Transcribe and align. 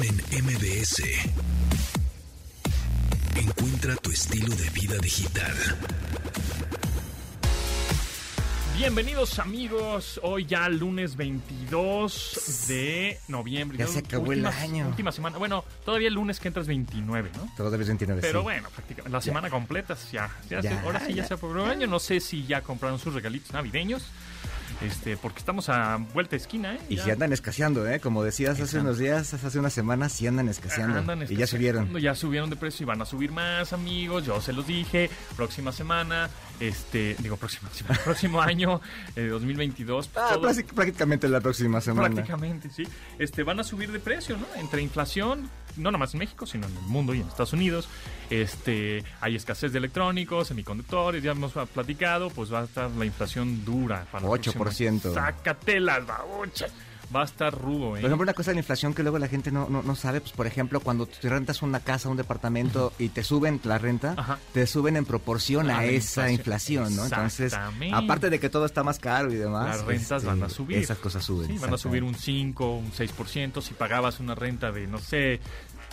En 0.00 0.44
MBS. 0.44 1.02
Encuentra 3.36 3.94
tu 3.96 4.10
estilo 4.10 4.48
de 4.56 4.70
vida 4.70 4.96
digital. 4.98 5.52
Bienvenidos 8.78 9.38
amigos, 9.38 10.18
hoy 10.22 10.46
ya 10.46 10.66
lunes 10.70 11.14
22 11.16 12.64
de 12.68 13.20
noviembre. 13.28 13.76
Ya 13.78 13.86
se 13.86 13.98
acabó 13.98 14.32
el 14.32 14.46
año. 14.46 14.88
Última 14.88 15.12
semana, 15.12 15.36
bueno, 15.36 15.62
todavía 15.84 16.08
el 16.08 16.14
lunes 16.14 16.40
que 16.40 16.48
entras 16.48 16.66
29, 16.66 17.30
¿no? 17.36 17.52
Todavía 17.54 17.82
es 17.82 17.88
29, 17.88 18.22
Pero 18.22 18.40
sí. 18.40 18.42
bueno, 18.44 18.70
prácticamente 18.70 19.12
la 19.12 19.20
semana 19.20 19.50
completa 19.50 19.94
ya. 20.10 20.30
ya, 20.48 20.62
Ya, 20.62 20.70
se- 20.70 20.78
ahora 20.78 21.00
sí 21.00 21.10
ya, 21.12 21.16
ya. 21.22 21.28
se 21.28 21.34
acabó 21.34 21.64
el 21.64 21.70
año. 21.70 21.86
No 21.86 21.98
sé 22.00 22.18
si 22.20 22.46
ya 22.46 22.62
compraron 22.62 22.98
sus 22.98 23.12
regalitos 23.12 23.52
navideños. 23.52 24.04
Este, 24.84 25.16
porque 25.16 25.38
estamos 25.38 25.68
a 25.68 25.96
vuelta 26.12 26.32
de 26.32 26.36
esquina, 26.38 26.74
¿eh? 26.74 26.80
Y 26.88 26.96
Ya. 26.96 27.04
si 27.04 27.10
andan 27.10 27.32
escaseando, 27.32 27.88
¿eh? 27.88 28.00
Como 28.00 28.22
decías 28.24 28.60
hace 28.60 28.78
unos 28.80 28.98
días, 28.98 29.32
hace 29.34 29.58
unas 29.58 29.72
semanas, 29.72 30.12
sí 30.12 30.26
andan 30.26 30.48
escaseando. 30.48 30.98
Andan 30.98 31.18
y 31.22 31.36
ya 31.36 31.44
escaseando, 31.44 31.80
subieron. 31.82 31.98
Ya 32.02 32.14
subieron 32.14 32.50
de 32.50 32.56
precio 32.56 32.84
y 32.84 32.86
van 32.86 33.00
a 33.02 33.04
subir 33.04 33.30
más, 33.32 33.72
amigos. 33.72 34.24
Yo 34.26 34.40
se 34.40 34.52
los 34.52 34.66
dije. 34.66 35.08
Próxima 35.36 35.72
semana, 35.72 36.28
este, 36.60 37.16
digo, 37.20 37.36
próxima 37.36 37.70
semana, 37.70 38.00
próximo 38.04 38.40
año, 38.42 38.80
eh, 39.16 39.26
2022. 39.28 40.08
pues, 40.08 40.24
Ah, 40.28 40.34
todo- 40.34 40.50
prácticamente 40.74 41.28
la 41.28 41.40
próxima 41.40 41.80
semana. 41.80 42.08
Prácticamente, 42.14 42.68
sí. 42.70 42.84
Este, 43.18 43.42
van 43.42 43.60
a 43.60 43.64
subir 43.64 43.92
de 43.92 44.00
precio, 44.00 44.36
¿no? 44.36 44.46
Entre 44.60 44.82
inflación, 44.82 45.48
no 45.76 45.90
nomás 45.90 46.14
en 46.14 46.20
México, 46.20 46.46
sino 46.46 46.66
en 46.66 46.76
el 46.76 46.82
mundo 46.82 47.14
y 47.14 47.20
en 47.20 47.28
Estados 47.28 47.52
Unidos. 47.52 47.88
Este, 48.30 49.04
hay 49.20 49.36
escasez 49.36 49.72
de 49.72 49.78
electrónicos, 49.78 50.48
semiconductores, 50.48 51.22
ya 51.22 51.32
hemos 51.32 51.52
platicado, 51.74 52.30
pues 52.30 52.52
va 52.52 52.60
a 52.60 52.64
estar 52.64 52.90
la 52.90 53.04
inflación 53.04 53.64
dura 53.64 54.06
para 54.10 54.24
el 54.24 54.30
8%. 54.30 54.52
próximo- 54.52 55.14
Sácatelas, 55.14 56.06
babuchas. 56.06 56.72
Va 57.14 57.22
a 57.22 57.24
estar 57.24 57.52
rudo, 57.56 57.96
¿eh? 57.96 58.00
Por 58.00 58.06
ejemplo, 58.08 58.22
una 58.22 58.32
cosa 58.34 58.50
de 58.50 58.54
la 58.54 58.60
inflación 58.60 58.94
que 58.94 59.02
luego 59.02 59.18
la 59.18 59.28
gente 59.28 59.50
no, 59.52 59.68
no, 59.68 59.82
no 59.82 59.94
sabe, 59.96 60.20
pues 60.20 60.32
por 60.32 60.46
ejemplo, 60.46 60.80
cuando 60.80 61.06
tú 61.06 61.28
rentas 61.28 61.60
una 61.62 61.80
casa, 61.80 62.08
un 62.08 62.16
departamento 62.16 62.92
y 62.98 63.08
te 63.10 63.22
suben 63.22 63.60
la 63.64 63.78
renta, 63.78 64.14
Ajá. 64.16 64.38
te 64.52 64.66
suben 64.66 64.96
en 64.96 65.04
proporción 65.04 65.70
A 65.70 65.84
esa 65.84 66.30
inflación. 66.30 66.84
inflación, 66.86 66.96
¿no? 66.96 67.04
Entonces, 67.04 67.54
aparte 67.92 68.30
de 68.30 68.40
que 68.40 68.48
todo 68.48 68.64
está 68.66 68.82
más 68.82 68.98
caro 68.98 69.32
y 69.32 69.36
demás, 69.36 69.76
Las 69.78 69.84
rentas 69.86 70.22
este, 70.22 70.26
van 70.26 70.42
a 70.42 70.48
subir. 70.48 70.78
Esas 70.78 70.98
cosas 70.98 71.24
suben. 71.24 71.48
Sí, 71.48 71.58
van 71.58 71.74
a 71.74 71.78
subir 71.78 72.02
un 72.02 72.14
5, 72.14 72.76
un 72.76 72.90
6%. 72.92 73.60
Si 73.62 73.74
pagabas 73.74 74.18
una 74.20 74.34
renta 74.34 74.72
de, 74.72 74.86
no 74.86 74.98
sé, 74.98 75.40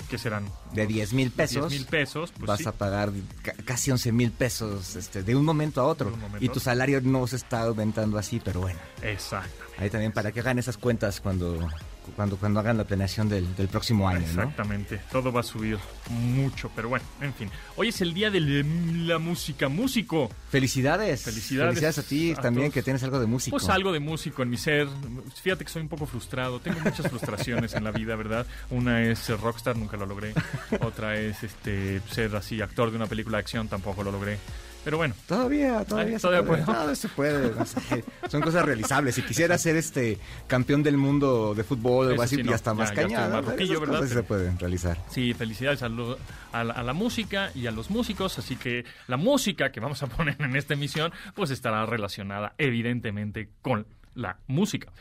¿qué 0.09 0.17
serán? 0.17 0.45
De 0.73 0.85
10 0.87 1.13
mil 1.13 1.31
pesos. 1.31 1.69
10 1.69 1.81
mil 1.81 1.89
pesos, 1.89 2.31
pues 2.35 2.47
vas 2.47 2.59
sí. 2.59 2.67
a 2.67 2.71
pagar 2.71 3.11
ca- 3.41 3.53
casi 3.65 3.91
11 3.91 4.11
mil 4.11 4.31
pesos 4.31 4.95
este, 4.95 5.23
de 5.23 5.35
un 5.35 5.45
momento 5.45 5.79
a 5.81 5.85
otro. 5.85 6.09
Momento 6.11 6.43
y 6.43 6.49
tu 6.49 6.59
salario 6.59 6.99
no 7.01 7.25
se 7.27 7.35
está 7.37 7.61
aumentando 7.61 8.17
así, 8.17 8.41
pero 8.43 8.61
bueno. 8.61 8.79
Exactamente. 9.01 9.59
Ahí 9.77 9.89
también 9.89 10.11
para 10.11 10.31
que 10.31 10.41
hagan 10.41 10.59
esas 10.59 10.77
cuentas 10.77 11.21
cuando, 11.21 11.57
cuando, 12.15 12.37
cuando 12.37 12.59
hagan 12.59 12.77
la 12.77 12.83
planeación 12.83 13.29
del, 13.29 13.55
del 13.55 13.67
próximo 13.67 14.07
año, 14.07 14.19
¿no? 14.19 14.43
Exactamente, 14.43 14.99
todo 15.11 15.31
va 15.31 15.41
a 15.41 15.43
subir 15.43 15.77
mucho, 16.09 16.71
pero 16.75 16.89
bueno, 16.89 17.05
en 17.21 17.33
fin. 17.33 17.49
Hoy 17.75 17.89
es 17.89 18.01
el 18.01 18.13
día 18.13 18.29
de 18.29 18.39
la, 18.39 19.13
la 19.13 19.19
música, 19.19 19.69
músico. 19.69 20.29
Felicidades. 20.49 21.21
Felicidades 21.23 21.97
a 21.97 22.03
ti 22.03 22.31
a 22.31 22.35
también 22.35 22.67
todos. 22.67 22.73
que 22.73 22.83
tienes 22.83 23.03
algo 23.03 23.19
de 23.19 23.27
músico. 23.27 23.57
Pues 23.57 23.69
algo 23.69 23.91
de 23.91 23.99
músico 23.99 24.43
en 24.43 24.49
mi 24.49 24.57
ser. 24.57 24.87
Fíjate 25.41 25.63
que 25.65 25.71
soy 25.71 25.81
un 25.81 25.89
poco 25.89 26.05
frustrado. 26.05 26.59
Tengo 26.59 26.79
muchas 26.79 27.07
frustraciones 27.09 27.73
en 27.73 27.83
la 27.83 27.91
vida, 27.91 28.15
¿verdad? 28.15 28.45
Una 28.69 29.01
es 29.03 29.19
ser 29.19 29.39
rockstar, 29.39 29.77
nunca 29.77 29.97
lo 29.97 30.05
logré. 30.05 30.33
Otra 30.81 31.19
es 31.19 31.43
este 31.43 32.01
ser 32.11 32.35
así 32.35 32.61
actor 32.61 32.89
de 32.91 32.97
una 32.97 33.07
película 33.07 33.37
de 33.37 33.41
acción, 33.41 33.67
tampoco 33.67 34.03
lo 34.03 34.11
logré. 34.11 34.37
Pero 34.83 34.97
bueno, 34.97 35.13
Todavía, 35.27 35.83
todavía, 35.85 36.13
Ay, 36.13 36.19
se 36.19 36.21
todavía 36.27 36.47
puede. 36.47 36.63
puedo. 36.63 36.73
Todavía 36.77 36.95
se 36.95 37.07
puede. 37.09 37.55
no 37.55 37.65
sé. 37.65 38.03
Son 38.29 38.41
cosas 38.41 38.65
realizables. 38.65 39.15
Si 39.15 39.21
quisiera 39.23 39.57
ser 39.57 39.75
este 39.75 40.17
campeón 40.47 40.83
del 40.83 40.97
mundo 40.97 41.53
de 41.53 41.63
fútbol 41.63 42.07
o 42.07 42.09
algo 42.11 42.21
así, 42.23 42.37
sí, 42.37 42.43
ya 42.43 42.49
no. 42.51 42.55
está 42.55 42.71
Ya- 42.71 42.75
más 42.75 42.91
cañada. 42.91 43.41
se 44.07 44.23
pueden 44.23 44.57
realizar. 44.57 44.97
Sí, 45.09 45.33
felicidades 45.33 45.83
a, 45.83 45.89
lo- 45.89 46.17
a 46.53 46.63
la, 46.63 46.73
a 46.73 46.83
la 46.83 46.93
música 46.93 47.51
y 47.53 47.67
a 47.67 47.71
los 47.71 47.89
músicos. 47.89 48.39
Así 48.39 48.55
que 48.55 48.85
la 49.07 49.17
música 49.17 49.71
que 49.71 49.79
vamos 49.79 50.01
a 50.01 50.07
poner 50.07 50.37
en 50.39 50.55
esta 50.55 50.73
emisión, 50.75 51.11
pues 51.35 51.51
estará 51.51 51.85
relacionada 51.85 52.53
evidentemente 52.57 53.49
con 53.61 53.85
la 54.15 54.37
música. 54.47 54.91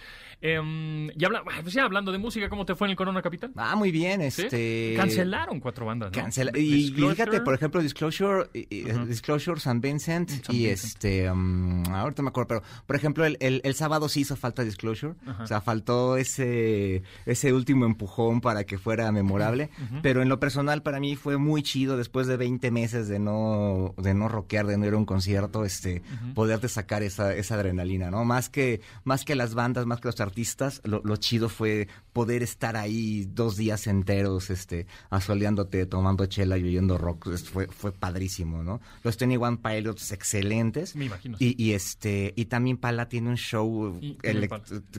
Em, 0.41 1.11
y 1.19 1.25
habla, 1.25 1.43
pues 1.63 1.75
ya 1.75 1.85
hablando 1.85 2.13
de 2.13 2.19
música, 2.19 2.49
¿cómo 2.49 2.65
te 2.65 2.77
fue 2.77 2.87
en 2.87 2.93
el 2.93 2.97
Corona 2.97 3.21
Capital? 3.23 3.51
Ah, 3.57 3.75
muy 3.75 3.91
bien. 3.91 4.21
¿Sí? 4.31 4.43
Este... 4.43 4.95
Cancelaron 4.97 5.59
cuatro 5.59 5.87
bandas, 5.87 6.13
¿no? 6.13 6.23
Cancela- 6.23 6.57
y, 6.57 6.93
fíjate, 6.93 7.41
por 7.41 7.55
ejemplo, 7.55 7.83
Disclosure, 7.83 8.49
y-. 8.55 8.85
Disclosure, 9.07 9.59
San 9.59 9.81
Vincent 9.81 10.31
San 10.31 10.55
y 10.55 10.67
Vincent. 10.67 10.69
este, 10.95 11.31
um, 11.31 11.85
ahorita 11.93 12.23
me 12.23 12.29
acuerdo, 12.29 12.49
pero 12.49 12.63
por 12.87 12.95
ejemplo, 12.95 13.25
el, 13.25 13.37
el, 13.41 13.61
el 13.65 13.75
sábado 13.75 14.09
sí 14.09 14.21
hizo 14.21 14.37
falta 14.37 14.63
Disclosure, 14.63 15.15
o 15.41 15.47
sea, 15.47 15.61
faltó 15.61 16.17
ese, 16.17 17.03
ese 17.27 17.53
último 17.53 17.85
empujón 17.85 18.41
para 18.41 18.65
que 18.65 18.79
fuera 18.79 19.11
memorable, 19.11 19.71
pero 20.03 20.23
en 20.23 20.29
lo 20.29 20.39
personal 20.39 20.83
para 20.83 21.01
mí 21.01 21.17
fue 21.17 21.37
muy 21.37 21.63
chido 21.65 21.97
después 21.97 22.29
de 22.29 22.37
20 22.37 22.71
meses 22.71 23.09
de 23.09 23.19
no, 23.19 23.95
de 23.99 24.15
no 24.15 24.29
rockear, 24.29 24.67
de 24.69 24.79
no 24.79 24.87
ir 24.87 24.93
a 24.95 24.99
un 24.99 25.05
concierto, 25.05 25.65
este, 25.65 26.03
poderte 26.35 26.69
sacar 26.69 27.03
esa, 27.03 27.35
esa 27.35 27.57
adrenalina, 27.57 28.11
¿no? 28.11 28.25
Más 28.25 28.49
que, 28.49 28.81
más 29.03 29.25
que 29.25 29.35
las 29.35 29.55
bandas, 29.55 29.85
más 29.87 30.01
que 30.01 30.09
los 30.09 30.15
artistas, 30.29 30.81
lo, 30.85 31.01
lo 31.05 31.17
chido 31.17 31.49
fue 31.49 31.89
poder 32.13 32.43
estar 32.43 32.77
ahí 32.77 33.29
dos 33.33 33.57
días 33.57 33.87
enteros, 33.87 34.51
este, 34.51 34.87
asoleándote, 35.09 35.87
tomando 35.87 36.27
chela 36.27 36.59
y 36.59 36.65
oyendo 36.65 36.99
rock, 36.99 37.37
fue, 37.39 37.69
fue 37.69 37.93
padrísimo, 37.93 38.63
¿no? 38.63 38.81
Los 39.05 39.17
Twenty 39.17 39.37
One 39.37 39.59
Pilots 39.59 40.11
excelentes. 40.13 40.97
Me 40.97 41.05
imagino. 41.05 41.37
Y, 41.39 41.63
y 41.63 41.75
este, 41.75 42.33
y 42.35 42.47
también 42.47 42.77
Pala 42.77 43.09
tiene 43.09 43.29
un 43.29 43.37
show 43.37 43.99
Y 44.01 44.19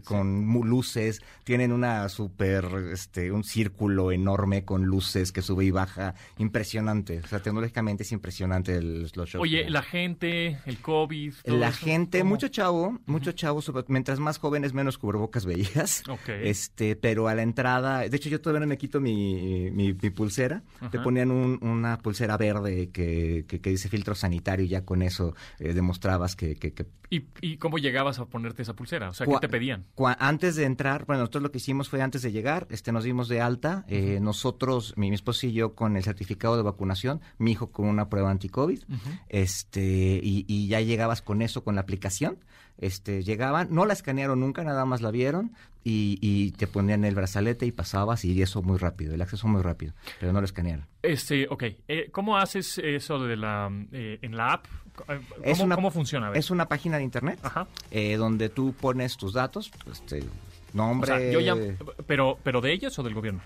con 0.03 0.45
luces, 0.63 1.21
tienen 1.43 1.71
una 1.71 2.07
super, 2.09 2.65
este, 2.93 3.31
un 3.31 3.43
círculo 3.43 4.11
enorme 4.11 4.63
con 4.63 4.85
luces 4.85 5.31
que 5.31 5.41
sube 5.41 5.65
y 5.65 5.71
baja, 5.71 6.15
impresionante. 6.37 7.19
O 7.19 7.27
sea, 7.27 7.41
tecnológicamente 7.41 8.03
es 8.03 8.11
impresionante 8.11 8.75
el, 8.75 9.11
los 9.13 9.29
shows. 9.29 9.41
Oye, 9.41 9.69
la 9.69 9.81
gente, 9.81 10.59
el 10.65 10.77
COVID. 10.79 11.33
todo 11.43 11.57
La 11.57 11.69
eso, 11.69 11.85
gente, 11.85 12.19
¿cómo? 12.19 12.29
mucho 12.29 12.47
chavo, 12.47 12.99
mucho 13.05 13.33
chavo, 13.33 13.61
mientras 13.87 14.19
más 14.19 14.37
jóvenes, 14.37 14.73
menos 14.73 14.97
cubrebocas 15.19 15.45
veías. 15.45 16.03
Ok. 16.09 16.29
Este, 16.29 16.95
pero 16.95 17.27
a 17.27 17.35
la 17.35 17.43
entrada, 17.43 17.99
de 18.07 18.15
hecho 18.17 18.29
yo 18.29 18.41
todavía 18.41 18.61
no 18.61 18.67
me 18.67 18.77
quito 18.77 18.99
mi, 18.99 19.69
mi, 19.71 19.93
mi 19.93 20.09
pulsera. 20.09 20.63
Te 20.91 20.99
ponían 20.99 21.29
un- 21.31 21.59
una 21.61 21.97
pulsera 21.99 22.37
verde 22.37 22.89
que, 22.89 23.45
que, 23.47 23.59
que 23.61 23.69
dice 23.69 23.89
filtro 23.89 24.15
sanitario 24.15 24.65
y 24.65 24.69
ya 24.69 24.85
con 24.85 25.01
eso 25.01 25.35
eh, 25.59 25.73
demostrabas 25.73 26.35
que, 26.35 26.55
que, 26.55 26.73
que 26.73 26.85
¿Y, 27.11 27.25
¿Y 27.41 27.57
cómo 27.57 27.77
llegabas 27.79 28.19
a 28.19 28.25
ponerte 28.25 28.61
esa 28.61 28.75
pulsera? 28.75 29.09
O 29.09 29.13
sea, 29.13 29.25
¿qué 29.25 29.33
te 29.41 29.49
pedían? 29.49 29.85
antes 30.19 30.55
de 30.55 30.65
entrar, 30.65 31.05
bueno, 31.05 31.21
nosotros 31.21 31.43
lo 31.43 31.51
que 31.51 31.57
hicimos 31.57 31.89
fue 31.89 32.01
antes 32.03 32.21
de 32.21 32.31
llegar, 32.31 32.67
este, 32.69 32.91
nos 32.91 33.03
dimos 33.03 33.27
de 33.29 33.41
alta, 33.41 33.83
eh, 33.87 34.19
nosotros, 34.21 34.93
mi, 34.95 35.09
mi 35.09 35.15
esposo 35.15 35.47
y 35.47 35.53
yo 35.53 35.73
con 35.73 35.97
el 35.97 36.03
certificado 36.03 36.55
de 36.55 36.61
vacunación, 36.63 37.21
mi 37.39 37.51
hijo 37.53 37.67
con 37.71 37.87
una 37.87 38.09
prueba 38.09 38.29
anti-COVID, 38.29 38.83
este, 39.27 40.19
y, 40.21 40.45
y 40.47 40.67
ya 40.67 40.81
llegabas 40.81 41.21
con 41.21 41.41
eso, 41.41 41.63
con 41.63 41.75
la 41.75 41.81
aplicación, 41.81 42.37
este, 42.79 43.23
llegaban, 43.23 43.67
no 43.71 43.85
la 43.85 43.93
escanearon 43.93 44.39
nunca, 44.39 44.63
nada 44.63 44.85
más 44.85 45.01
la 45.01 45.11
vieron, 45.11 45.51
y, 45.83 46.17
y 46.21 46.51
te 46.51 46.67
ponían 46.67 47.05
el 47.05 47.15
brazalete 47.15 47.65
y 47.65 47.71
pasabas, 47.71 48.25
y 48.25 48.41
eso 48.41 48.61
muy 48.61 48.77
rápido, 48.77 49.13
el 49.13 49.21
acceso 49.21 49.47
muy 49.47 49.61
rápido, 49.61 49.93
pero 50.19 50.33
no 50.33 50.39
lo 50.41 50.45
escanearon. 50.45 50.85
Este, 51.01 51.47
ok. 51.49 51.63
Eh, 51.87 52.09
¿Cómo 52.11 52.37
haces 52.37 52.77
eso 52.79 53.19
de 53.19 53.37
la 53.37 53.71
eh, 53.91 54.19
en 54.21 54.35
la 54.35 54.53
app? 54.53 54.65
¿Cómo, 54.95 55.19
Es 55.43 55.59
una- 55.61 55.75
cómo 55.75 55.91
funciona? 55.91 56.31
Es 56.33 56.51
una 56.51 56.67
página 56.67 56.97
de 56.97 57.03
internet, 57.03 57.39
Ajá. 57.43 57.67
eh, 57.91 58.17
donde 58.17 58.49
tú 58.49 58.73
pones 58.73 59.15
tus 59.15 59.33
datos, 59.33 59.71
este, 59.91 60.19
O 60.21 60.25
nombre... 60.77 61.07
sea, 61.07 61.31
yo 61.31 61.39
ya, 61.39 61.55
pero, 62.05 62.37
pero 62.43 62.59
de 62.59 62.73
ellos 62.73 62.97
o 62.99 63.03
del 63.03 63.13
gobierno? 63.13 63.41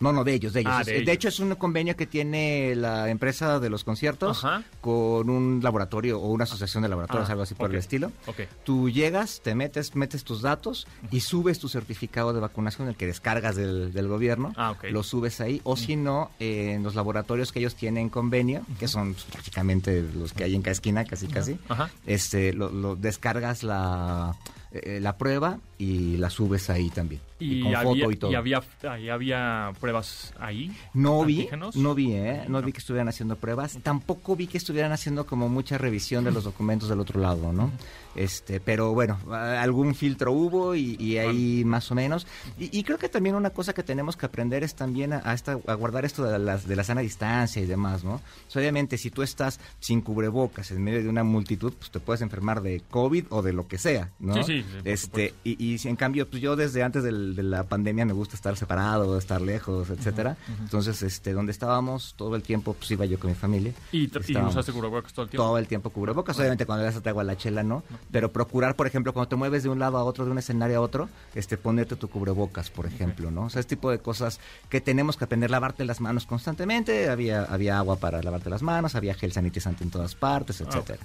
No, 0.00 0.12
no, 0.12 0.24
de 0.24 0.32
ellos, 0.34 0.52
de 0.54 0.60
ellos. 0.60 0.72
Ah, 0.74 0.82
de 0.82 0.92
de, 0.92 0.98
ellos. 1.00 1.14
hecho, 1.14 1.28
es 1.28 1.40
un 1.40 1.54
convenio 1.56 1.94
que 1.94 2.06
tiene 2.06 2.74
la 2.74 3.10
empresa 3.10 3.60
de 3.60 3.68
los 3.68 3.84
conciertos 3.84 4.42
Ajá. 4.44 4.64
con 4.80 5.28
un 5.28 5.60
laboratorio 5.62 6.18
o 6.18 6.30
una 6.30 6.44
asociación 6.44 6.82
de 6.82 6.88
laboratorios, 6.88 7.28
Ah, 7.28 7.32
algo 7.32 7.42
así 7.42 7.54
por 7.54 7.70
el 7.70 7.76
estilo. 7.76 8.10
Ok. 8.26 8.40
Tú 8.64 8.88
llegas, 8.88 9.40
te 9.44 9.54
metes, 9.54 9.94
metes 9.94 10.24
tus 10.24 10.40
datos 10.42 10.86
y 11.10 11.20
subes 11.20 11.58
tu 11.58 11.68
certificado 11.68 12.32
de 12.32 12.40
vacunación, 12.40 12.88
el 12.88 12.96
que 12.96 13.06
descargas 13.06 13.56
del, 13.56 13.92
del 13.92 14.08
gobierno. 14.08 14.52
Ah, 14.56 14.70
ok. 14.70 14.84
Lo 14.90 15.02
subes 15.02 15.40
ahí. 15.40 15.60
O 15.64 15.76
si 15.76 15.96
no, 15.96 16.30
eh, 16.40 16.72
en 16.74 16.82
los 16.82 16.94
laboratorios 16.94 17.52
que 17.52 17.58
ellos 17.58 17.74
tienen 17.74 18.08
convenio, 18.08 18.62
que 18.78 18.88
son 18.88 19.14
prácticamente 19.30 20.02
los 20.14 20.32
que 20.32 20.44
hay 20.44 20.54
en 20.54 20.62
cada 20.62 20.72
esquina, 20.72 21.04
casi, 21.04 21.26
casi. 21.26 21.58
Ajá. 21.68 21.90
Este, 22.06 22.54
lo, 22.54 22.70
lo 22.70 22.96
descargas 22.96 23.62
la, 23.62 24.34
eh, 24.72 24.98
la 25.02 25.18
prueba 25.18 25.58
y 25.80 26.18
la 26.18 26.28
subes 26.28 26.68
ahí 26.68 26.90
también. 26.90 27.20
Y, 27.38 27.62
con 27.62 27.74
había, 27.74 28.02
foto 28.04 28.12
y 28.12 28.16
todo. 28.16 28.30
y 28.30 28.34
había, 28.34 28.62
y 29.02 29.08
había 29.08 29.72
pruebas 29.80 30.34
ahí. 30.38 30.70
No 30.92 31.24
vi, 31.24 31.38
antígenos. 31.38 31.74
no 31.74 31.94
vi, 31.94 32.12
¿eh? 32.12 32.42
No 32.48 32.60
No. 32.60 32.66
vi 32.66 32.72
que 32.72 32.78
estuvieran 32.80 33.08
haciendo 33.08 33.36
pruebas. 33.36 33.78
Tampoco 33.82 34.36
vi 34.36 34.46
que 34.46 34.58
estuvieran 34.58 34.92
haciendo 34.92 35.24
como 35.24 35.48
mucha 35.48 35.78
revisión 35.78 36.22
de 36.24 36.32
los 36.32 36.44
documentos 36.44 36.90
del 36.90 37.00
otro 37.00 37.18
lado, 37.18 37.50
¿no? 37.52 37.70
Este, 38.14 38.60
pero 38.60 38.92
bueno, 38.92 39.18
algún 39.30 39.94
filtro 39.94 40.32
hubo 40.32 40.74
y, 40.74 40.96
y 40.98 41.16
ahí 41.16 41.64
más 41.64 41.90
o 41.90 41.94
menos. 41.94 42.26
Y, 42.58 42.82
creo 42.82 42.98
que 42.98 43.08
también 43.08 43.34
una 43.36 43.50
cosa 43.50 43.72
que 43.72 43.82
tenemos 43.84 44.16
que 44.16 44.26
aprender 44.26 44.62
es 44.64 44.74
también 44.74 45.12
a, 45.14 45.22
a 45.24 45.32
esta- 45.32 45.58
a 45.66 45.74
guardar 45.74 46.04
esto 46.04 46.24
de, 46.24 46.38
las, 46.38 46.66
de 46.66 46.76
la 46.76 46.84
sana 46.84 47.00
distancia 47.00 47.62
y 47.62 47.66
demás, 47.66 48.04
¿no? 48.04 48.14
O 48.16 48.20
sea, 48.48 48.60
obviamente, 48.60 48.98
si 48.98 49.10
tú 49.10 49.22
estás 49.22 49.60
sin 49.78 50.00
cubrebocas 50.02 50.70
en 50.72 50.82
medio 50.82 51.02
de 51.02 51.08
una 51.08 51.24
multitud, 51.24 51.72
pues 51.78 51.90
te 51.90 52.00
puedes 52.00 52.20
enfermar 52.20 52.60
de 52.62 52.82
COVID 52.90 53.26
o 53.30 53.40
de 53.42 53.52
lo 53.54 53.66
que 53.68 53.78
sea, 53.78 54.10
¿no? 54.18 54.34
Sí, 54.34 54.42
sí, 54.42 54.62
sí, 54.68 54.78
Este, 54.84 55.34
y, 55.44 55.69
y 55.76 55.88
en 55.88 55.96
cambio, 55.96 56.28
pues 56.28 56.42
yo 56.42 56.56
desde 56.56 56.82
antes 56.82 57.02
del- 57.02 57.34
de 57.36 57.42
la 57.42 57.64
pandemia 57.64 58.04
me 58.04 58.12
gusta 58.12 58.34
estar 58.36 58.56
separado, 58.56 59.18
estar 59.18 59.40
lejos, 59.40 59.90
etcétera. 59.90 60.36
Entonces, 60.60 61.02
este, 61.02 61.32
donde 61.32 61.52
estábamos 61.52 62.14
todo 62.16 62.36
el 62.36 62.42
tiempo, 62.42 62.74
pues 62.74 62.90
iba 62.90 63.04
yo 63.04 63.18
con 63.18 63.30
mi 63.30 63.36
familia. 63.36 63.72
¿Y, 63.92 64.08
y 64.32 64.36
usaste 64.48 64.72
cubrebocas 64.72 65.12
todo 65.12 65.24
el 65.24 65.30
tiempo? 65.30 65.44
Todo 65.46 65.58
el 65.58 65.66
tiempo 65.66 65.90
cubrebocas, 65.90 66.38
obviamente 66.38 66.66
cuando 66.66 66.84
le 66.84 66.92
das 66.92 67.02
a 67.04 67.08
agua 67.10 67.22
a 67.22 67.24
la 67.24 67.36
chela 67.36 67.62
no, 67.62 67.82
pero 68.10 68.30
procurar, 68.32 68.76
por 68.76 68.86
ejemplo, 68.86 69.12
cuando 69.12 69.28
te 69.28 69.36
mueves 69.36 69.62
de 69.62 69.68
un 69.68 69.78
lado 69.78 69.98
a 69.98 70.04
otro, 70.04 70.24
de 70.24 70.30
un 70.30 70.38
escenario 70.38 70.78
a 70.78 70.80
otro, 70.80 71.08
este, 71.34 71.56
ponerte 71.56 71.96
tu 71.96 72.08
cubrebocas, 72.08 72.70
por 72.70 72.86
ejemplo, 72.86 73.30
¿no? 73.30 73.44
O 73.44 73.50
sea, 73.50 73.60
ese 73.60 73.68
tipo 73.68 73.90
de 73.90 73.98
cosas 73.98 74.40
que 74.68 74.80
tenemos 74.80 75.16
que 75.16 75.24
aprender, 75.24 75.50
lavarte 75.50 75.84
las 75.84 76.00
manos 76.00 76.26
constantemente, 76.26 77.08
había, 77.08 77.44
había 77.44 77.78
agua 77.78 77.96
para 77.96 78.22
lavarte 78.22 78.50
las 78.50 78.62
manos, 78.62 78.94
había 78.94 79.14
gel 79.14 79.32
sanitizante 79.32 79.84
en 79.84 79.90
todas 79.90 80.14
partes, 80.14 80.60
Ah, 80.60 80.64
etcétera. 80.68 80.98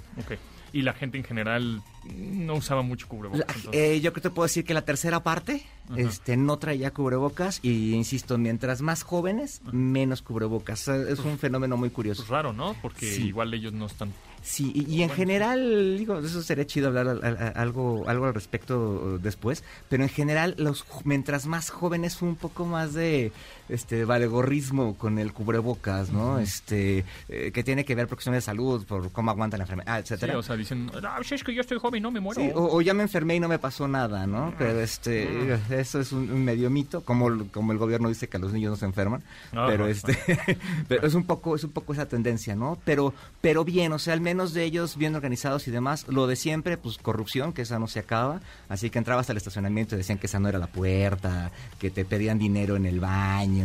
Y 0.72 0.82
la 0.82 0.92
gente 0.92 1.16
en 1.18 1.24
general 1.24 1.82
no 2.14 2.54
usaba 2.54 2.82
mucho 2.82 3.08
cubrebocas. 3.08 3.64
La- 3.64 3.70
eh, 3.72 4.00
yo 4.00 4.12
creo 4.12 4.22
que 4.22 4.28
te 4.28 4.30
puedo 4.34 4.46
decir 4.46 4.64
que 4.64 4.74
la 4.74 4.84
tercera 4.84 5.22
parte 5.22 5.62
Ajá. 5.90 6.00
este, 6.00 6.36
no 6.36 6.58
traía 6.58 6.92
cubrebocas 6.92 7.60
y, 7.62 7.94
insisto, 7.94 8.36
mientras 8.38 8.82
más 8.82 9.02
jóvenes, 9.02 9.62
menos 9.72 10.22
cubrebocas. 10.22 10.86
Es 10.88 11.18
un 11.20 11.38
fenómeno 11.38 11.76
muy 11.76 11.90
curioso. 11.90 12.22
Pues 12.22 12.30
raro, 12.30 12.52
¿no? 12.52 12.74
Porque 12.82 13.06
Sí. 13.10 13.26
igual 13.28 13.54
ellos 13.54 13.72
no 13.72 13.86
están... 13.86 14.12
Sí, 14.42 14.70
y, 14.74 14.82
y 14.82 15.02
en 15.02 15.08
Bueno. 15.08 15.14
general, 15.14 15.98
digo, 15.98 16.18
eso 16.20 16.40
sería 16.40 16.64
chido 16.66 16.86
hablar 16.88 17.08
al- 17.08 17.24
al- 17.24 17.52
algo, 17.56 18.04
algo 18.08 18.26
al 18.26 18.34
respecto 18.34 18.78
uh, 18.78 19.18
después, 19.18 19.64
pero 19.88 20.04
en 20.04 20.08
general, 20.08 20.54
los 20.56 20.84
mientras 21.04 21.46
más 21.46 21.70
jóvenes, 21.70 22.22
un 22.22 22.36
poco 22.36 22.64
más 22.64 22.94
de 22.94 23.32
este 23.68 24.04
valegorrismo 24.04 24.94
con 24.96 25.18
el 25.18 25.32
cubrebocas, 25.32 26.10
¿no? 26.10 26.38
Este, 26.38 27.04
eh, 27.28 27.50
que 27.52 27.64
tiene 27.64 27.84
que 27.84 27.94
ver 27.94 28.06
por 28.06 28.16
cuestiones 28.18 28.42
de 28.42 28.46
salud, 28.46 28.84
por 28.86 29.10
cómo 29.12 29.30
aguanta 29.30 29.56
la 29.56 29.64
enfermedad, 29.64 29.96
Sí, 30.04 30.14
etcétera. 30.14 30.38
o 30.38 30.42
sea, 30.42 30.56
dicen, 30.56 30.90
ah, 31.02 31.18
es 31.28 31.42
que 31.44 31.54
yo 31.54 31.60
estoy 31.60 31.78
joven, 31.78 32.02
no 32.02 32.10
me 32.10 32.20
muero. 32.20 32.40
Sí, 32.40 32.50
o, 32.54 32.76
o 32.76 32.80
ya 32.80 32.94
me 32.94 33.02
enfermé 33.02 33.36
y 33.36 33.40
no 33.40 33.48
me 33.48 33.58
pasó 33.58 33.88
nada, 33.88 34.26
¿no? 34.26 34.54
Pero 34.58 34.80
este, 34.80 35.58
eso 35.70 36.00
es 36.00 36.12
un, 36.12 36.30
un 36.30 36.44
medio 36.44 36.70
mito, 36.70 37.02
como, 37.02 37.46
como 37.52 37.72
el 37.72 37.78
gobierno 37.78 38.08
dice 38.08 38.28
que 38.28 38.38
los 38.38 38.52
niños 38.52 38.70
no 38.70 38.76
se 38.76 38.84
enferman, 38.86 39.22
Ajá. 39.52 39.66
pero 39.66 39.86
este, 39.86 40.16
pero 40.88 41.06
es 41.06 41.14
un 41.14 41.24
poco, 41.24 41.56
es 41.56 41.64
un 41.64 41.70
poco 41.70 41.92
esa 41.92 42.06
tendencia, 42.06 42.54
¿no? 42.54 42.78
Pero, 42.84 43.14
pero 43.40 43.64
bien, 43.64 43.92
o 43.92 43.98
sea, 43.98 44.14
al 44.14 44.20
menos 44.20 44.52
de 44.54 44.64
ellos 44.64 44.96
bien 44.96 45.14
organizados 45.14 45.66
y 45.68 45.70
demás, 45.70 46.06
lo 46.08 46.26
de 46.26 46.36
siempre, 46.36 46.76
pues 46.76 46.98
corrupción, 46.98 47.52
que 47.52 47.62
esa 47.62 47.78
no 47.78 47.86
se 47.88 48.00
acaba, 48.00 48.40
así 48.68 48.90
que 48.90 48.98
entrabas 48.98 49.28
al 49.30 49.36
estacionamiento 49.36 49.94
y 49.94 49.98
decían 49.98 50.18
que 50.18 50.26
esa 50.26 50.38
no 50.38 50.48
era 50.48 50.58
la 50.58 50.66
puerta, 50.68 51.50
que 51.78 51.90
te 51.90 52.04
pedían 52.04 52.38
dinero 52.38 52.76
en 52.76 52.86
el 52.86 53.00
baño, 53.00 53.55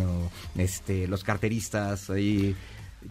este, 0.58 1.08
los 1.08 1.24
carteristas 1.24 2.10
ahí. 2.10 2.56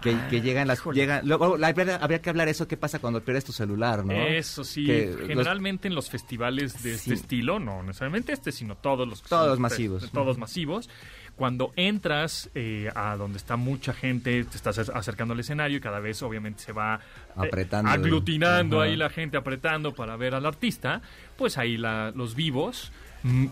Que, 0.00 0.16
que 0.30 0.40
llegan 0.40 0.68
las 0.68 0.84
llegan 0.94 1.26
luego 1.26 1.56
habría, 1.60 1.96
habría 1.96 2.22
que 2.22 2.30
hablar 2.30 2.46
eso 2.46 2.68
qué 2.68 2.76
pasa 2.76 3.00
cuando 3.00 3.24
pierdes 3.24 3.44
tu 3.44 3.50
celular 3.50 4.04
no 4.04 4.12
Eso 4.12 4.62
sí, 4.62 4.86
Que 4.86 5.06
los- 5.18 5.26
generalmente 5.26 5.88
en 5.88 5.96
los 5.96 6.08
festivales 6.08 6.74
de 6.84 6.90
Sí. 6.90 7.10
este 7.10 7.14
estilo, 7.14 7.58
no 7.58 7.82
necesariamente 7.82 8.32
este, 8.32 8.52
sino 8.52 8.76
todos 8.76 9.08
los 9.08 9.20
Todos 9.22 9.54
son, 9.54 9.60
masivos. 9.62 10.02
pues, 10.02 10.12
Todos 10.12 10.38
masivos. 10.38 10.88
Cuando 11.34 11.72
entras 11.74 12.50
eh, 12.54 12.88
a 12.94 13.16
donde 13.16 13.38
está 13.38 13.56
mucha 13.56 13.92
gente, 13.92 14.44
te 14.44 14.56
estás 14.56 14.78
acer- 14.78 14.92
acercando 14.94 15.34
al 15.34 15.40
escenario 15.40 15.78
y 15.78 15.80
cada 15.80 15.98
vez 15.98 16.22
obviamente 16.22 16.62
se 16.62 16.70
va 16.70 17.00
eh, 17.00 17.32
Apretando. 17.34 17.90
aglutinando 17.90 18.80
ahí 18.80 18.94
la 18.94 19.10
gente, 19.10 19.38
apretando 19.38 19.92
para 19.92 20.14
ver 20.16 20.36
al 20.36 20.46
artista, 20.46 21.02
pues 21.36 21.58
ahí 21.58 21.76
la- 21.76 22.12
los 22.14 22.36
vivos, 22.36 22.92
mm, 23.24 23.46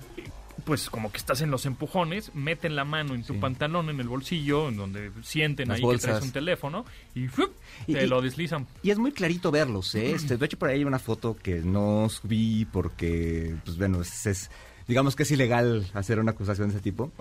pues 0.68 0.90
como 0.90 1.10
que 1.10 1.16
estás 1.16 1.40
en 1.40 1.50
los 1.50 1.64
empujones, 1.64 2.30
meten 2.34 2.76
la 2.76 2.84
mano 2.84 3.14
en 3.14 3.22
tu 3.24 3.32
Sí. 3.32 3.38
pantalón, 3.38 3.88
en 3.88 4.00
el 4.00 4.06
bolsillo, 4.06 4.68
en 4.68 4.76
donde 4.76 5.10
sienten 5.22 5.68
Las 5.68 5.78
ahí 5.78 5.88
que 5.90 5.96
traes 5.96 6.22
un 6.22 6.30
teléfono 6.30 6.84
y, 7.14 7.26
¡fup! 7.26 7.52
Y- 7.86 7.94
te 7.94 8.04
y- 8.04 8.06
lo 8.06 8.20
deslizan. 8.20 8.66
Y 8.82 8.90
es 8.90 8.98
muy 8.98 9.12
clarito 9.12 9.50
verlos, 9.50 9.94
¿eh? 9.94 10.10
Este, 10.12 10.36
de 10.36 10.44
hecho, 10.44 10.58
por 10.58 10.68
ahí 10.68 10.80
hay 10.80 10.84
una 10.84 10.98
foto 10.98 11.38
que 11.38 11.60
no 11.62 12.10
subí 12.10 12.66
porque, 12.66 13.56
pues 13.64 13.78
bueno, 13.78 14.02
es, 14.02 14.26
es- 14.26 14.50
digamos 14.88 15.14
que 15.14 15.22
es 15.22 15.30
ilegal 15.30 15.86
hacer 15.94 16.18
una 16.18 16.32
acusación 16.32 16.68
de 16.68 16.74
ese 16.74 16.82
tipo. 16.82 17.12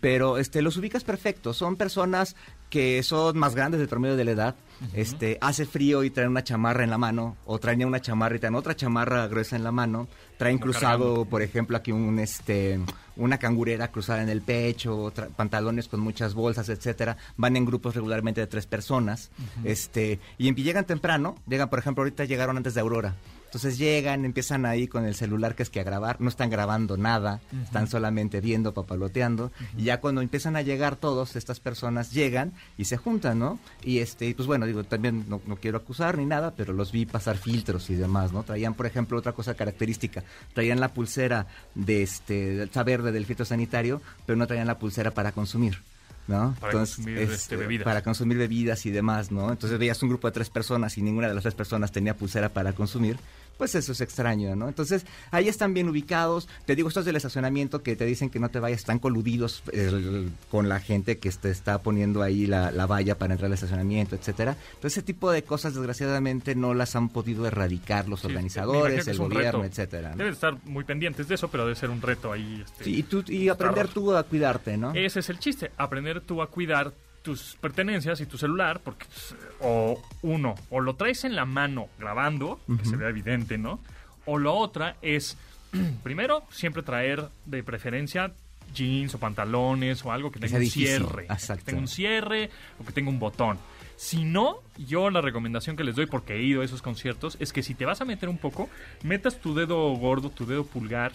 Pero 0.00 0.38
este, 0.38 0.62
los 0.62 0.76
ubicas 0.76 1.04
perfecto. 1.04 1.52
Son 1.52 1.76
personas 1.76 2.36
que 2.70 3.02
son 3.02 3.36
más 3.38 3.54
grandes 3.54 3.78
del 3.80 3.88
promedio 3.88 4.16
de 4.16 4.24
la 4.24 4.30
edad. 4.30 4.54
este, 4.92 5.38
hace 5.40 5.64
frío 5.66 6.04
y 6.04 6.10
traen 6.10 6.30
una 6.30 6.44
chamarra 6.44 6.84
en 6.84 6.90
la 6.90 6.98
mano. 6.98 7.36
O 7.46 7.58
traen 7.58 7.84
una 7.84 8.00
chamarra 8.00 8.36
y 8.36 8.38
traen 8.38 8.54
otra 8.54 8.76
chamarra 8.76 9.26
gruesa 9.26 9.56
en 9.56 9.64
la 9.64 9.72
mano. 9.72 10.06
Traen 10.38 10.58
Como 10.58 10.72
cruzado, 10.72 10.98
cargando. 11.04 11.24
por 11.26 11.42
ejemplo, 11.42 11.76
aquí 11.78 11.92
un, 11.92 12.18
este, 12.18 12.78
una 13.16 13.38
cangurera 13.38 13.90
cruzada 13.90 14.22
en 14.22 14.28
el 14.28 14.42
pecho, 14.42 15.12
pantalones 15.36 15.88
con 15.88 16.00
muchas 16.00 16.34
bolsas, 16.34 16.68
etcétera. 16.68 17.16
Van 17.36 17.56
en 17.56 17.64
grupos 17.64 17.94
regularmente 17.94 18.40
de 18.40 18.46
tres 18.46 18.66
personas. 18.66 19.30
este, 19.64 20.20
y 20.38 20.48
en- 20.48 20.54
llegan 20.56 20.84
temprano. 20.84 21.36
Llegan, 21.48 21.70
por 21.70 21.78
ejemplo, 21.78 22.02
ahorita 22.02 22.24
llegaron 22.24 22.56
antes 22.56 22.74
de 22.74 22.80
Aurora. 22.82 23.14
Entonces 23.56 23.78
llegan, 23.78 24.26
empiezan 24.26 24.66
ahí 24.66 24.86
con 24.86 25.06
el 25.06 25.14
celular 25.14 25.54
que 25.54 25.62
es 25.62 25.70
que 25.70 25.80
a 25.80 25.82
grabar, 25.82 26.20
no 26.20 26.28
están 26.28 26.50
grabando 26.50 26.98
nada, 26.98 27.40
están 27.64 27.86
solamente 27.86 28.42
viendo, 28.42 28.74
papaloteando, 28.74 29.50
y 29.78 29.84
ya 29.84 29.98
cuando 29.98 30.20
empiezan 30.20 30.56
a 30.56 30.60
llegar 30.60 30.96
todos, 30.96 31.36
estas 31.36 31.58
personas 31.58 32.12
llegan 32.12 32.52
y 32.76 32.84
se 32.84 32.98
juntan, 32.98 33.38
¿no? 33.38 33.58
Y 33.82 34.00
este, 34.00 34.34
pues 34.34 34.46
bueno, 34.46 34.66
digo, 34.66 34.84
también 34.84 35.24
no, 35.26 35.40
no 35.46 35.56
quiero 35.56 35.78
acusar 35.78 36.18
ni 36.18 36.26
nada, 36.26 36.52
pero 36.54 36.74
los 36.74 36.92
vi 36.92 37.06
pasar 37.06 37.38
filtros 37.38 37.88
y 37.88 37.94
demás, 37.94 38.30
¿no? 38.30 38.42
Traían, 38.42 38.74
por 38.74 38.84
ejemplo, 38.84 39.16
otra 39.16 39.32
cosa 39.32 39.54
característica, 39.54 40.22
traían 40.52 40.78
la 40.78 40.92
pulsera 40.92 41.46
de 41.74 42.02
este, 42.02 42.68
verde 42.84 43.10
del 43.10 43.24
filtro 43.24 43.46
sanitario, 43.46 44.02
pero 44.26 44.36
no 44.36 44.46
traían 44.46 44.66
la 44.66 44.78
pulsera 44.78 45.12
para 45.12 45.32
consumir. 45.32 45.80
¿no? 46.28 46.56
Para 46.60 46.72
consumir, 46.72 47.18
este, 47.18 47.54
eh, 47.54 47.58
bebidas. 47.58 47.84
Para 47.84 48.02
consumir 48.02 48.38
bebidas 48.38 48.84
y 48.86 48.90
demás, 48.90 49.30
¿no? 49.30 49.50
Entonces 49.50 49.78
veías 49.78 50.02
un 50.02 50.08
grupo 50.08 50.28
de 50.28 50.32
tres 50.32 50.50
personas 50.50 50.98
y 50.98 51.02
ninguna 51.02 51.28
de 51.28 51.34
las 51.34 51.42
tres 51.42 51.54
personas 51.54 51.92
tenía 51.92 52.16
pulsera 52.16 52.48
para 52.48 52.72
consumir, 52.72 53.18
pues 53.56 53.74
eso 53.74 53.92
es 53.92 54.00
extraño, 54.00 54.54
¿no? 54.56 54.68
Entonces 54.68 55.04
ahí 55.30 55.48
están 55.48 55.74
bien 55.74 55.88
ubicados. 55.88 56.48
Te 56.66 56.74
digo, 56.76 56.88
estos 56.88 57.04
del 57.04 57.16
estacionamiento 57.16 57.82
que 57.82 57.96
te 57.96 58.04
dicen 58.04 58.30
que 58.30 58.38
no 58.38 58.48
te 58.50 58.60
vayas, 58.60 58.80
están 58.80 58.98
coludidos 58.98 59.62
eh, 59.72 60.28
con 60.50 60.68
la 60.68 60.80
gente 60.80 61.18
que 61.18 61.30
te 61.30 61.50
está 61.50 61.82
poniendo 61.82 62.22
ahí 62.22 62.46
la, 62.46 62.70
la 62.70 62.86
valla 62.86 63.18
para 63.18 63.34
entrar 63.34 63.46
al 63.46 63.54
estacionamiento, 63.54 64.14
etcétera. 64.16 64.56
Entonces 64.74 64.98
ese 64.98 65.02
tipo 65.02 65.30
de 65.30 65.42
cosas 65.42 65.74
desgraciadamente 65.74 66.54
no 66.54 66.74
las 66.74 66.96
han 66.96 67.08
podido 67.08 67.46
erradicar 67.46 68.08
los 68.08 68.20
Sí, 68.20 68.26
organizadores, 68.26 69.06
el 69.08 69.18
gobierno, 69.18 69.62
reto. 69.62 69.64
etcétera. 69.64 70.10
¿no? 70.10 70.16
Deben 70.16 70.32
estar 70.32 70.56
muy 70.64 70.84
pendientes 70.84 71.28
de 71.28 71.34
eso, 71.36 71.48
pero 71.48 71.64
debe 71.64 71.76
ser 71.76 71.90
un 71.90 72.00
reto 72.02 72.32
ahí. 72.32 72.62
Este, 72.64 72.84
Sí, 72.84 72.96
y, 72.98 73.02
tú, 73.02 73.24
y 73.28 73.48
aprender 73.48 73.88
tú 73.88 74.14
a 74.14 74.22
cuidarte, 74.22 74.76
¿no? 74.76 74.92
Ese 74.94 75.20
es 75.20 75.28
el 75.30 75.38
chiste, 75.38 75.70
aprender 75.76 76.20
tú 76.20 76.42
a 76.42 76.50
cuidar 76.50 76.92
tus 77.26 77.56
pertenencias 77.60 78.20
y 78.20 78.26
tu 78.26 78.38
celular, 78.38 78.78
porque 78.84 79.04
pues, 79.06 79.34
o 79.60 80.00
uno, 80.22 80.54
o 80.70 80.78
lo 80.78 80.94
traes 80.94 81.24
en 81.24 81.34
la 81.34 81.44
mano 81.44 81.88
grabando, 81.98 82.60
que 82.78 82.84
se 82.88 82.94
vea 82.94 83.08
evidente, 83.08 83.58
¿no? 83.58 83.80
O 84.26 84.38
la 84.38 84.52
otra 84.52 84.94
es, 85.02 85.36
primero, 86.04 86.44
siempre 86.50 86.84
traer 86.84 87.28
de 87.44 87.64
preferencia 87.64 88.32
jeans 88.72 89.12
o 89.16 89.18
pantalones 89.18 90.04
o 90.04 90.12
algo 90.12 90.30
que 90.30 90.38
tenga 90.38 90.58
un 90.58 90.66
cierre. 90.66 91.24
exacto. 91.24 91.64
Que 91.64 91.72
tenga 91.72 91.80
un 91.80 91.88
cierre 91.88 92.48
o 92.80 92.86
que 92.86 92.92
tenga 92.92 93.10
un 93.10 93.18
botón. 93.18 93.58
Si 93.96 94.22
no, 94.22 94.60
yo 94.78 95.10
la 95.10 95.20
recomendación 95.20 95.74
que 95.74 95.82
les 95.82 95.96
doy, 95.96 96.06
porque 96.06 96.34
he 96.34 96.42
ido 96.44 96.62
a 96.62 96.64
esos 96.64 96.80
conciertos, 96.80 97.36
es 97.40 97.52
que 97.52 97.64
si 97.64 97.74
te 97.74 97.86
vas 97.86 98.00
a 98.00 98.04
meter 98.04 98.28
un 98.28 98.38
poco, 98.38 98.68
metas 99.02 99.40
tu 99.40 99.52
dedo 99.52 99.92
gordo, 99.96 100.30
tu 100.30 100.46
dedo 100.46 100.64
pulgar 100.64 101.10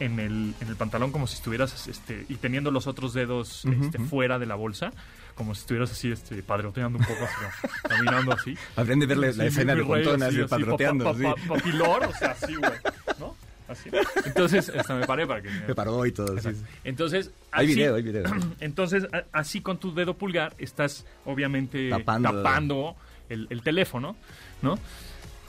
en 0.00 0.18
el, 0.18 0.54
en 0.60 0.68
el 0.68 0.74
pantalón 0.74 1.12
como 1.12 1.28
si 1.28 1.36
estuvieras 1.36 1.86
este, 1.86 2.26
y 2.28 2.34
teniendo 2.34 2.72
los 2.72 2.88
otros 2.88 3.12
dedos 3.12 3.64
este, 3.64 4.00
fuera 4.00 4.40
de 4.40 4.46
la 4.46 4.56
bolsa, 4.56 4.92
como 5.34 5.54
si 5.54 5.60
estuvieras 5.62 5.90
así 5.92 6.10
este, 6.12 6.42
padroteando 6.42 6.98
un 6.98 7.04
poco, 7.04 7.24
así, 7.24 7.34
¿no? 7.42 7.70
caminando 7.88 8.32
así. 8.32 8.56
Aprende 8.76 9.04
a 9.04 9.08
ver 9.08 9.16
la, 9.18 9.32
Sí, 9.32 9.38
la 9.38 9.44
escena 9.46 9.74
de 9.74 9.80
así, 10.26 10.38
padroteando. 10.48 11.04
pa- 11.04 11.12
pa- 11.14 11.34
pa- 11.34 11.54
papilor, 11.54 12.04
o 12.06 12.12
sea, 12.14 12.30
así, 12.32 12.54
güey, 12.54 12.72
¿no? 13.18 13.36
Así. 13.68 13.90
Entonces, 14.26 14.68
hasta 14.68 14.94
me 14.94 15.06
paré 15.06 15.26
para 15.26 15.40
que... 15.40 15.48
Me 15.48 15.74
paró 15.74 16.04
y 16.04 16.12
todo. 16.12 16.36
Exacto. 16.36 16.58
sí. 16.58 16.64
Entonces, 16.84 17.30
Hay 17.52 17.66
así- 17.66 17.74
video, 17.74 17.94
hay 17.96 18.02
video. 18.02 18.24
Entonces, 18.60 19.06
así 19.32 19.60
con 19.62 19.78
tu 19.78 19.94
dedo 19.94 20.14
pulgar 20.18 20.54
estás 20.58 21.06
obviamente 21.24 21.88
Tapando. 21.88 22.30
tapando, 22.30 22.96
el, 23.30 23.46
el 23.50 23.62
teléfono, 23.62 24.14
¿no? 24.60 24.78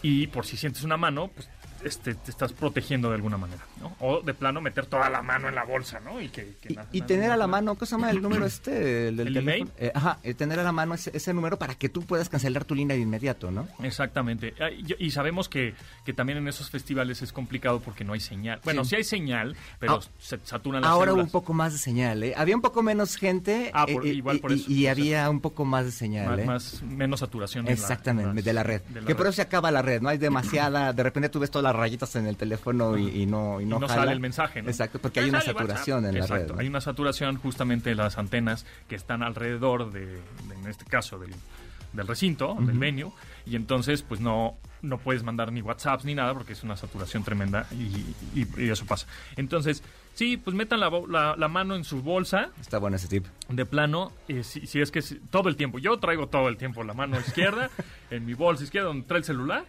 Y 0.02 0.28
por 0.28 0.46
si 0.46 0.56
sientes 0.58 0.84
una 0.84 0.96
mano, 0.98 1.30
pues 1.34 1.50
este, 1.84 2.16
te 2.16 2.32
estás 2.32 2.54
protegiendo 2.54 3.10
de 3.10 3.16
alguna 3.16 3.38
manera, 3.38 3.64
¿no? 3.80 3.96
O 4.00 4.22
de 4.22 4.34
plano 4.34 4.62
meter 4.62 4.86
toda 4.86 5.10
la 5.10 5.22
mano 5.22 5.50
en 5.50 5.56
la 5.56 5.64
bolsa, 5.64 6.00
¿no? 6.00 6.20
Y 6.22 6.30
que, 6.30 6.56
que 6.62 6.76
Y, 6.92 7.02
tener 7.02 7.32
a 7.32 7.38
la 7.38 7.48
mano, 7.48 7.78
¿qué 7.78 7.86
se 7.86 7.92
llama 7.92 8.10
el 8.12 8.22
número 8.22 8.46
este? 8.46 9.08
El 9.10 9.18
del 9.18 9.28
¿El 9.28 9.34
teléfono? 9.34 9.72
Eh, 9.78 9.92
ajá, 9.94 10.20
eh, 10.24 10.34
tener 10.34 10.60
a 10.60 10.64
la 10.64 10.72
mano 10.72 10.94
ese, 10.96 11.12
ese 11.16 11.34
número 11.34 11.58
para 11.58 11.76
que 11.76 11.90
tú 11.90 12.02
puedas 12.04 12.30
cancelar 12.30 12.66
tu 12.66 12.76
línea 12.76 12.96
de 12.96 13.02
inmediato, 13.04 13.52
¿no? 13.52 13.68
Exactamente. 13.82 14.54
Y, 15.00 15.12
sabemos 15.12 15.50
que, 15.50 15.74
que 16.06 16.14
también 16.14 16.38
en 16.40 16.48
esos 16.48 16.70
festivales 16.70 17.22
es 17.22 17.32
complicado 17.34 17.80
porque 17.80 18.04
no 18.04 18.14
hay 18.14 18.20
señal. 18.20 18.60
Bueno, 18.64 18.84
Sí. 18.84 18.92
sí, 18.92 18.96
hay 18.98 19.04
señal, 19.04 19.56
pero 19.80 19.96
Ah, 20.04 20.10
se 20.20 20.40
saturan 20.44 20.82
las 20.82 20.90
Ahora 20.92 21.14
hubo 21.14 21.22
un 21.22 21.30
poco 21.30 21.54
más 21.54 21.74
de 21.74 21.80
señal, 21.80 22.24
¿eh? 22.24 22.34
Había 22.36 22.56
un 22.56 22.62
poco 22.62 22.82
menos 22.84 23.16
gente 23.16 23.72
Ah, 23.74 23.86
por- 23.92 24.06
eh, 24.06 24.10
igual 24.14 24.38
y, 24.38 24.40
por 24.40 24.52
eso, 24.52 24.66
y 24.72 24.82
sea, 24.84 24.92
había 24.92 25.30
un 25.30 25.42
poco 25.42 25.66
más 25.66 25.86
de 25.86 25.92
señal, 25.92 26.28
más, 26.30 26.40
¿eh? 26.40 26.46
más- 26.46 26.82
menos 26.84 27.20
saturación. 27.20 27.62
en 27.62 27.66
la- 27.68 27.72
Exactamente, 27.74 28.42
de 28.42 28.54
la 28.54 28.64
red. 28.64 28.82
de 28.90 29.02
la 29.02 29.08
que 29.08 29.16
por 29.16 29.24
red. 29.26 29.30
eso 29.30 29.36
se 29.38 29.42
acaba 29.44 29.72
la 29.72 29.82
red, 29.82 30.02
¿no? 30.02 30.10
Hay 30.10 30.18
demasiada, 30.18 30.92
de 30.94 31.04
repente 31.04 31.30
tú 31.30 31.40
ves 31.40 31.52
todas 31.52 31.64
las 31.74 31.80
rayitas 31.82 32.16
en 32.16 32.28
el 32.28 32.38
teléfono 32.38 32.98
y, 32.98 33.22
y 33.22 33.26
no 33.26 33.60
y 33.60 33.64
y 33.64 33.66
no, 33.68 33.88
sale 33.88 34.12
el 34.12 34.20
mensaje, 34.20 34.62
¿no? 34.62 34.70
Exacto, 34.70 35.00
porque 35.00 35.20
hay 35.20 35.30
una 35.30 35.42
saturación 35.42 36.06
en 36.06 36.14
la 36.14 36.20
Exacto, 36.22 36.46
red. 36.48 36.54
¿no? 36.56 36.60
Hay 36.62 36.68
una 36.68 36.82
saturación 36.82 37.38
justamente 37.38 37.90
de 37.90 37.96
las 37.96 38.18
antenas 38.18 38.66
que 38.88 38.96
están 38.96 39.24
alrededor 39.24 39.92
de, 39.92 40.06
de, 40.06 40.22
en 40.62 40.68
este 40.68 40.86
caso, 40.86 41.18
del, 41.20 41.32
del 41.94 42.08
recinto, 42.08 42.56
del 42.60 42.78
venue, 42.80 43.12
y 43.46 43.56
entonces 43.56 44.02
pues 44.02 44.20
no, 44.22 44.58
no 44.82 44.98
puedes 44.98 45.24
mandar 45.24 45.52
ni 45.52 45.62
WhatsApps 45.62 46.06
ni 46.06 46.16
nada 46.16 46.34
porque 46.34 46.54
es 46.54 46.64
una 46.64 46.76
saturación 46.78 47.24
tremenda 47.24 47.66
y, 47.72 48.40
y- 48.40 48.48
y 48.58 48.70
eso 48.70 48.86
pasa. 48.86 49.06
Entonces, 49.36 49.84
sí, 50.14 50.38
pues 50.38 50.56
metan 50.56 50.80
la, 50.80 50.90
la- 51.10 51.36
la 51.38 51.48
mano 51.48 51.76
en 51.76 51.84
su 51.84 52.02
bolsa 52.02 52.50
Está 52.60 52.78
bueno 52.80 52.96
ese 52.98 53.08
tip. 53.08 53.26
de 53.50 53.66
plano, 53.66 54.12
eh, 54.28 54.44
si, 54.44 54.66
si 54.68 54.82
es 54.82 54.92
que 54.92 55.00
es- 55.00 55.18
todo 55.30 55.50
el 55.50 55.56
tiempo, 55.56 55.78
yo 55.80 55.98
traigo 56.00 56.28
todo 56.28 56.48
el 56.50 56.58
tiempo 56.58 56.84
la 56.84 56.94
mano 56.94 57.20
izquierda 57.20 57.70
en 58.12 58.26
mi 58.26 58.34
bolsa 58.34 58.64
izquierda 58.64 58.88
donde 58.88 59.06
trae 59.08 59.20
el 59.20 59.26
celular, 59.26 59.66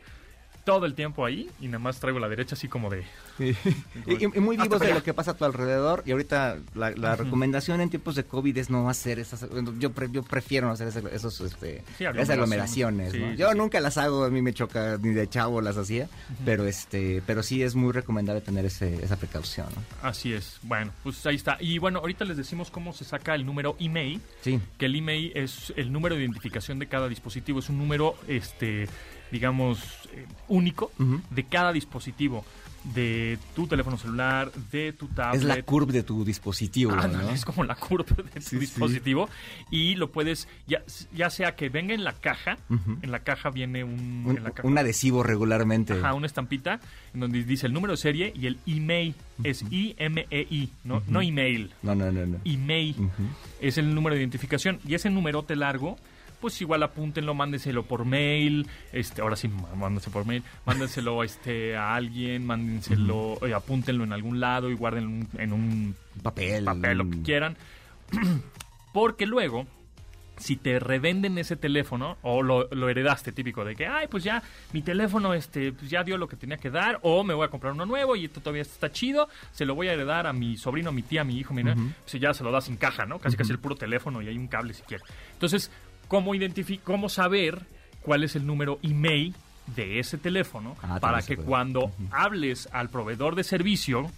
todo 0.64 0.86
el 0.86 0.94
tiempo 0.94 1.24
ahí 1.24 1.50
y 1.60 1.66
nada 1.66 1.78
más 1.78 2.00
traigo 2.00 2.18
la 2.18 2.28
derecha 2.28 2.54
así 2.54 2.68
como 2.68 2.90
de... 2.90 3.04
y, 3.38 3.50
y- 3.50 4.24
y 4.34 4.40
muy 4.40 4.56
vivos 4.56 4.80
de 4.80 4.94
lo 4.94 5.02
que 5.02 5.12
pasa 5.14 5.32
a 5.32 5.34
tu 5.34 5.44
alrededor. 5.44 6.02
Y 6.06 6.12
ahorita 6.12 6.58
la, 6.74 6.90
la 6.92 7.16
recomendación 7.16 7.80
en 7.80 7.90
tiempos 7.90 8.14
de 8.14 8.24
COVID 8.24 8.56
es 8.58 8.70
no 8.70 8.88
hacer 8.88 9.18
esas. 9.18 9.46
Yo, 9.78 9.92
pre- 9.92 10.08
yo 10.10 10.22
prefiero 10.22 10.66
no 10.68 10.72
hacer 10.74 10.88
ese- 10.88 11.02
esos, 11.14 11.40
este, 11.40 11.82
Sí, 11.98 12.04
esas 12.04 12.30
aglomeraciones. 12.30 13.12
Sí, 13.12 13.18
¿no? 13.18 13.30
sí, 13.32 13.36
yo 13.36 13.50
sí. 13.52 13.58
nunca 13.58 13.80
las 13.80 13.98
hago, 13.98 14.24
a 14.24 14.30
mí 14.30 14.42
me 14.42 14.52
choca, 14.52 14.98
ni 15.00 15.10
de 15.14 15.28
chavo 15.28 15.60
las 15.60 15.76
hacía. 15.76 16.08
Pero 16.44 16.66
este 16.66 17.22
pero 17.26 17.42
sí 17.42 17.62
es 17.62 17.74
muy 17.74 17.92
recomendable 17.92 18.40
tener 18.40 18.64
ese, 18.64 19.02
esa 19.04 19.16
precaución. 19.16 19.66
¿no? 19.74 20.08
Así 20.08 20.32
es. 20.32 20.58
Bueno, 20.62 20.92
pues 21.02 21.24
ahí 21.26 21.36
está. 21.36 21.56
Y 21.60 21.78
bueno, 21.78 21.98
ahorita 22.00 22.24
les 22.24 22.36
decimos 22.36 22.70
cómo 22.70 22.92
se 22.92 23.04
saca 23.04 23.34
el 23.34 23.44
número 23.46 23.76
email. 23.80 24.20
Sí. 24.42 24.60
Que 24.78 24.86
el 24.86 24.96
email 24.96 25.32
es 25.34 25.72
el 25.76 25.92
número 25.92 26.14
de 26.14 26.22
identificación 26.22 26.78
de 26.78 26.86
cada 26.86 27.08
dispositivo. 27.08 27.58
Es 27.58 27.68
un 27.68 27.78
número, 27.78 28.14
este, 28.28 28.88
digamos, 29.30 29.78
eh, 30.12 30.26
único 30.48 30.92
de 31.30 31.44
cada 31.44 31.72
dispositivo. 31.72 32.44
De 32.92 33.38
tu 33.56 33.66
teléfono 33.66 33.96
celular, 33.96 34.52
de 34.70 34.92
tu 34.92 35.06
tablet. 35.08 35.40
Es 35.40 35.44
la 35.46 35.62
curva 35.62 35.90
de 35.92 36.02
tu 36.02 36.22
dispositivo. 36.24 36.92
Ándale, 36.92 37.24
¿no? 37.24 37.30
es 37.30 37.44
como 37.44 37.64
la 37.64 37.74
curva 37.76 38.14
de 38.16 38.24
tu 38.24 38.40
Sí, 38.40 38.50
sí. 38.50 38.58
dispositivo 38.58 39.28
y 39.70 39.94
lo 39.94 40.12
puedes 40.12 40.48
ya, 40.66 40.82
ya 41.14 41.30
sea 41.30 41.56
que 41.56 41.70
venga 41.70 41.94
en 41.94 42.04
la 42.04 42.12
caja 42.12 42.58
en 43.00 43.10
la 43.10 43.20
caja 43.20 43.48
viene 43.50 43.84
un, 43.84 44.24
Un, 44.26 44.36
en 44.36 44.44
la 44.44 44.50
caja, 44.50 44.68
un 44.68 44.76
adhesivo 44.76 45.22
regularmente. 45.22 45.94
ajá, 45.94 46.12
una 46.12 46.26
estampita 46.26 46.78
en 47.14 47.20
donde 47.20 47.42
dice 47.44 47.66
el 47.66 47.72
número 47.72 47.92
de 47.94 47.96
serie 47.96 48.32
y 48.36 48.46
el 48.48 48.58
email 48.66 49.14
es 49.42 49.62
I 49.70 49.94
M 49.98 50.26
E 50.30 50.46
I 50.50 50.68
no 50.84 51.02
no 51.08 51.22
email 51.22 51.70
No, 51.82 51.94
no, 51.94 52.12
no, 52.12 52.26
no. 52.26 52.38
email 52.44 52.94
es 53.62 53.78
el 53.78 53.94
número 53.94 54.14
de 54.14 54.20
identificación 54.20 54.78
y 54.86 54.94
ese 54.94 55.08
numerote 55.08 55.56
largo 55.56 55.96
pues 56.44 56.60
igual 56.60 56.82
apúntenlo, 56.82 57.32
mándenselo 57.32 57.84
por 57.84 58.04
mail, 58.04 58.66
este, 58.92 59.22
ahora 59.22 59.34
sí, 59.34 59.48
má- 59.48 59.74
mándense 59.74 60.10
por 60.10 60.26
mail, 60.26 60.42
mándenselo 60.66 61.24
este, 61.24 61.74
a 61.74 61.94
alguien, 61.94 62.44
mándenselo, 62.44 63.38
eh, 63.46 63.54
apúntenlo 63.54 64.04
en 64.04 64.12
algún 64.12 64.40
lado 64.40 64.68
y 64.68 64.74
guárdenlo 64.74 65.26
en 65.38 65.52
un- 65.54 65.96
Papel. 66.22 66.64
papel, 66.66 66.98
lo 66.98 67.08
que 67.08 67.22
quieran. 67.22 67.56
Porque 68.92 69.26
luego, 69.26 69.66
si 70.36 70.56
te 70.56 70.78
revenden 70.78 71.38
ese 71.38 71.56
teléfono, 71.56 72.16
o 72.22 72.42
lo, 72.42 72.68
lo 72.70 72.88
heredaste, 72.88 73.32
típico, 73.32 73.64
de 73.64 73.74
que, 73.76 73.86
ay, 73.86 74.06
pues 74.08 74.22
ya, 74.24 74.42
mi 74.72 74.82
teléfono 74.82 75.32
este, 75.34 75.72
pues 75.72 75.90
ya 75.90 76.02
dio 76.04 76.16
lo 76.18 76.28
que 76.28 76.36
tenía 76.36 76.56
que 76.56 76.70
dar, 76.70 76.98
o 77.02 77.24
me 77.24 77.34
voy 77.34 77.46
a 77.46 77.50
comprar 77.50 77.72
uno 77.72 77.86
nuevo 77.86 78.14
y 78.16 78.24
esto 78.26 78.40
todavía 78.40 78.62
está 78.62 78.90
chido, 78.92 79.28
se 79.52 79.64
lo 79.64 79.74
voy 79.74 79.88
a 79.88 79.92
heredar 79.94 80.26
a 80.26 80.32
mi 80.32 80.56
sobrino, 80.56 80.90
a 80.90 80.92
mi 80.92 81.02
tía, 81.02 81.22
a 81.22 81.24
mi 81.24 81.38
hijo, 81.38 81.54
mira, 81.54 81.74
pues 82.08 82.20
ya 82.20 82.34
se 82.34 82.44
lo 82.44 82.50
das 82.52 82.64
sin 82.64 82.76
caja, 82.76 83.06
¿no? 83.06 83.18
Casi 83.18 83.36
casi 83.36 83.52
el 83.52 83.58
puro 83.58 83.74
teléfono 83.76 84.22
y 84.22 84.28
hay 84.28 84.36
un 84.36 84.48
cable 84.48 84.74
si 84.74 84.82
quieres. 84.82 85.06
Entonces, 85.32 85.70
¿cómo 86.14 86.36
identificar, 86.36 86.84
cómo 86.84 87.08
saber 87.08 87.58
cuál 88.02 88.22
es 88.22 88.36
el 88.36 88.46
número 88.46 88.78
email 88.82 89.34
de 89.74 89.98
ese 89.98 90.16
teléfono 90.16 90.76
Ah, 90.80 91.00
para 91.00 91.22
que 91.22 91.36
cuando 91.36 91.90
hables 92.12 92.68
al 92.70 92.88
proveedor 92.88 93.34
de 93.34 93.42
servicio, 93.42 94.08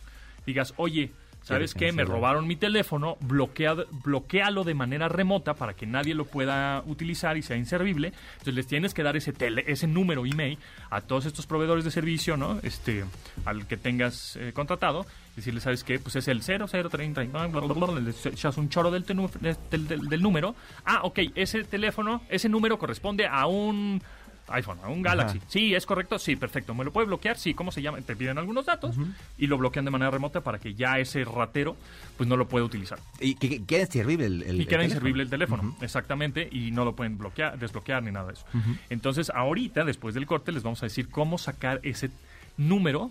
digas, 0.45 0.75
oye, 0.77 1.13
¿sabes 1.43 1.73
qué? 1.73 1.93
Me 1.93 2.05
robaron 2.05 2.47
mi 2.47 2.57
teléfono, 2.57 3.17
bloquea, 3.21 3.75
bloquealo 4.05 4.63
de 4.63 4.75
manera 4.75 5.09
remota 5.09 5.55
para 5.55 5.73
que 5.73 5.87
nadie 5.87 6.15
lo 6.15 6.27
pueda 6.27 6.83
utilizar 6.85 7.39
y 7.39 7.43
sea 7.43 7.57
inservible. 7.57 8.13
Entonces 8.33 8.55
les 8.55 8.67
tienes 8.67 8.93
que 8.93 9.03
dar 9.03 9.17
ese 9.17 9.33
tele, 9.33 9.65
ese 9.67 9.87
número 9.87 10.27
email 10.27 10.59
a 10.91 11.01
todos 11.01 11.25
estos 11.25 11.47
proveedores 11.47 11.85
de 11.85 11.91
servicio, 11.91 12.37
¿no? 12.37 12.59
Este, 12.63 13.05
al 13.47 13.67
que 13.67 13.79
tengas 13.79 14.37
eh, 14.37 14.53
contratado, 14.53 15.07
decirle, 15.37 15.61
¿sabes 15.61 15.85
qué? 15.85 15.99
Pues 15.99 16.17
es 16.17 16.27
el 16.29 16.43
0030, 16.43 17.23
bla, 17.25 17.47
bla, 17.47 17.61
bla, 17.61 17.75
bla, 17.87 18.01
le 18.01 18.11
echas 18.11 18.57
un 18.57 18.69
choro 18.69 18.91
del, 18.91 19.05
tenu- 19.07 19.31
del, 19.71 19.87
del- 19.89 20.09
del 20.09 20.23
número. 20.23 20.55
Ah, 20.85 21.01
ok, 21.05 21.19
ese 21.35 21.63
teléfono, 21.65 22.23
ese 22.29 22.49
número 22.49 22.79
corresponde 22.79 23.27
a 23.27 23.47
un 23.47 24.03
iPhone, 24.49 24.79
a 24.85 24.89
un 24.89 25.03
Galaxy. 25.03 25.39
Ajá. 25.39 25.47
Sí, 25.51 25.75
es 25.75 25.85
correcto. 25.87 26.21
Sí, 26.21 26.37
perfecto. 26.37 26.73
¿Me 26.73 26.85
lo 26.85 26.93
puede 26.93 27.09
bloquear? 27.09 27.37
Sí, 27.37 27.53
¿cómo 27.53 27.73
se 27.73 27.83
llama? 27.83 28.01
Te 28.01 28.15
piden 28.15 28.39
algunos 28.39 28.65
datos 28.65 28.95
y 29.37 29.49
lo 29.49 29.59
bloquean 29.59 29.85
de 29.85 29.91
manera 29.91 30.09
remota 30.13 30.41
para 30.41 30.61
que 30.61 30.73
ya 30.75 31.01
ese 31.01 31.25
ratero 31.25 31.77
pues 32.17 32.29
no 32.29 32.37
lo 32.37 32.47
pueda 32.47 32.65
utilizar. 32.65 33.01
Y 33.19 33.35
que, 33.35 33.49
que 33.49 33.65
queda 33.65 33.81
inservible 33.83 34.27
el, 34.27 34.43
el 34.45 34.61
y 34.61 34.67
queda 34.67 34.83
el 34.83 34.87
inservible 34.87 35.25
el 35.25 35.31
teléfono. 35.31 35.63
teléfono, 35.63 35.85
exactamente, 35.85 36.49
y 36.53 36.71
no 36.71 36.85
lo 36.85 36.95
pueden 36.95 37.19
bloquear, 37.19 37.59
desbloquear 37.59 38.05
ni 38.05 38.13
nada 38.13 38.29
de 38.29 38.35
eso. 38.35 38.47
Entonces, 38.89 39.31
ahorita, 39.35 39.85
después 39.85 40.15
del 40.15 40.27
corte, 40.27 40.53
les 40.53 40.63
vamos 40.63 40.81
a 40.83 40.87
decir 40.87 41.09
cómo 41.11 41.39
sacar 41.39 41.81
ese 41.83 42.11
número 42.57 43.11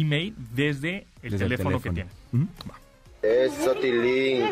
email 0.00 0.34
desde 0.54 1.06
el 1.22 1.30
Desde 1.32 1.44
el 1.44 1.50
teléfono, 1.50 1.80
que 1.80 1.90
teléfono. 1.90 2.10
tiene. 2.32 2.48
Va. 2.70 2.80
Eso, 3.22 3.72
Tilín. 3.76 4.44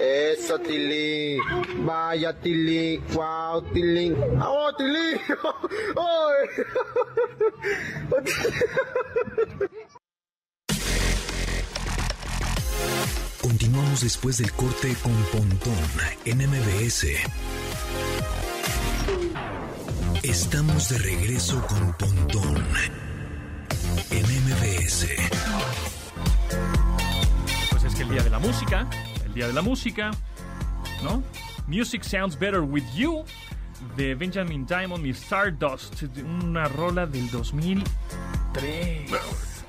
Eso, 0.00 0.58
Tilín. 0.60 1.40
Vaya, 1.84 2.32
Tilín. 2.40 3.02
Wow, 3.12 3.60
Tilín. 3.74 4.16
¡Oh, 4.40 4.72
Tilín! 4.78 5.20
¡Oh! 5.96 6.30
Continuamos 13.40 14.00
después 14.02 14.38
del 14.38 14.50
corte 14.52 14.94
con 15.02 15.12
Pontón 15.32 15.74
en 16.24 16.38
MBS. 16.38 17.06
Estamos 20.22 20.88
de 20.88 20.98
regreso 20.98 21.64
con 21.66 21.92
Pontón 21.98 22.64
en 24.10 24.24
MBS. 24.24 25.06
Pues 27.70 27.84
es 27.84 27.94
que 27.94 28.02
el 28.02 28.10
día 28.10 28.22
de 28.22 28.30
la 28.30 28.38
música, 28.38 28.88
el 29.24 29.34
día 29.34 29.46
de 29.46 29.52
la 29.52 29.62
música, 29.62 30.10
¿no? 31.02 31.22
Music 31.66 32.02
Sounds 32.02 32.38
Better 32.38 32.60
With 32.60 32.84
You, 32.94 33.24
de 33.96 34.14
Benjamin 34.14 34.66
Diamond 34.66 35.06
y 35.06 35.10
Stardust, 35.10 36.02
una 36.24 36.68
rola 36.68 37.06
del 37.06 37.30
2003. 37.30 39.10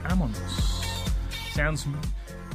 Vámonos. 0.03 0.81
Sounds, 1.53 1.87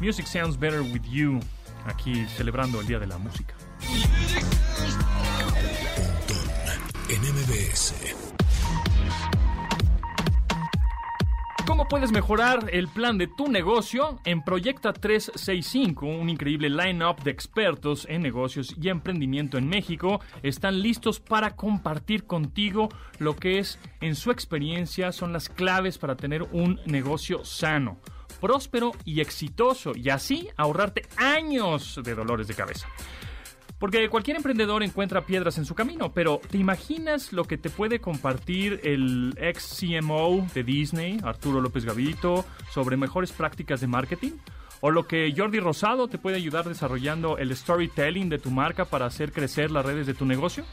music 0.01 0.27
Sounds 0.27 0.59
Better 0.59 0.81
With 0.81 1.05
You, 1.11 1.41
aquí 1.87 2.27
celebrando 2.37 2.81
el 2.81 2.87
día 2.87 2.99
de 2.99 3.07
la 3.07 3.19
música. 3.19 3.55
En 7.09 7.21
MBS. 7.23 8.30
¿Cómo 11.81 11.89
puedes 11.89 12.13
mejorar 12.13 12.69
el 12.75 12.89
plan 12.89 13.17
de 13.17 13.27
tu 13.27 13.49
negocio? 13.49 14.21
En 14.27 14.43
Proyecta 14.43 14.93
365, 14.93 16.05
un 16.05 16.29
increíble 16.29 16.69
line-up 16.69 17.23
de 17.23 17.31
expertos 17.31 18.07
en 18.11 18.21
negocios 18.21 18.77
y 18.79 18.91
emprendimiento 18.91 19.57
en 19.57 19.67
México, 19.67 20.21
están 20.43 20.83
listos 20.83 21.21
para 21.21 21.57
compartir 21.57 22.27
contigo 22.27 22.91
lo 23.19 23.35
que 23.35 23.61
es, 23.61 23.79
en 24.03 24.15
su 24.15 24.31
experiencia, 24.31 25.11
son 25.11 25.33
las 25.33 25.49
claves 25.49 25.97
para 25.97 26.17
tener 26.17 26.43
un 26.53 26.79
negocio 26.85 27.47
sano, 27.47 27.99
próspero 28.43 28.93
y 29.07 29.23
exitoso, 29.23 29.93
y 29.97 30.11
así 30.11 30.51
ahorrarte 30.59 31.09
años 31.17 31.99
de 32.05 32.15
dolores 32.15 32.47
de 32.47 32.57
cabeza. 32.57 32.89
Porque 33.81 34.11
cualquier 34.11 34.37
emprendedor 34.37 34.83
encuentra 34.83 35.25
piedras 35.25 35.57
en 35.57 35.65
su 35.65 35.75
camino, 35.75 36.13
pero 36.13 36.39
¿te 36.51 36.59
imaginas 36.59 37.33
lo 37.33 37.45
que 37.45 37.57
te 37.57 37.71
puede 37.71 37.99
compartir 37.99 38.79
el 38.85 39.35
ex 39.41 39.81
CMO 39.81 40.47
de 40.55 40.63
Disney, 40.63 41.19
Arturo 41.25 41.63
López 41.63 41.87
Gavito, 41.87 42.45
sobre 42.71 42.99
mejores 42.99 43.33
prácticas 43.33 43.81
de 43.81 43.87
marketing? 43.87 44.33
¿O 44.83 44.91
lo 44.91 45.07
que 45.07 45.33
Jordi 45.35 45.61
Rosado 45.61 46.09
te 46.09 46.19
puede 46.19 46.37
ayudar 46.37 46.69
desarrollando 46.69 47.39
el 47.39 47.57
storytelling 47.57 48.29
de 48.29 48.39
tu 48.39 48.51
marca 48.51 48.85
para 48.85 49.07
hacer 49.07 49.33
crecer 49.33 49.71
las 49.71 49.87
redes 49.87 50.07
de 50.07 50.13
tu 50.13 50.27
negocio? 50.27 50.67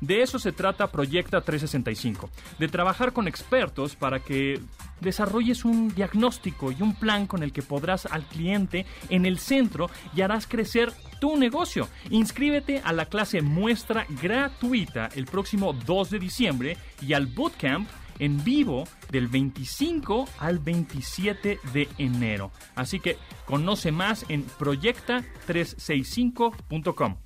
De 0.00 0.22
eso 0.22 0.38
se 0.38 0.52
trata 0.52 0.90
Proyecta 0.90 1.40
365, 1.40 2.30
de 2.58 2.68
trabajar 2.68 3.12
con 3.12 3.28
expertos 3.28 3.96
para 3.96 4.20
que 4.20 4.60
desarrolles 5.00 5.64
un 5.64 5.94
diagnóstico 5.94 6.72
y 6.72 6.82
un 6.82 6.94
plan 6.94 7.26
con 7.26 7.42
el 7.42 7.52
que 7.52 7.62
podrás 7.62 8.06
al 8.06 8.24
cliente 8.24 8.86
en 9.08 9.26
el 9.26 9.38
centro 9.38 9.90
y 10.14 10.22
harás 10.22 10.46
crecer 10.46 10.92
tu 11.20 11.36
negocio. 11.36 11.88
Inscríbete 12.10 12.80
a 12.84 12.92
la 12.92 13.06
clase 13.06 13.42
muestra 13.42 14.06
gratuita 14.22 15.08
el 15.14 15.26
próximo 15.26 15.72
2 15.72 16.10
de 16.10 16.18
diciembre 16.18 16.76
y 17.00 17.12
al 17.12 17.26
bootcamp 17.26 17.88
en 18.18 18.42
vivo 18.44 18.84
del 19.10 19.28
25 19.28 20.28
al 20.38 20.58
27 20.58 21.60
de 21.72 21.88
enero. 21.98 22.50
Así 22.74 23.00
que 23.00 23.16
conoce 23.44 23.92
más 23.92 24.24
en 24.28 24.46
proyecta365.com. 24.46 27.16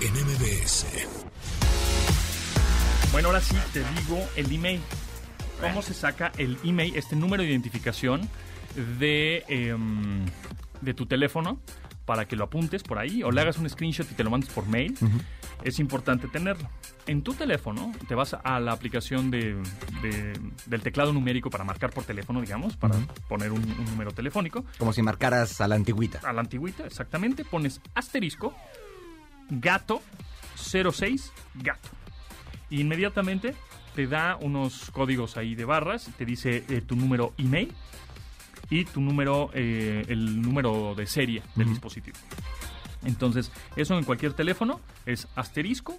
En 0.00 0.12
MBS. 0.14 0.86
Bueno, 3.12 3.28
ahora 3.28 3.40
sí 3.40 3.56
te 3.72 3.80
digo 3.80 4.18
el 4.36 4.52
email. 4.52 4.80
¿Cómo 5.60 5.82
se 5.82 5.92
saca 5.92 6.32
el 6.38 6.56
email, 6.64 6.96
este 6.96 7.16
número 7.16 7.42
de 7.42 7.50
identificación 7.50 8.26
de, 8.98 9.44
em, 9.48 10.24
de 10.80 10.94
tu 10.94 11.04
teléfono 11.06 11.60
para 12.06 12.26
que 12.26 12.34
lo 12.34 12.44
apuntes 12.44 12.82
por 12.82 12.98
ahí 12.98 13.22
o 13.22 13.30
le 13.30 13.40
hagas 13.42 13.58
un 13.58 13.68
screenshot 13.68 14.10
y 14.10 14.14
te 14.14 14.24
lo 14.24 14.30
mandes 14.30 14.48
por 14.50 14.66
mail. 14.66 14.96
Es 15.62 15.78
importante 15.78 16.26
tenerlo. 16.28 16.66
En 17.06 17.22
tu 17.22 17.34
teléfono 17.34 17.92
te 18.08 18.14
vas 18.14 18.34
a 18.42 18.58
la 18.60 18.72
aplicación 18.72 19.30
de, 19.30 19.56
de- 20.00 20.40
del 20.64 20.80
teclado 20.80 21.12
numérico 21.12 21.50
para 21.50 21.64
marcar 21.64 21.90
por 21.90 22.04
teléfono, 22.04 22.40
digamos, 22.40 22.76
para 22.78 22.94
poner 23.28 23.52
un, 23.52 23.62
un 23.62 23.84
número 23.84 24.10
telefónico. 24.12 24.64
Como 24.78 24.94
si 24.94 25.02
marcaras 25.02 25.60
a 25.60 25.68
la 25.68 25.74
antigüita. 25.74 26.20
A 26.24 26.32
la 26.32 26.40
antigüita, 26.40 26.86
exactamente, 26.86 27.44
pones 27.44 27.80
asterisco, 27.94 28.54
gato, 29.50 30.02
06, 30.56 31.32
gato. 31.56 31.88
Y 32.68 32.80
inmediatamente 32.80 33.54
te 33.94 34.06
da 34.06 34.36
unos 34.40 34.90
códigos 34.92 35.36
ahí 35.36 35.54
de 35.54 35.64
barras, 35.64 36.10
te 36.16 36.24
dice 36.24 36.64
eh, 36.68 36.80
tu 36.80 36.96
número 36.96 37.34
email 37.38 37.72
y 38.70 38.84
tu 38.84 39.00
número, 39.00 39.50
eh, 39.52 40.04
el 40.08 40.40
número 40.40 40.94
de 40.94 41.06
serie 41.06 41.42
del 41.56 41.68
dispositivo. 41.68 42.16
Entonces, 43.04 43.50
eso 43.76 43.98
en 43.98 44.04
cualquier 44.04 44.34
teléfono 44.34 44.80
es 45.06 45.26
asterisco, 45.34 45.98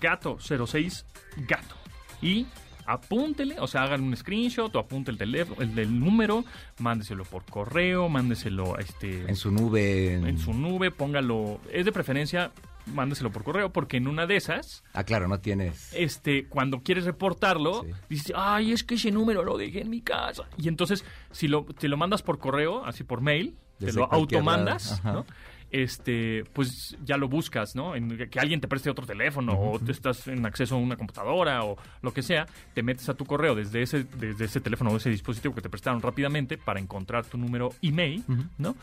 gato 0.00 0.38
06, 0.40 1.04
gato. 1.48 1.74
Y 2.22 2.46
apúntele, 2.86 3.60
o 3.60 3.66
sea, 3.66 3.82
hagan 3.82 4.02
un 4.02 4.16
screenshot 4.16 4.74
o 4.74 4.78
apunte 4.78 5.10
el 5.10 5.18
teléfono, 5.18 5.60
el 5.60 5.74
del 5.74 6.00
número, 6.00 6.44
mándeselo 6.78 7.24
por 7.24 7.44
correo, 7.44 8.08
mándeselo 8.08 8.78
este, 8.78 9.28
En 9.28 9.36
su 9.36 9.50
nube. 9.50 10.14
en 10.14 10.38
su 10.38 10.54
nube, 10.54 10.90
póngalo, 10.90 11.60
es 11.70 11.84
de 11.84 11.92
preferencia, 11.92 12.50
mándeselo 12.94 13.30
por 13.30 13.44
correo, 13.44 13.72
porque 13.72 13.96
en 13.96 14.08
una 14.08 14.26
de 14.26 14.36
esas, 14.36 14.82
Ah, 14.92 15.04
claro, 15.04 15.28
no 15.28 15.40
tienes. 15.40 15.92
este, 15.94 16.46
cuando 16.48 16.82
quieres 16.82 17.04
reportarlo, 17.04 17.82
Sí. 17.84 17.90
dices, 18.08 18.32
ay, 18.36 18.72
es 18.72 18.84
que 18.84 18.94
ese 18.96 19.10
número 19.10 19.42
lo 19.44 19.56
dejé 19.58 19.80
en 19.82 19.90
mi 19.90 20.00
casa. 20.00 20.44
Y 20.56 20.68
entonces, 20.68 21.04
si 21.30 21.48
lo, 21.48 21.64
te 21.64 21.88
lo 21.88 21.96
mandas 21.96 22.22
por 22.22 22.38
correo, 22.38 22.84
así 22.84 23.04
por 23.04 23.20
mail, 23.20 23.56
te 23.78 23.92
lo 23.92 24.12
automandas. 24.12 25.02
¿no? 25.04 25.24
Este, 25.70 26.44
pues 26.52 26.96
ya 27.04 27.16
lo 27.16 27.28
buscas, 27.28 27.74
¿no? 27.74 27.94
En, 27.94 28.16
que 28.28 28.40
alguien 28.40 28.60
te 28.60 28.68
preste 28.68 28.90
otro 28.90 29.06
teléfono 29.06 29.52
o 29.52 29.78
te 29.78 29.92
estás 29.92 30.26
en 30.28 30.44
acceso 30.46 30.76
a 30.76 30.78
una 30.78 30.96
computadora 30.96 31.64
o 31.64 31.76
lo 32.02 32.12
que 32.12 32.22
sea, 32.22 32.46
te 32.74 32.82
metes 32.82 33.08
a 33.08 33.14
tu 33.14 33.24
correo 33.24 33.54
desde 33.54 33.82
ese, 33.82 34.04
desde 34.04 34.46
ese 34.46 34.60
teléfono 34.60 34.90
o 34.90 34.96
ese 34.96 35.10
dispositivo 35.10 35.54
que 35.54 35.60
te 35.60 35.68
prestaron 35.68 36.00
rápidamente 36.00 36.56
para 36.56 36.80
encontrar 36.80 37.26
tu 37.26 37.36
número 37.38 37.70
email, 37.82 38.24
¿no? 38.56 38.76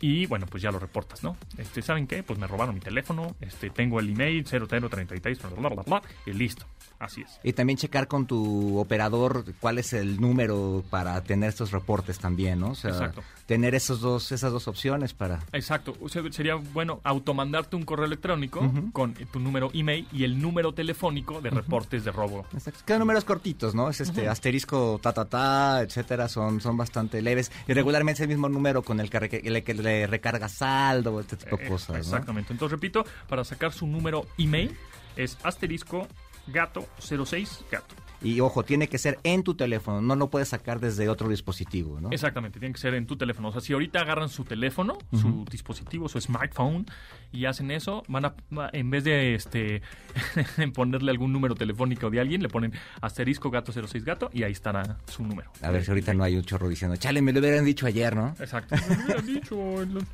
Y 0.00 0.26
bueno, 0.26 0.46
pues 0.46 0.62
ya 0.62 0.70
lo 0.70 0.78
reportas, 0.78 1.22
¿no? 1.22 1.36
Este, 1.56 1.82
¿saben 1.82 2.06
qué? 2.06 2.22
Pues 2.22 2.38
me 2.38 2.46
robaron 2.46 2.74
mi 2.74 2.80
teléfono, 2.80 3.36
este, 3.40 3.70
tengo 3.70 4.00
el 4.00 4.10
email 4.10 4.44
0033, 4.44 5.40
bla, 5.40 5.50
bla, 5.50 5.68
bla, 5.68 5.82
bla, 5.82 6.02
y 6.26 6.32
listo. 6.32 6.66
Así 6.98 7.22
es. 7.22 7.40
Y 7.42 7.52
también 7.52 7.76
checar 7.76 8.08
con 8.08 8.26
tu 8.26 8.78
operador 8.78 9.44
cuál 9.60 9.78
es 9.78 9.92
el 9.92 10.20
número 10.20 10.84
para 10.90 11.20
tener 11.22 11.50
estos 11.50 11.70
reportes 11.70 12.18
también, 12.18 12.60
¿no? 12.60 12.70
O 12.70 12.74
sea, 12.74 12.90
Exacto. 12.90 13.22
Tener 13.46 13.74
esos 13.74 14.00
dos, 14.00 14.32
esas 14.32 14.52
dos 14.52 14.68
opciones 14.68 15.12
para... 15.12 15.40
Exacto. 15.52 15.94
O 16.00 16.08
sea, 16.08 16.22
sería 16.32 16.54
bueno 16.54 17.00
automandarte 17.04 17.76
un 17.76 17.84
correo 17.84 18.06
electrónico 18.06 18.60
con 18.92 19.14
tu 19.14 19.38
número 19.40 19.70
email 19.74 20.06
y 20.12 20.24
el 20.24 20.40
número 20.40 20.72
telefónico 20.72 21.40
de 21.42 21.50
reportes 21.50 22.04
de 22.04 22.12
robo. 22.12 22.46
Exacto. 22.54 22.80
Quedan 22.86 23.00
números 23.00 23.24
cortitos, 23.24 23.74
¿no? 23.74 23.90
Es 23.90 24.00
este 24.00 24.28
asterisco, 24.28 24.98
ta, 25.02 25.12
ta, 25.12 25.24
ta, 25.26 25.82
etcétera, 25.82 26.28
son, 26.28 26.60
son 26.60 26.76
bastante 26.76 27.20
leves. 27.20 27.52
Y 27.68 27.72
regularmente 27.74 28.18
es 28.18 28.20
el 28.22 28.28
mismo 28.28 28.48
número 28.48 28.82
con 28.82 28.98
el 29.00 29.10
que, 29.10 29.20
re- 29.20 29.42
el 29.44 29.62
que 29.62 29.74
le 29.74 30.06
recarga 30.06 30.48
saldo, 30.48 31.20
este 31.20 31.36
tipo 31.36 31.56
de 31.56 31.64
Eh, 31.66 31.68
cosas, 31.68 31.90
¿no? 31.90 31.96
Exactamente. 31.98 32.52
Entonces, 32.52 32.72
repito, 32.72 33.04
para 33.28 33.44
sacar 33.44 33.72
su 33.72 33.86
número 33.86 34.26
email 34.38 34.74
es 35.16 35.36
asterisco 35.42 36.08
gato 36.46 36.86
06 36.98 37.64
gato. 37.70 37.94
Y 38.22 38.40
ojo, 38.40 38.62
tiene 38.64 38.88
que 38.88 38.96
ser 38.96 39.18
en 39.22 39.42
tu 39.42 39.54
teléfono, 39.54 40.00
no 40.00 40.16
lo 40.16 40.30
puedes 40.30 40.48
sacar 40.48 40.80
desde 40.80 41.08
otro 41.10 41.28
dispositivo, 41.28 42.00
¿no? 42.00 42.08
Exactamente, 42.10 42.58
tiene 42.58 42.72
que 42.72 42.80
ser 42.80 42.94
en 42.94 43.06
tu 43.06 43.16
teléfono. 43.16 43.48
O 43.48 43.52
sea, 43.52 43.60
si 43.60 43.72
ahorita 43.74 44.00
agarran 44.00 44.28
su 44.30 44.44
teléfono, 44.44 44.96
su 45.12 45.44
dispositivo, 45.50 46.08
su 46.08 46.18
smartphone, 46.20 46.86
y 47.32 47.44
hacen 47.44 47.70
eso, 47.70 48.02
van 48.08 48.24
a, 48.26 48.34
en 48.72 48.90
vez 48.90 49.04
de 49.04 49.34
este 49.34 49.82
ponerle 50.74 51.10
algún 51.10 51.32
número 51.32 51.54
telefónico 51.54 52.08
de 52.10 52.20
alguien, 52.20 52.42
le 52.42 52.48
ponen 52.48 52.72
asterisco 53.00 53.50
gato 53.50 53.72
06 53.72 54.04
gato 54.04 54.30
y 54.32 54.42
ahí 54.44 54.52
estará 54.52 54.96
su 55.06 55.22
número. 55.22 55.50
A 55.60 55.70
ver 55.70 55.84
si 55.84 55.90
ahorita 55.90 56.14
no 56.14 56.24
hay 56.24 56.36
un 56.36 56.44
chorro 56.44 56.68
diciendo, 56.68 56.96
chale, 56.96 57.20
me 57.20 57.32
lo 57.32 57.40
hubieran 57.40 57.64
dicho 57.64 57.86
ayer, 57.86 58.14
¿no? 58.16 58.34
Exacto. 58.38 58.74
Me 58.88 59.04
hubieran 59.04 59.26
dicho 59.26 59.82
en 59.82 59.94
los- 59.94 60.04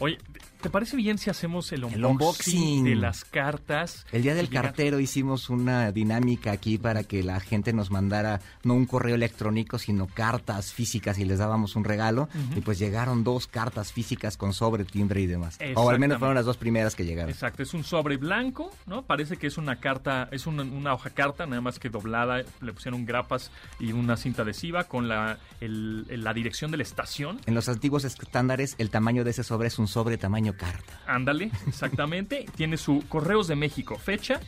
Oye, 0.00 0.18
¿te 0.60 0.70
parece 0.70 0.96
bien 0.96 1.18
si 1.18 1.30
hacemos 1.30 1.70
el 1.72 1.84
unboxing, 1.84 2.10
unboxing. 2.10 2.84
de 2.84 2.94
las 2.96 3.24
cartas? 3.24 4.06
El 4.12 4.22
día 4.22 4.34
del 4.34 4.48
llegan? 4.48 4.64
cartero 4.64 4.98
hicimos 5.00 5.50
una 5.50 5.92
dinámica 5.92 6.52
aquí 6.52 6.78
para 6.78 7.04
que 7.04 7.22
la 7.22 7.38
gente 7.40 7.72
nos 7.72 7.90
mandara 7.90 8.40
no 8.64 8.74
un 8.74 8.86
correo 8.86 9.14
electrónico, 9.14 9.78
sino 9.78 10.06
cartas 10.06 10.72
físicas 10.72 11.18
y 11.18 11.24
les 11.24 11.38
dábamos 11.38 11.76
un 11.76 11.84
regalo. 11.84 12.28
Y 12.56 12.60
pues 12.60 12.78
llegaron 12.78 13.24
dos 13.24 13.46
cartas 13.46 13.92
físicas 13.92 14.36
con 14.36 14.52
sobre, 14.52 14.84
timbre 14.84 15.20
y 15.20 15.26
demás. 15.26 15.58
O 15.76 15.90
al 15.90 15.98
menos 15.98 16.18
fueron 16.18 16.34
las 16.34 16.46
dos 16.46 16.56
primeras 16.56 16.94
que 16.94 17.04
llegaron. 17.04 17.30
Exacto, 17.30 17.62
es 17.62 17.74
un 17.74 17.84
sobre 17.84 18.16
blanco, 18.16 18.70
¿no? 18.86 19.02
Parece 19.02 19.36
que 19.36 19.46
es 19.46 19.58
una 19.58 19.76
carta, 19.80 20.28
es 20.32 20.46
una, 20.46 20.62
una 20.62 20.94
hoja 20.94 21.10
carta, 21.10 21.46
nada 21.46 21.60
más 21.60 21.78
que 21.78 21.90
doblada, 21.90 22.42
le 22.60 22.72
pusieron 22.72 23.04
grapas 23.04 23.50
y 23.78 23.92
una 23.92 24.16
cinta 24.16 24.42
adhesiva 24.42 24.84
con 24.84 25.08
la, 25.08 25.38
el- 25.60 26.06
el- 26.08 26.24
la 26.24 26.32
dirección 26.32 26.70
de 26.70 26.78
la 26.78 26.82
estación. 26.82 27.38
En 27.46 27.54
los 27.54 27.68
antiguos 27.68 28.04
estándares, 28.04 28.74
el 28.78 28.90
tamaño 28.90 29.24
de 29.24 29.30
ese 29.30 29.44
sobre 29.44 29.68
es 29.68 29.78
un 29.78 29.88
sobre 29.90 30.16
tamaño 30.16 30.54
carta. 30.56 31.00
Ándale, 31.06 31.50
exactamente. 31.66 32.46
Tiene 32.56 32.76
su 32.76 33.04
Correos 33.08 33.48
de 33.48 33.56
México, 33.56 33.98
fecha, 33.98 34.40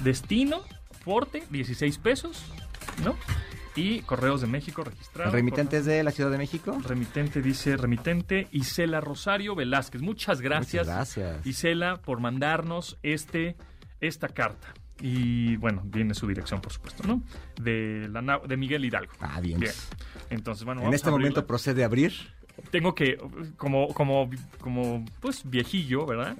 destino, 0.00 0.62
porte, 1.04 1.44
16 1.50 1.98
pesos, 1.98 2.44
¿no? 3.04 3.16
Y 3.76 4.00
Correos 4.00 4.40
de 4.40 4.46
México 4.48 4.82
registrado. 4.82 5.30
¿El 5.30 5.34
remitente 5.34 5.78
es 5.78 5.84
de 5.84 6.02
la 6.02 6.10
Ciudad 6.10 6.30
de 6.30 6.38
México? 6.38 6.76
Remitente 6.84 7.40
dice 7.42 7.76
remitente 7.76 8.48
Isela 8.50 9.00
Rosario 9.00 9.54
Velázquez. 9.54 10.02
Muchas 10.02 10.40
gracias, 10.40 10.86
Muchas 10.86 11.16
gracias. 11.16 11.46
Isela 11.46 11.96
por 11.96 12.18
mandarnos 12.20 12.98
este 13.02 13.56
esta 14.00 14.28
carta. 14.28 14.74
Y 15.00 15.56
bueno, 15.56 15.82
viene 15.84 16.14
su 16.14 16.26
dirección, 16.26 16.60
por 16.60 16.72
supuesto, 16.72 17.06
¿no? 17.06 17.22
De 17.60 18.08
la 18.10 18.40
de 18.46 18.56
Miguel 18.56 18.84
Hidalgo. 18.84 19.12
Ah, 19.20 19.40
bien. 19.40 19.60
Entonces, 20.28 20.64
bueno, 20.64 20.82
En 20.82 20.92
este 20.92 21.10
momento 21.10 21.46
procede 21.46 21.82
a 21.82 21.86
abrir. 21.86 22.12
Tengo 22.70 22.94
que 22.94 23.18
como 23.56 23.88
como 23.94 24.30
como 24.60 25.04
pues 25.20 25.42
viejillo, 25.48 26.06
¿verdad? 26.06 26.36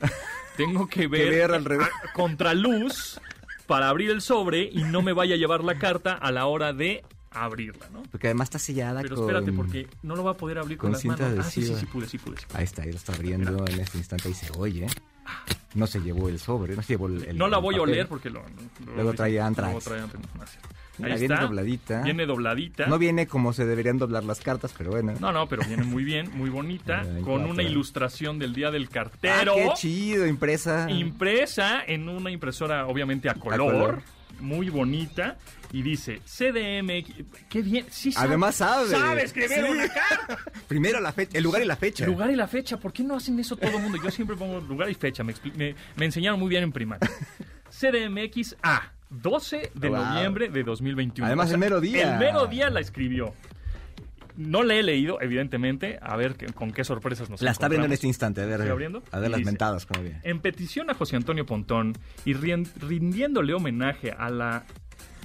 Tengo 0.56 0.86
que 0.88 1.06
ver, 1.06 1.30
ver 1.30 1.52
al 1.52 1.64
revés. 1.64 1.88
a- 1.88 2.12
contraluz 2.12 3.20
para 3.66 3.88
abrir 3.88 4.10
el 4.10 4.20
sobre 4.22 4.62
y 4.62 4.82
no 4.84 5.02
me 5.02 5.12
vaya 5.12 5.34
a 5.34 5.38
llevar 5.38 5.62
la 5.64 5.78
carta 5.78 6.14
a 6.14 6.30
la 6.32 6.46
hora 6.46 6.72
de 6.72 7.04
abrirla, 7.30 7.88
¿no? 7.92 8.02
Porque 8.10 8.28
además 8.28 8.46
está 8.46 8.58
sellada 8.58 9.02
Pero 9.02 9.16
con... 9.16 9.24
espérate, 9.26 9.52
porque 9.52 9.86
no 10.02 10.16
lo 10.16 10.24
va 10.24 10.30
a 10.32 10.36
poder 10.36 10.58
abrir 10.58 10.78
con, 10.78 10.86
con 10.88 10.92
las 10.92 11.02
cinta 11.02 11.24
manos. 11.28 11.46
Ah, 11.46 11.50
sí, 11.50 11.60
sí, 11.62 11.72
adhesiva. 11.72 11.80
sí 11.80 11.86
pude, 11.86 12.08
sí 12.08 12.18
pude, 12.18 12.36
sí 12.38 12.46
pude. 12.46 12.58
Ahí 12.58 12.64
está, 12.64 12.82
ahí 12.82 12.90
lo 12.90 12.96
está 12.96 13.12
abriendo 13.12 13.66
en 13.68 13.80
este 13.80 13.98
instante 13.98 14.30
y 14.30 14.34
se 14.34 14.50
oye. 14.56 14.86
No 15.74 15.86
se 15.86 16.00
llevó 16.00 16.30
el 16.30 16.38
sobre, 16.38 16.74
no 16.74 16.82
se 16.82 16.94
llevó 16.94 17.06
el... 17.08 17.22
el- 17.24 17.36
no 17.36 17.46
la 17.48 17.58
voy 17.58 17.76
a 17.76 17.82
oler 17.82 18.08
porque 18.08 18.30
lo, 18.30 18.40
lo- 18.40 18.94
Luego 18.94 19.10
lo- 19.10 19.14
trae 19.14 19.38
antrax. 19.38 19.68
luego 19.68 19.80
trae 19.84 20.00
antrax. 20.00 20.58
Mira, 20.98 21.14
Ahí 21.14 21.20
viene 21.20 21.34
está. 21.34 21.46
dobladita. 21.46 22.02
Viene 22.02 22.26
dobladita. 22.26 22.86
No 22.86 22.98
viene 22.98 23.26
como 23.26 23.52
se 23.52 23.64
deberían 23.66 23.98
doblar 23.98 24.24
las 24.24 24.40
cartas, 24.40 24.74
pero 24.76 24.90
bueno. 24.90 25.14
No, 25.20 25.32
no, 25.32 25.48
pero 25.48 25.62
viene 25.66 25.84
muy 25.84 26.04
bien, 26.04 26.30
muy 26.36 26.50
bonita, 26.50 27.00
Ay, 27.16 27.22
con 27.22 27.44
una 27.44 27.62
ilustración 27.62 28.38
del 28.38 28.54
día 28.54 28.70
del 28.70 28.84
Ah, 28.86 28.90
cartero. 28.92 29.54
qué 29.54 29.68
chido, 29.76 30.26
impresa. 30.26 30.90
impresa 30.90 31.82
en 31.86 32.08
una 32.08 32.30
impresora 32.30 32.86
obviamente 32.86 33.28
a 33.28 33.34
color, 33.34 33.72
color. 33.72 34.02
muy 34.40 34.68
bonita 34.70 35.36
y 35.72 35.82
dice 35.82 36.20
CDM, 36.24 37.04
qué 37.48 37.62
bien, 37.62 37.84
sí 37.90 38.10
sabes, 38.12 38.28
Además 38.28 38.54
sabe. 38.56 38.88
sabe 38.88 39.22
escribir 39.24 39.50
Sí. 39.64 39.70
una 39.70 39.88
carta. 39.92 40.38
Primero 40.66 41.00
la 41.00 41.12
fecha, 41.12 41.36
el 41.38 41.44
lugar 41.44 41.62
y 41.62 41.66
la 41.66 41.76
fecha. 41.76 42.06
Lugar 42.06 42.30
y 42.30 42.36
la 42.36 42.48
fecha, 42.48 42.78
¿por 42.78 42.92
qué 42.92 43.02
no 43.04 43.16
hacen 43.16 43.38
eso 43.38 43.56
todo 43.56 43.76
el 43.76 43.82
mundo? 43.82 43.98
Yo 44.02 44.10
siempre 44.10 44.36
pongo 44.36 44.60
lugar 44.60 44.88
y 44.90 44.94
fecha, 44.94 45.22
me- 45.22 45.34
me 45.96 46.04
enseñaron 46.04 46.40
muy 46.40 46.48
bien 46.48 46.62
en 46.64 46.72
primaria. 46.72 47.08
CDMX 47.70 48.56
A, 48.62 48.92
12 49.10 49.70
de 49.74 49.88
Wow. 49.88 49.98
noviembre 50.04 50.48
de 50.48 50.62
2021. 50.64 51.26
Además, 51.26 51.50
el 51.50 51.58
mero 51.58 51.80
día. 51.80 52.14
El 52.14 52.18
mero 52.18 52.46
día 52.46 52.70
la 52.70 52.80
escribió. 52.80 53.34
No 54.36 54.62
la 54.62 54.74
he 54.74 54.82
leído, 54.84 55.20
evidentemente, 55.20 55.98
a 56.00 56.16
ver 56.16 56.36
con 56.54 56.70
qué 56.70 56.84
sorpresas 56.84 57.28
nos 57.28 57.42
La 57.42 57.50
está 57.50 57.66
abriendo 57.66 57.86
en 57.86 57.92
este 57.92 58.06
instante, 58.06 58.40
a 58.42 58.46
ver. 58.46 58.54
¿Estoy 58.60 58.70
abriendo? 58.70 59.02
A 59.10 59.18
ver 59.18 59.30
las 59.30 59.38
dice, 59.38 59.50
mentadas, 59.50 59.84
como 59.84 60.02
bien. 60.02 60.20
En 60.22 60.38
petición 60.40 60.90
a 60.90 60.94
José 60.94 61.16
Antonio 61.16 61.44
Pontón 61.44 61.94
y 62.24 62.34
rindiéndole 62.34 63.52
homenaje 63.54 64.12
a 64.12 64.30
la 64.30 64.64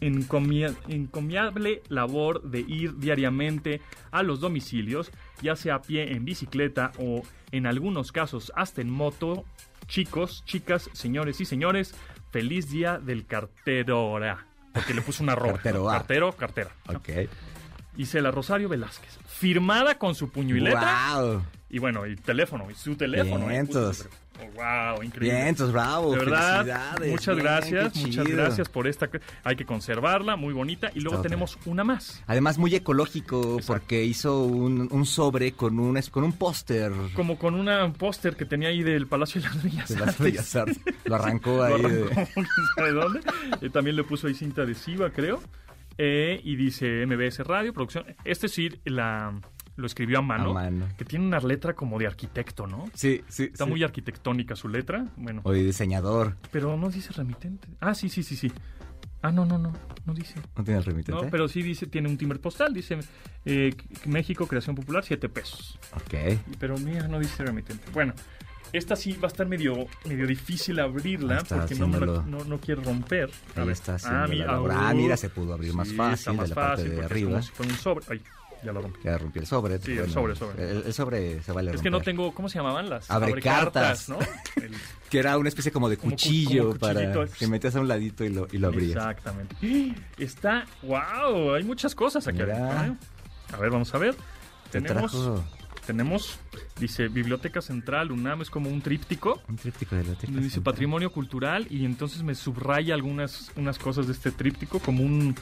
encomia- 0.02 0.74
encomiable 0.88 1.84
labor 1.90 2.42
de 2.42 2.62
ir 2.62 2.98
diariamente 2.98 3.82
a 4.10 4.24
los 4.24 4.40
domicilios, 4.40 5.12
ya 5.44 5.56
sea 5.56 5.76
a 5.76 5.82
pie, 5.84 6.12
en 6.14 6.26
bicicleta 6.26 6.92
o 6.98 7.22
en 7.52 7.68
algunos 7.68 8.12
casos 8.12 8.52
hasta 8.56 8.82
en 8.82 8.90
moto, 8.90 9.46
chicos, 9.88 10.44
chicas, 10.46 10.90
señores 10.94 11.40
y 11.40 11.46
señores, 11.46 11.94
feliz 12.34 12.70
día 12.70 12.98
del 12.98 13.26
cartero. 13.28 14.20
Porque 14.74 14.94
le 14.94 15.02
puso 15.02 15.24
una 15.24 15.34
arroba. 15.34 15.60
Cartero 15.60 16.32
cartera. 16.34 16.72
¿no? 16.90 16.98
Ok. 16.98 17.10
Isela 17.96 18.32
Rosario 18.32 18.68
Velázquez. 18.68 19.20
Firmada 19.28 20.00
con 20.00 20.16
su 20.16 20.30
puño 20.30 20.56
y 20.58 20.60
letra. 20.60 21.14
Wow. 21.14 21.44
Y 21.70 21.78
bueno, 21.80 22.08
y 22.08 22.16
teléfono, 22.16 22.70
y 22.72 22.74
su 22.74 22.96
teléfono. 22.96 23.52
¿eh? 23.52 23.64
Oh, 24.42 24.46
wow, 24.56 25.04
increíble. 25.04 25.36
Bien, 25.38 25.48
entonces 25.50 25.72
bravo. 25.74 26.12
De 26.14 26.18
verdad, 26.20 26.58
felicidades, 26.64 27.12
muchas 27.12 27.36
bien, 27.36 27.46
gracias, 27.46 27.96
muchas 27.98 28.28
gracias 28.28 28.70
por 28.70 28.88
esta. 28.88 29.10
Hay 29.44 29.56
que 29.56 29.66
conservarla, 29.66 30.36
muy 30.36 30.54
bonita. 30.54 30.90
Y 30.96 31.02
luego 31.02 31.18
Está 31.18 31.30
tenemos 31.30 31.58
una 31.66 31.84
más. 31.84 32.24
Además 32.28 32.58
muy 32.58 32.74
ecológico 32.76 33.42
Exacto. 33.60 33.66
porque 33.68 34.04
hizo 34.04 34.44
un, 34.44 34.88
un 34.92 35.06
sobre 35.06 35.52
con 35.54 35.80
un 35.80 36.00
con 36.12 36.24
un 36.24 36.34
póster 36.34 36.92
Como 37.16 37.38
con 37.38 37.54
una- 37.54 37.86
un 37.86 37.94
póster 37.94 38.36
que 38.36 38.46
tenía 38.46 38.70
ahí 38.70 38.82
del 38.84 39.06
Palacio 39.08 39.40
de 39.42 39.48
las 39.50 39.64
Bellas 39.64 39.90
de 39.90 39.96
las 40.00 40.08
Artes. 40.10 40.20
Bellas 40.26 40.56
Artes. 40.56 40.80
Lo 41.06 41.16
arrancó 41.16 41.52
Lo 41.58 41.64
ahí. 41.64 41.82
de- 41.82 42.04
arrancó, 42.12 42.42
sabe 42.76 42.92
dónde. 42.92 43.20
Eh, 43.62 43.70
también 43.70 43.96
le 43.96 44.04
puso 44.04 44.28
ahí 44.28 44.34
cinta 44.34 44.64
adhesiva, 44.64 45.12
creo. 45.12 45.42
Eh, 46.00 46.42
y 46.44 46.56
dice 46.56 47.06
MBS 47.06 47.40
Radio, 47.46 47.72
producción. 47.72 48.06
Este 48.26 48.48
sí 48.48 48.70
la, 48.86 49.40
lo 49.76 49.86
escribió 49.88 50.20
a 50.20 50.22
mano, 50.22 50.52
A 50.52 50.54
mano. 50.54 50.88
Que 50.98 51.06
tiene 51.06 51.26
una 51.26 51.40
letra 51.40 51.74
como 51.74 51.98
de 52.00 52.08
arquitecto, 52.08 52.68
¿no? 52.68 52.86
Sí, 52.94 53.24
sí. 53.28 53.46
Está 53.46 53.64
sí. 53.66 53.70
muy 53.70 53.84
arquitectónica 53.84 54.56
su 54.56 54.68
letra. 54.70 55.08
Bueno, 55.18 55.42
O 55.44 55.52
de 55.52 55.64
diseñador. 55.64 56.38
pero 56.52 56.78
no 56.78 56.90
dice 56.90 57.12
remitente. 57.14 57.68
Ah, 57.80 57.94
sí, 57.96 58.10
sí, 58.10 58.24
sí, 58.24 58.36
sí. 58.36 58.52
Ah, 59.22 59.32
no, 59.32 59.46
no, 59.46 59.58
no. 59.58 59.72
No 60.06 60.14
dice. 60.14 60.36
¿No 60.58 60.64
tiene 60.64 60.80
el 60.80 60.86
remitente? 60.86 61.24
No, 61.24 61.30
pero 61.30 61.48
sí 61.48 61.62
dice, 61.62 61.88
tiene 61.88 62.10
un 62.10 62.18
timbre 62.18 62.40
postal. 62.40 62.74
Dice 62.74 63.00
eh, 63.46 63.74
México, 64.06 64.48
creación 64.48 64.76
popular, 64.76 65.04
7 65.04 65.30
pesos. 65.30 65.80
Ok. 65.96 66.38
Pero 66.60 66.78
mira, 66.78 67.08
no 67.08 67.20
dice 67.20 67.44
remitente. 67.46 67.86
Bueno, 67.94 68.14
esta 68.74 68.96
sí 68.96 69.14
va 69.14 69.28
a 69.28 69.32
estar 69.32 69.48
medio, 69.48 69.88
medio 70.06 70.28
difícil 70.28 70.80
abrirla 70.80 71.38
está 71.38 71.60
porque 71.60 71.76
no, 71.76 71.88
no, 71.88 72.44
no 72.44 72.58
quiere 72.60 72.82
romper. 72.82 73.30
Ahí 73.56 73.70
está 73.70 73.96
haciendo 73.96 74.28
mira. 74.28 74.48
Ah, 74.50 74.92
uh, 74.92 74.96
mira, 74.96 75.16
se 75.16 75.30
pudo 75.30 75.54
abrir 75.54 75.74
más 75.74 75.88
sí, 75.88 75.96
fácil 75.96 76.14
está 76.16 76.32
de 76.32 76.38
más 76.38 76.50
la 76.50 76.56
parte 76.56 76.70
fácil 76.72 76.90
de 76.90 76.96
porque 76.98 77.06
es 77.06 77.12
arriba. 77.12 77.30
como 77.30 77.42
si 77.44 77.52
fuera 77.52 77.72
un 77.72 77.78
sobre. 77.78 78.06
Ay, 78.10 78.22
ya 78.64 78.72
lo 78.74 78.82
rompí. 78.82 79.00
Ya 79.04 79.18
rompí 79.18 79.40
el 79.40 79.46
sobre. 79.46 79.80
Sí, 79.80 79.92
el 79.98 80.10
sobre, 80.12 80.36
sobre. 80.36 80.72
El, 80.72 80.84
el 80.86 80.94
sobre 80.94 81.42
se 81.44 81.52
vale 81.52 81.72
Es 81.72 81.82
que 81.82 81.90
no 81.90 82.02
tengo, 82.02 82.34
¿cómo 82.34 82.50
se 82.50 82.58
llamaban 82.60 82.90
las? 82.90 83.10
Abre 83.12 83.30
Abrecartas, 83.32 84.08
cartas. 84.08 84.10
¿no? 84.10 84.18
El- 84.64 84.74
Que 85.10 85.20
era 85.20 85.38
una 85.38 85.50
especie 85.50 85.72
como 85.72 85.90
de 85.90 85.98
cuchillo 85.98 86.68
como 86.70 86.80
para 86.80 87.28
que 87.38 87.48
metías 87.48 87.76
a 87.76 87.80
un 87.82 87.88
ladito 87.88 88.24
y 88.26 88.30
lo, 88.30 88.48
y 88.52 88.58
lo 88.58 88.68
abrías. 88.70 88.92
Exactamente. 88.98 89.56
Está, 90.18 90.66
wow, 90.82 91.54
hay 91.54 91.64
muchas 91.64 91.94
cosas 91.96 92.28
aquí 92.28 92.40
Mira. 92.40 92.80
adentro. 92.80 93.08
A 93.54 93.58
ver, 93.58 93.70
vamos 93.70 93.94
a 93.94 93.98
ver. 93.98 94.16
Te 94.72 94.82
Tenemos, 94.82 95.12
trajo 95.12 95.44
tenemos, 95.86 96.40
dice 96.80 97.10
Biblioteca 97.10 97.62
Central, 97.62 98.12
UNAM, 98.14 98.42
es 98.42 98.50
como 98.50 98.70
un 98.70 98.82
tríptico. 98.82 99.42
un 99.50 99.58
tríptico 99.58 99.96
de 99.96 100.04
la 100.04 100.10
biblioteca 100.12 100.32
Dice 100.40 100.50
central. 100.56 100.64
patrimonio 100.74 101.12
cultural 101.12 101.68
y 101.70 101.84
entonces 101.86 102.24
me 102.24 102.34
subraya 102.36 102.94
algunas 102.96 103.52
unas 103.58 103.78
cosas 103.78 104.08
de 104.08 104.14
este 104.14 104.32
tríptico 104.32 104.80
como 104.80 105.04
un 105.04 105.36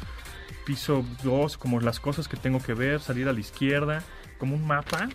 piso 0.65 1.05
2, 1.23 1.57
como 1.57 1.79
las 1.79 1.99
cosas 1.99 2.27
que 2.27 2.37
tengo 2.37 2.59
que 2.61 2.73
ver, 2.73 2.99
salir 2.99 3.27
a 3.27 3.33
la 3.33 3.39
izquierda, 3.39 4.03
como 4.37 4.55
un 4.55 4.65
mapa 4.65 5.09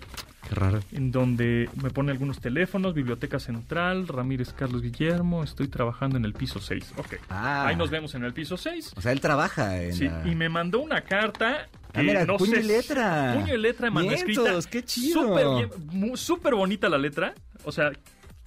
Qué 0.48 0.54
raro. 0.54 0.80
en 0.92 1.10
donde 1.10 1.68
me 1.82 1.90
pone 1.90 2.12
algunos 2.12 2.40
teléfonos, 2.40 2.94
Biblioteca 2.94 3.40
Central, 3.40 4.06
Ramírez 4.06 4.52
Carlos 4.52 4.82
Guillermo, 4.82 5.42
estoy 5.42 5.66
trabajando 5.68 6.16
en 6.16 6.24
el 6.24 6.32
piso 6.32 6.60
6. 6.60 6.94
Ok. 6.98 7.14
Ah. 7.28 7.66
Ahí 7.66 7.76
nos 7.76 7.90
vemos 7.90 8.14
en 8.14 8.22
el 8.24 8.32
piso 8.32 8.56
6. 8.56 8.92
O 8.96 9.00
sea, 9.00 9.12
él 9.12 9.20
trabaja 9.20 9.82
en 9.82 9.94
Sí, 9.94 10.04
la... 10.08 10.22
y 10.26 10.34
me 10.36 10.48
mandó 10.48 10.78
una 10.80 11.00
carta. 11.02 11.68
Ah, 11.94 12.02
mira, 12.02 12.24
no 12.26 12.36
puño 12.36 12.52
sé 12.56 12.60
y 12.60 12.62
letra. 12.64 13.34
Puño 13.40 13.54
y 13.54 13.58
letra 13.58 13.90
manuscrita. 13.90 14.58
Qué 14.70 14.84
chido. 14.84 15.22
Súper 15.22 15.46
bien, 15.56 15.70
mu- 16.00 16.16
súper 16.16 16.54
bonita 16.54 16.88
la 16.88 16.98
letra. 16.98 17.34
O 17.64 17.72
sea, 17.72 17.90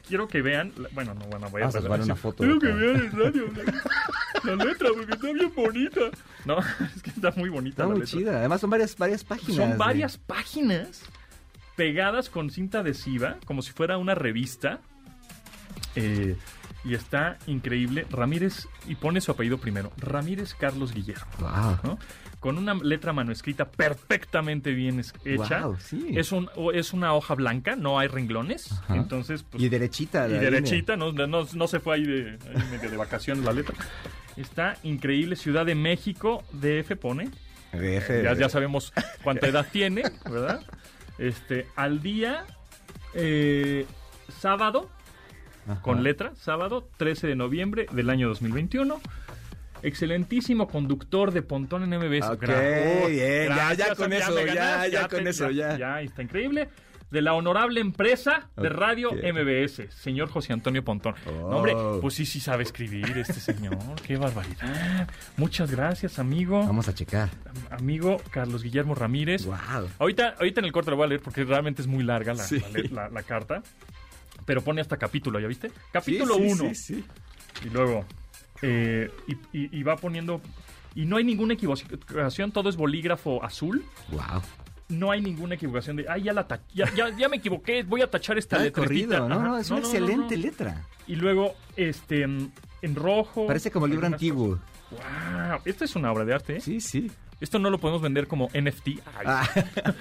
quiero 0.08 0.28
que 0.28 0.42
vean. 0.42 0.74
la- 0.78 0.90
Bueno, 0.92 1.14
no, 1.14 1.26
bueno, 1.26 1.50
voy 1.50 1.62
a 1.62 1.68
ver- 1.68 1.82
tomar 1.84 2.02
una 2.02 2.16
foto 2.16 2.38
Quiero 2.38 2.56
acá. 2.58 2.68
que 2.68 2.74
vean 2.74 2.96
en 2.98 3.12
radio 3.12 3.44
la, 4.44 4.56
letra 4.66 4.90
porque 4.96 5.14
está 5.14 5.32
bien 5.32 5.52
bonita. 5.56 6.00
No, 6.46 6.58
es 6.96 7.02
que 7.04 7.10
está 7.10 7.32
muy 7.36 7.50
bonita 7.50 7.74
Está 7.74 7.84
la 7.84 7.90
muy 7.90 8.00
letra. 8.02 8.20
chida. 8.20 8.38
Además 8.40 8.62
son 8.62 8.70
varias, 8.70 8.96
varias 8.98 9.24
páginas. 9.24 9.56
Son 9.56 9.78
varias 9.78 10.18
páginas 10.18 11.02
pegadas 11.76 12.30
con 12.30 12.50
cinta 12.50 12.80
adhesiva, 12.80 13.38
como 13.46 13.62
si 13.62 13.72
fuera 13.72 13.98
una 13.98 14.16
revista. 14.16 14.80
Eh, 15.96 16.36
y 16.84 16.94
está 16.94 17.38
increíble. 17.48 18.06
Ramírez, 18.10 18.68
y 18.88 18.96
pone 18.96 19.22
su 19.22 19.32
apellido 19.32 19.58
primero, 19.58 19.92
Ramírez 19.98 20.54
Carlos 20.54 20.94
Guillermo. 20.94 21.26
Wow. 21.40 21.80
¿no? 21.84 22.00
Con 22.40 22.58
una 22.58 22.74
letra 22.76 23.12
manuscrita 23.12 23.70
perfectamente 23.70 24.72
bien 24.72 25.02
hecha. 25.26 25.66
Wow, 25.66 25.78
sí. 25.80 26.08
es, 26.16 26.32
un, 26.32 26.50
es 26.74 26.94
una 26.94 27.14
hoja 27.14 27.36
blanca, 27.36 27.76
no 27.76 28.00
hay 28.00 28.08
renglones. 28.08 28.72
Ajá. 28.72 28.96
Entonces, 28.96 29.44
pues, 29.44 29.62
Y 29.62 29.70
derechita. 29.70 30.28
y 30.28 30.34
derechita, 30.34 30.96
no, 30.96 31.12
no, 31.12 31.28
no 31.28 31.68
se 31.68 31.80
fue 31.80 31.96
ahí, 31.96 32.04
de, 32.06 32.40
ahí 32.56 32.64
medio 32.72 32.90
de 32.90 32.98
vacaciones 32.98 33.44
la 33.44 33.52
letra. 33.52 33.76
Está 34.38 34.78
increíble. 34.84 35.36
Ciudad 35.36 35.66
de 35.66 35.76
México, 35.76 36.44
DF 36.54 36.96
pone. 36.96 37.30
DF. 37.74 38.24
Ya, 38.24 38.34
ya 38.34 38.50
sabemos 38.50 38.94
cuánta 39.24 39.48
edad 39.48 39.68
tiene, 39.72 40.04
¿verdad? 40.30 40.62
Este, 41.18 41.68
al 41.76 42.02
día, 42.02 42.46
eh, 43.14 43.86
sábado, 44.40 44.90
Ajá. 45.68 45.82
con 45.82 46.04
letra, 46.04 46.32
sábado, 46.36 46.88
13 46.98 47.28
de 47.28 47.36
noviembre 47.36 47.86
del 47.92 48.10
año 48.10 48.28
2021. 48.30 49.00
Excelentísimo 49.82 50.68
conductor 50.68 51.32
de 51.32 51.42
Pontón 51.42 51.84
en 51.84 51.98
MBS. 52.00 52.30
Ok, 52.32 52.42
Gra- 52.44 53.02
Oh, 53.04 53.08
bien, 53.08 53.48
ya, 53.50 53.74
ya 53.74 53.96
con 53.96 54.12
eso, 54.12 54.46
ya, 54.46 54.88
ya 54.88 55.08
con 55.08 55.26
eso, 55.28 55.50
ya. 55.52 55.78
Ya, 55.78 56.02
está 56.02 56.22
increíble. 56.22 56.68
De 57.12 57.24
la 57.24 57.34
honorable 57.34 57.80
empresa 57.82 58.50
de 58.56 58.70
radio 58.70 59.10
MBS, 59.14 59.90
señor 59.90 60.30
José 60.30 60.54
Antonio 60.54 60.84
Pontón. 60.84 61.16
Oh. 61.26 61.32
No, 61.32 61.58
hombre, 61.58 61.74
pues 62.02 62.14
sí, 62.14 62.26
sí 62.26 62.40
sabe 62.40 62.62
escribir 62.64 63.18
este 63.18 63.34
señor. 63.40 63.78
Qué 64.06 64.16
barbaridad. 64.18 65.08
Muchas 65.38 65.72
gracias, 65.72 66.20
amigo. 66.20 66.60
Vamos 66.60 66.88
a 66.88 66.94
checar. 66.94 67.30
Amigo 67.72 68.22
Carlos 68.30 68.62
Guillermo 68.62 68.94
Ramírez. 68.94 69.46
Wow. 69.46 69.88
Ahorita, 69.98 70.36
ahorita 70.38 70.60
en 70.60 70.66
el 70.66 70.72
corte 70.72 70.92
lo 70.92 70.98
voy 70.98 71.06
a 71.06 71.10
leer 71.10 71.22
porque 71.22 71.44
realmente 71.46 71.82
es 71.82 71.88
muy 71.88 72.04
larga 72.04 72.34
la, 72.36 72.44
Sí. 72.44 72.62
la- 72.92 73.10
la 73.10 73.24
carta. 73.24 73.64
Pero 74.50 74.64
pone 74.64 74.82
hasta 74.82 74.98
capítulo, 74.98 75.40
¿ya 75.40 75.46
viste? 75.46 75.72
Capítulo 75.92 76.34
Sí, 76.34 76.42
sí, 76.42 76.52
1. 76.64 76.70
sí, 76.74 76.76
sí. 76.76 77.06
Y 77.68 77.70
luego. 77.70 78.04
eh, 78.64 79.12
y, 79.28 79.34
y- 79.56 79.80
y 79.80 79.84
va 79.84 79.96
poniendo. 79.96 80.42
Y 80.96 81.06
no 81.06 81.18
hay 81.18 81.24
ninguna 81.24 81.54
equivocación, 81.54 82.52
todo 82.52 82.68
es 82.68 82.76
bolígrafo 82.76 83.44
azul. 83.44 83.86
Wow. 84.10 84.42
No 84.88 85.12
hay 85.12 85.22
ninguna 85.22 85.54
equivocación 85.54 85.98
de. 85.98 86.08
Ay, 86.10 86.24
ya, 86.24 86.34
la 86.34 86.48
ta- 86.48 86.62
ya, 86.74 86.92
ya, 86.96 87.16
ya 87.16 87.30
me 87.30 87.38
equivoqué, 87.38 87.84
voy 87.84 88.02
a 88.02 88.10
tachar 88.10 88.40
esta 88.40 88.58
letra. 88.58 88.82
corrido. 88.84 89.30
No, 89.30 89.40
no, 89.40 89.56
es 89.60 89.70
una 89.70 89.82
excelente 89.82 90.36
letra. 90.36 90.84
Y 91.06 91.16
luego, 91.16 91.54
este. 91.76 92.24
En 92.24 92.96
rojo. 92.96 93.46
Parece 93.46 93.70
como 93.70 93.86
libro 93.86 94.08
algunas 94.08 94.18
antiguo. 94.20 94.58
cosas. 94.90 95.50
¡Wow! 95.52 95.60
Esta 95.66 95.86
es 95.86 95.96
una 95.96 96.12
obra 96.12 96.26
de 96.26 96.34
arte, 96.34 96.56
¿eh? 96.58 96.62
Sí, 96.62 96.82
sí. 96.82 97.12
Esto 97.40 97.60
no 97.60 97.70
lo 97.70 97.78
podemos 97.78 98.02
vender 98.02 98.26
como 98.28 98.48
NFT. 98.52 98.88
Ay, 98.88 99.26
Ah, 99.28 99.48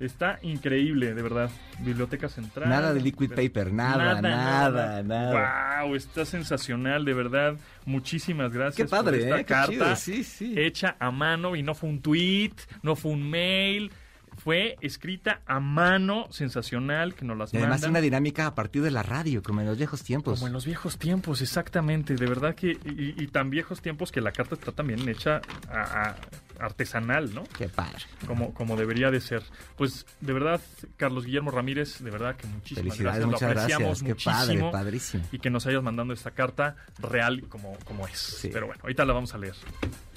Está 0.00 0.38
increíble, 0.42 1.14
de 1.14 1.22
verdad. 1.22 1.50
Biblioteca 1.80 2.28
Central. 2.28 2.68
nada 2.68 2.92
de 2.92 3.00
liquid 3.00 3.30
paper, 3.30 3.72
nada, 3.72 4.20
nada, 4.20 5.02
nada. 5.02 5.82
Wow, 5.84 5.94
está 5.94 6.24
sensacional, 6.24 7.04
de 7.04 7.14
verdad. 7.14 7.56
Muchísimas 7.86 8.52
gracias. 8.52 8.76
Qué 8.76 8.90
padre, 8.90 9.18
por 9.18 9.26
esta 9.28 9.36
¿eh? 9.36 9.44
Qué 9.44 9.44
carta 9.46 9.70
chido, 9.72 9.96
sí, 9.96 10.24
sí. 10.24 10.54
hecha 10.56 10.96
a 10.98 11.10
mano 11.10 11.54
y 11.56 11.62
no 11.62 11.74
fue 11.74 11.88
un 11.90 12.00
tweet, 12.02 12.52
no 12.82 12.96
fue 12.96 13.12
un 13.12 13.28
mail. 13.30 13.92
Fue 14.36 14.74
escrita 14.80 15.42
a 15.46 15.60
mano, 15.60 16.26
sensacional, 16.30 17.14
que 17.14 17.24
nos 17.24 17.36
las 17.38 17.54
Y 17.54 17.58
además 17.58 17.76
mandan. 17.82 17.90
una 17.90 18.00
dinámica 18.00 18.48
a 18.48 18.54
partir 18.56 18.82
de 18.82 18.90
la 18.90 19.04
radio, 19.04 19.44
como 19.44 19.60
en 19.60 19.68
los 19.68 19.78
viejos 19.78 20.02
tiempos. 20.02 20.40
Como 20.40 20.48
en 20.48 20.52
los 20.52 20.66
viejos 20.66 20.98
tiempos, 20.98 21.40
exactamente. 21.40 22.16
De 22.16 22.26
verdad 22.26 22.52
que. 22.56 22.72
Y, 22.72 23.14
y 23.16 23.26
tan 23.28 23.48
viejos 23.48 23.80
tiempos 23.80 24.10
que 24.10 24.20
la 24.20 24.32
carta 24.32 24.56
está 24.56 24.72
también 24.72 25.08
hecha 25.08 25.40
a- 25.70 26.08
a- 26.10 26.16
artesanal, 26.58 27.34
¿no? 27.34 27.44
Qué 27.56 27.68
padre. 27.68 28.04
como, 28.26 28.54
como 28.54 28.76
debería 28.76 29.10
de 29.10 29.20
ser. 29.20 29.42
Pues 29.76 30.06
de 30.20 30.32
verdad, 30.32 30.60
Carlos 30.96 31.24
Guillermo 31.24 31.50
Ramírez, 31.50 32.00
de 32.00 32.10
verdad 32.10 32.36
que 32.36 32.46
muchísimas 32.46 32.98
gracias. 32.98 33.26
muchas 33.26 33.40
Lo 33.42 33.48
apreciamos 33.48 34.02
gracias. 34.02 34.24
Qué 34.24 34.24
padre, 34.24 34.70
padrísimo. 34.70 35.24
Y 35.32 35.38
que 35.38 35.50
nos 35.50 35.66
hayas 35.66 35.82
mandando 35.82 36.14
esta 36.14 36.30
carta 36.32 36.76
real 36.98 37.44
como, 37.48 37.76
como 37.84 38.06
es. 38.06 38.18
Sí. 38.18 38.50
Pero 38.52 38.66
bueno, 38.66 38.80
ahorita 38.82 39.04
la 39.04 39.12
vamos 39.12 39.34
a 39.34 39.38
leer. 39.38 39.54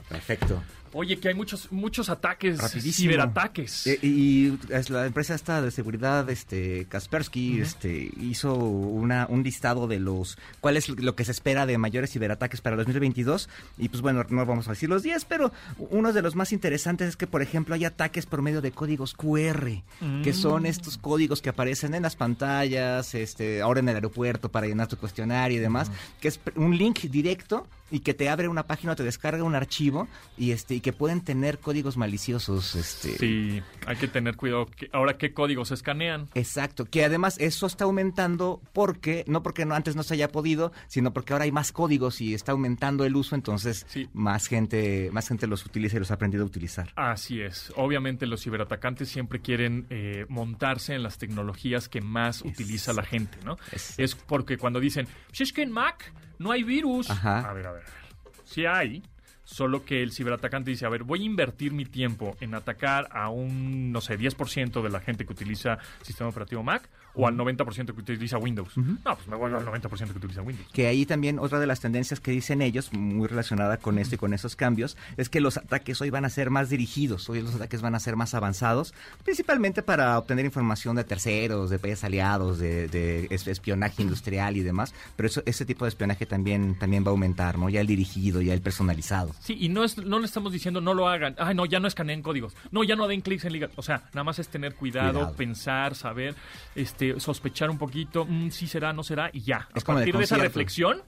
Perfecto. 0.10 0.62
Oye, 0.94 1.20
que 1.20 1.30
hay 1.30 1.34
muchos, 1.34 1.72
muchos 1.72 2.10
ataques, 2.10 2.60
Rapidísimo. 2.60 3.12
ciberataques. 3.12 3.88
Eh, 3.88 4.00
y 4.02 4.58
es 4.70 4.90
la 4.90 5.06
empresa 5.06 5.36
esta 5.36 5.62
de 5.62 5.72
seguridad, 5.72 6.30
este 6.30 6.86
Kaspersky, 6.90 7.62
este 7.62 8.12
hizo 8.20 8.56
una, 8.56 9.28
un 9.30 9.44
listado 9.44 9.88
de 9.88 10.00
los 10.00 10.38
cuál 10.62 10.78
es 10.78 10.90
lo 10.90 11.16
que 11.16 11.26
se 11.26 11.32
espera 11.32 11.66
de 11.66 11.78
mayores 11.78 12.12
ciberataques 12.12 12.62
para 12.62 12.76
el 12.76 12.78
2022 12.80 13.50
y 13.78 13.90
pues 13.90 14.02
bueno, 14.02 14.26
no 14.30 14.46
vamos 14.46 14.68
a 14.68 14.72
decir 14.72 14.90
los 14.90 15.04
10, 15.04 15.26
pero 15.26 15.52
uno 15.78 16.14
de 16.14 16.22
los 16.22 16.36
más 16.36 16.52
interesantes 16.52 17.10
es 17.10 17.18
que 17.18 17.28
por 17.28 17.42
ejemplo 17.42 17.76
hay 17.76 17.86
ataques 17.86 18.26
por 18.26 18.42
medio 18.42 18.62
de 18.62 18.72
códigos 18.72 19.14
QR, 19.14 19.84
que 20.24 20.34
son 20.34 20.66
estos 20.66 20.98
códigos 20.98 21.42
que 21.42 21.50
aparecen 21.50 21.94
en 21.94 22.04
las 22.04 22.16
pantallas, 22.16 23.14
este 23.16 23.62
ahora 23.62 23.80
en 23.80 23.90
el 23.90 23.96
aeropuerto 23.96 24.50
para 24.50 24.68
llenar 24.68 24.88
tu 24.88 24.98
cuestionario 24.98 25.58
y 25.58 25.62
demás, 25.62 25.92
que 26.20 26.28
es 26.28 26.40
un 26.56 26.78
link 26.78 27.02
directo 27.02 27.68
y 27.90 28.00
que 28.00 28.14
te 28.14 28.30
abre 28.30 28.48
una 28.48 28.64
página 28.64 28.96
te 28.96 29.04
descarga 29.04 29.44
un 29.44 29.56
archivo 29.56 30.08
y 30.38 30.52
este 30.52 30.76
y 30.78 30.82
que 30.82 30.94
pueden 30.94 31.22
tener 31.22 31.58
códigos 31.60 31.98
maliciosos. 31.98 32.76
Este, 32.76 33.18
Sí, 33.18 33.62
hay 33.86 33.96
que 33.96 34.08
tener 34.08 34.36
cuidado. 34.36 34.68
Ahora, 34.94 35.18
¿qué 35.18 35.34
códigos 35.34 35.72
escanean? 35.72 36.30
Exacto, 36.36 36.86
que 36.86 37.04
además 37.04 37.36
eso 37.40 37.66
está 37.66 37.86
aumentando 37.86 38.62
porque, 38.74 39.24
no 39.28 39.42
porque 39.44 39.66
no, 39.66 39.74
antes 39.76 39.96
no 39.96 40.04
se 40.04 40.14
haya 40.14 40.28
podido, 40.32 40.72
sino 40.88 41.14
porque 41.14 41.34
ahora 41.34 41.46
hay 41.46 41.52
más 41.52 41.72
códigos 41.72 42.22
y 42.22 42.34
está 42.34 42.52
aumentando 42.52 43.06
el 43.06 43.16
uso, 43.16 43.36
entonces 43.36 43.86
Sí. 43.90 44.08
más 44.14 44.48
gente, 44.48 45.10
más 45.12 45.28
gente 45.28 45.48
los 45.48 45.66
utiliza 45.66 45.96
y 45.98 46.00
los 46.00 46.12
ha 46.12 46.16
aprendido 46.16 46.44
a 46.44 46.48
utilizar. 46.48 46.92
Así 46.96 47.42
es. 47.42 47.74
Obviamente 47.76 48.28
los 48.28 48.44
ciberatacantes 48.44 49.10
siempre 49.10 49.40
quieren 49.42 49.88
eh, 49.90 50.26
montarse 50.30 50.94
en 50.94 51.04
las 51.04 51.18
tecnologías 51.18 51.90
que 51.90 52.02
más 52.02 52.42
utiliza 52.44 52.94
la 52.94 53.04
gente, 53.04 53.38
¿no? 53.44 53.58
Es- 53.72 53.98
Es 53.98 54.16
porque 54.16 54.58
cuando 54.58 54.80
dicen, 54.80 55.08
"Pues 55.30 55.42
es 55.42 55.54
que 55.54 55.64
en 55.64 55.72
Mac 55.72 56.14
no 56.40 56.52
hay 56.52 56.64
virus. 56.64 57.10
Ajá. 57.10 57.40
A 57.50 57.54
ver, 57.54 57.66
a 57.68 57.72
ver, 57.72 57.82
a 57.84 57.86
ver. 57.86 58.42
Sí 58.46 58.66
hay, 58.66 59.02
solo 59.48 59.86
que 59.86 60.04
el 60.04 60.12
ciberatacante 60.12 60.72
dice, 60.72 60.86
a 60.86 60.90
ver, 60.90 61.04
voy 61.04 61.22
a 61.22 61.26
invertir 61.26 61.72
mi 61.72 61.86
tiempo 61.86 62.36
en 62.42 62.54
atacar 62.54 63.08
a 63.12 63.30
un, 63.30 63.94
no 63.94 64.02
sé, 64.02 64.20
10% 64.20 64.82
de 64.82 64.90
la 64.90 65.00
gente 65.00 65.26
que 65.26 65.32
utiliza 65.32 65.78
sistema 66.02 66.30
operativo 66.30 66.64
Mac 66.64 66.90
o 67.18 67.28
al 67.28 67.36
90% 67.36 67.86
que 67.94 68.00
utiliza 68.00 68.38
Windows. 68.38 68.78
No, 68.78 69.16
pues 69.16 69.28
me 69.28 69.36
voy 69.36 69.52
al 69.52 69.66
90% 69.66 70.12
que 70.12 70.18
utiliza 70.18 70.42
Windows. 70.42 70.68
Que 70.72 70.88
ahí 70.88 71.06
también 71.06 71.40
otra 71.40 71.60
de 71.60 71.68
las 71.68 71.80
tendencias 71.80 72.20
que 72.20 72.32
dicen 72.32 72.62
ellos, 72.62 72.94
muy 72.94 73.28
relacionada 73.28 73.78
con 73.78 73.98
esto 73.98 74.16
y 74.16 74.18
con 74.18 74.34
esos 74.34 74.56
cambios, 74.56 74.96
es 75.18 75.28
que 75.28 75.42
los 75.42 75.58
ataques 75.58 76.00
hoy 76.00 76.10
van 76.12 76.26
a 76.26 76.30
ser 76.30 76.50
más 76.52 76.70
dirigidos, 76.70 77.30
hoy 77.30 77.42
los 77.42 77.56
ataques 77.56 77.82
van 77.82 77.96
a 77.96 78.00
ser 78.00 78.16
más 78.16 78.34
avanzados, 78.36 78.94
principalmente 79.26 79.82
para 79.82 80.18
obtener 80.18 80.46
información 80.46 80.96
de 80.96 81.04
terceros, 81.04 81.70
de 81.70 81.80
países 81.80 82.04
aliados, 82.04 82.60
de, 82.60 82.88
de 82.88 83.28
es- 83.32 83.48
espionaje 83.48 84.02
industrial 84.04 84.56
y 84.56 84.62
demás, 84.62 84.94
pero 85.16 85.28
eso, 85.28 85.42
ese 85.46 85.66
tipo 85.66 85.86
de 85.86 85.90
espionaje 85.90 86.26
también, 86.26 86.78
también 86.78 87.04
va 87.04 87.08
a 87.08 87.12
aumentar, 87.12 87.58
¿no? 87.58 87.68
Ya 87.70 87.82
el 87.82 87.88
dirigido, 87.88 88.42
ya 88.42 88.54
el 88.54 88.62
personalizado. 88.62 89.34
Sí, 89.40 89.58
y 89.60 89.70
no, 89.70 89.84
es, 89.84 89.98
no 89.98 90.20
le 90.20 90.26
estamos 90.26 90.52
diciendo 90.54 90.82
no 90.82 90.94
lo 90.94 91.08
hagan. 91.08 91.36
Ay, 91.40 91.56
no, 91.56 91.66
ya 91.66 91.80
no 91.80 91.88
escaneen 91.88 92.22
códigos. 92.22 92.54
No, 92.72 92.84
ya 92.84 92.96
no 92.96 93.08
den 93.08 93.22
clics 93.22 93.46
en 93.46 93.54
ligas. 93.54 93.72
O 93.76 93.82
sea, 93.82 94.04
nada 94.14 94.24
más 94.24 94.38
es 94.40 94.48
tener 94.50 94.76
cuidado, 94.76 95.14
Cuidado. 95.20 95.36
pensar, 95.36 95.96
saber, 95.96 96.36
este, 96.76 97.07
sospechar 97.18 97.70
un 97.70 97.78
poquito, 97.78 98.26
mm, 98.26 98.50
sí 98.52 98.68
será, 98.68 98.94
no 98.94 99.04
será, 99.04 99.30
y 99.34 99.42
ya. 99.42 99.68
Es 99.76 99.84
a 99.84 99.86
como 99.86 99.98
partir 100.00 100.16
de 100.18 100.24
esa 100.24 100.38
reflexión, 100.38 101.02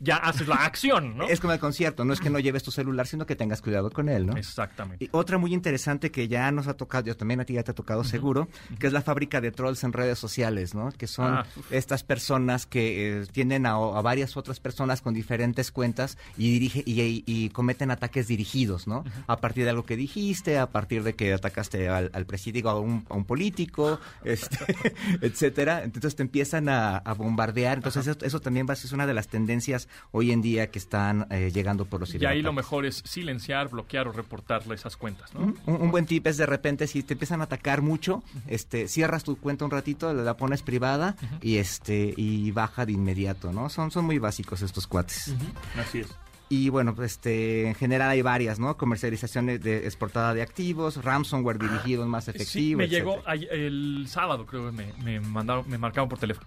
ya 0.00 0.16
haces 0.16 0.48
la 0.48 0.56
acción, 0.56 1.16
¿no? 1.16 1.28
Es 1.28 1.40
como 1.40 1.52
el 1.52 1.58
concierto, 1.60 2.04
no 2.04 2.12
es 2.12 2.20
que 2.20 2.30
no 2.30 2.38
lleves 2.38 2.62
tu 2.62 2.70
celular, 2.70 3.06
sino 3.06 3.26
que 3.26 3.36
tengas 3.36 3.60
cuidado 3.62 3.90
con 3.90 4.08
él, 4.08 4.26
¿no? 4.26 4.36
Exactamente. 4.36 5.04
Y 5.04 5.08
otra 5.12 5.38
muy 5.38 5.52
interesante 5.54 6.10
que 6.10 6.28
ya 6.28 6.50
nos 6.52 6.66
ha 6.68 6.74
tocado, 6.74 7.06
yo 7.06 7.16
también 7.16 7.40
a 7.40 7.44
ti 7.44 7.54
ya 7.54 7.62
te 7.62 7.70
ha 7.70 7.74
tocado 7.74 8.04
seguro, 8.04 8.48
que 8.78 8.86
es 8.86 8.92
la 8.92 9.02
fábrica 9.02 9.40
de 9.40 9.50
trolls 9.52 9.84
en 9.84 9.92
redes 9.92 10.18
sociales, 10.18 10.74
¿no? 10.74 10.90
Que 10.92 11.06
son 11.06 11.24
Ah, 11.34 11.46
estas 11.70 12.02
personas 12.04 12.66
que 12.66 13.22
eh, 13.22 13.26
tienen 13.32 13.66
a, 13.66 13.72
a 13.72 14.02
varias 14.02 14.36
otras 14.36 14.60
personas 14.60 15.00
con 15.00 15.14
diferentes 15.14 15.70
cuentas 15.70 16.18
y 16.36 16.50
dirige 16.52 16.82
y, 16.86 17.00
y- 17.00 17.24
y 17.26 17.48
cometen 17.50 17.90
ataques 17.90 18.28
dirigidos, 18.28 18.86
¿no? 18.86 19.04
A 19.26 19.38
partir 19.38 19.64
de 19.64 19.70
algo 19.70 19.84
que 19.84 19.96
dijiste, 19.96 20.58
a 20.58 20.66
partir 20.70 21.02
de 21.02 21.14
que 21.14 21.32
atacaste 21.32 21.88
al, 21.88 22.10
al 22.12 22.26
presidente, 22.26 22.68
a 22.68 22.74
un, 22.74 23.04
a 23.08 23.14
un 23.14 23.24
político, 23.24 23.98
este, 24.24 24.58
etcétera. 25.44 25.84
Entonces 25.84 26.16
te 26.16 26.22
empiezan 26.22 26.68
a, 26.68 26.96
a 26.96 27.12
bombardear. 27.14 27.78
Entonces 27.78 28.06
eso, 28.06 28.24
eso 28.24 28.40
también 28.40 28.66
va 28.68 28.72
a 28.72 28.76
ser 28.76 28.94
una 28.94 29.06
de 29.06 29.14
las 29.14 29.28
tendencias 29.28 29.88
hoy 30.10 30.32
en 30.32 30.42
día 30.42 30.70
que 30.70 30.78
están 30.78 31.26
eh, 31.30 31.50
llegando 31.52 31.84
por 31.84 32.00
los 32.00 32.10
Y 32.14 32.16
ahí 32.16 32.20
lo 32.20 32.50
ciberataques. 32.50 32.56
mejor 32.56 32.86
es 32.86 33.02
silenciar, 33.04 33.68
bloquear 33.68 34.08
o 34.08 34.12
reportarle 34.12 34.74
esas 34.74 34.96
cuentas, 34.96 35.34
¿no? 35.34 35.40
Un, 35.66 35.82
un 35.82 35.90
buen 35.90 36.06
tip 36.06 36.26
es 36.26 36.36
de 36.36 36.46
repente 36.46 36.86
si 36.86 37.02
te 37.02 37.14
empiezan 37.14 37.40
a 37.40 37.44
atacar 37.44 37.82
mucho, 37.82 38.22
este, 38.46 38.88
cierras 38.88 39.24
tu 39.24 39.36
cuenta 39.36 39.64
un 39.64 39.70
ratito, 39.70 40.12
la 40.14 40.36
pones 40.36 40.62
privada 40.62 41.16
y 41.42 41.56
este 41.56 42.14
y 42.16 42.50
baja 42.50 42.86
de 42.86 42.92
inmediato, 42.92 43.52
¿no? 43.52 43.68
Son 43.68 43.90
son 43.90 44.04
muy 44.04 44.18
básicos 44.18 44.62
estos 44.62 44.86
cuates. 44.86 45.34
Así 45.78 46.00
es. 46.00 46.08
Y 46.50 46.68
bueno, 46.68 46.94
pues 46.94 47.12
este, 47.12 47.66
en 47.68 47.74
general 47.74 48.10
hay 48.10 48.22
varias, 48.22 48.58
¿no? 48.58 48.76
Comercialización 48.76 49.46
de, 49.46 49.58
de 49.58 49.78
exportada 49.84 50.34
de 50.34 50.42
activos, 50.42 51.02
ransomware 51.02 51.58
dirigido 51.58 52.06
más 52.06 52.28
efectivo. 52.28 52.50
Sí, 52.50 52.76
me 52.76 52.84
etcétera. 52.84 53.34
llegó 53.34 53.50
el 53.50 54.04
sábado, 54.08 54.44
creo 54.46 54.66
que 54.66 54.72
me, 54.72 54.92
me 55.02 55.20
mandaron, 55.20 55.68
me 55.68 55.78
marcaron 55.78 56.08
por 56.08 56.18
teléfono. 56.18 56.46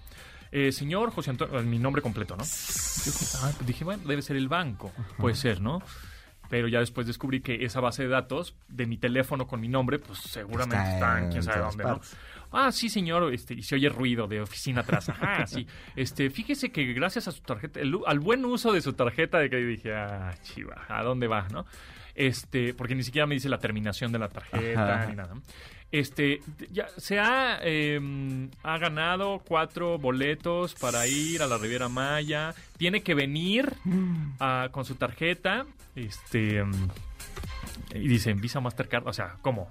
Eh, 0.52 0.72
señor 0.72 1.12
José 1.12 1.32
Antonio, 1.32 1.62
mi 1.64 1.80
nombre 1.80 2.02
completo, 2.02 2.38
¿no? 2.38 2.44
Yo, 2.44 3.12
ah, 3.42 3.52
pues 3.56 3.68
dije, 3.68 3.84
bueno, 3.84 4.04
debe 4.06 4.22
ser 4.22 4.38
el 4.38 4.48
banco. 4.48 4.94
Puede 5.18 5.36
ser, 5.36 5.62
¿no? 5.62 5.82
Pero 6.50 6.70
ya 6.70 6.80
después 6.80 7.06
descubrí 7.06 7.42
que 7.42 7.66
esa 7.66 7.82
base 7.82 8.04
de 8.04 8.10
datos 8.10 8.56
de 8.70 8.86
mi 8.86 8.98
teléfono 8.98 9.48
con 9.48 9.60
mi 9.60 9.68
nombre, 9.68 10.00
pues 10.00 10.20
seguramente 10.20 10.78
Está 10.78 10.94
está, 10.94 11.18
en 11.18 11.24
en 11.26 11.32
quién 11.32 11.44
sabe 11.44 11.60
dónde, 11.60 11.84
¿no? 11.84 12.00
Ah, 12.52 12.72
sí, 12.72 12.90
señor, 12.90 13.34
este, 13.34 13.54
y 13.54 13.64
se 13.64 13.76
oye 13.76 13.90
ruido 13.90 14.28
de 14.28 14.42
oficina 14.42 14.82
atrás. 14.82 15.10
Ajá, 15.10 15.46
sí. 15.48 15.68
Este, 15.96 16.30
fíjese 16.30 16.72
que 16.72 16.86
gracias 16.94 17.28
a 17.28 17.32
su 17.32 17.42
tarjeta, 17.42 17.80
el- 17.80 18.00
al 18.06 18.20
buen 18.20 18.44
uso 18.46 18.72
de 18.72 18.82
su 18.82 18.94
tarjeta, 18.94 19.40
de 19.40 19.50
que 19.50 19.58
dije, 19.58 19.94
ah, 19.94 20.34
chiva, 20.44 20.86
¿a 20.88 21.04
dónde 21.04 21.28
va, 21.28 21.48
no? 21.52 21.66
Este, 22.16 22.74
porque 22.74 22.96
ni 22.96 23.04
siquiera 23.04 23.28
me 23.28 23.36
dice 23.36 23.48
la 23.50 23.60
terminación 23.60 24.12
de 24.12 24.20
la 24.20 24.30
tarjeta 24.30 24.96
Ajá. 25.02 25.06
ni 25.10 25.16
nada. 25.16 25.36
Este, 25.92 26.42
ya 26.72 26.88
se 26.98 27.18
ha, 27.20 27.60
eh, 27.62 28.00
ha 28.64 28.78
ganado 28.78 29.40
cuatro 29.48 29.98
boletos 29.98 30.74
para 30.76 31.08
ir 31.08 31.42
a 31.42 31.48
la 31.48 31.58
Riviera 31.58 31.88
Maya. 31.90 32.54
Tiene 32.78 33.04
que 33.04 33.14
venir 33.14 33.72
ah, 34.40 34.68
con 34.72 34.84
su 34.84 34.96
tarjeta. 34.96 35.66
Este, 35.96 36.62
mm, 36.64 36.90
y 37.96 38.08
dicen 38.08 38.42
Visa 38.42 38.60
Mastercard. 38.60 39.08
O 39.08 39.14
sea, 39.14 39.36
¿cómo? 39.42 39.70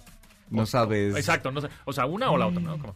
No 0.51 0.67
sabes. 0.67 1.17
Exacto, 1.17 1.51
no 1.51 1.61
sé. 1.61 1.69
O 1.85 1.93
sea, 1.93 2.07
una 2.07 2.31
o 2.31 2.39
la 2.39 2.47
otra, 2.47 2.61
¿no? 2.61 2.79
Como, 2.79 2.95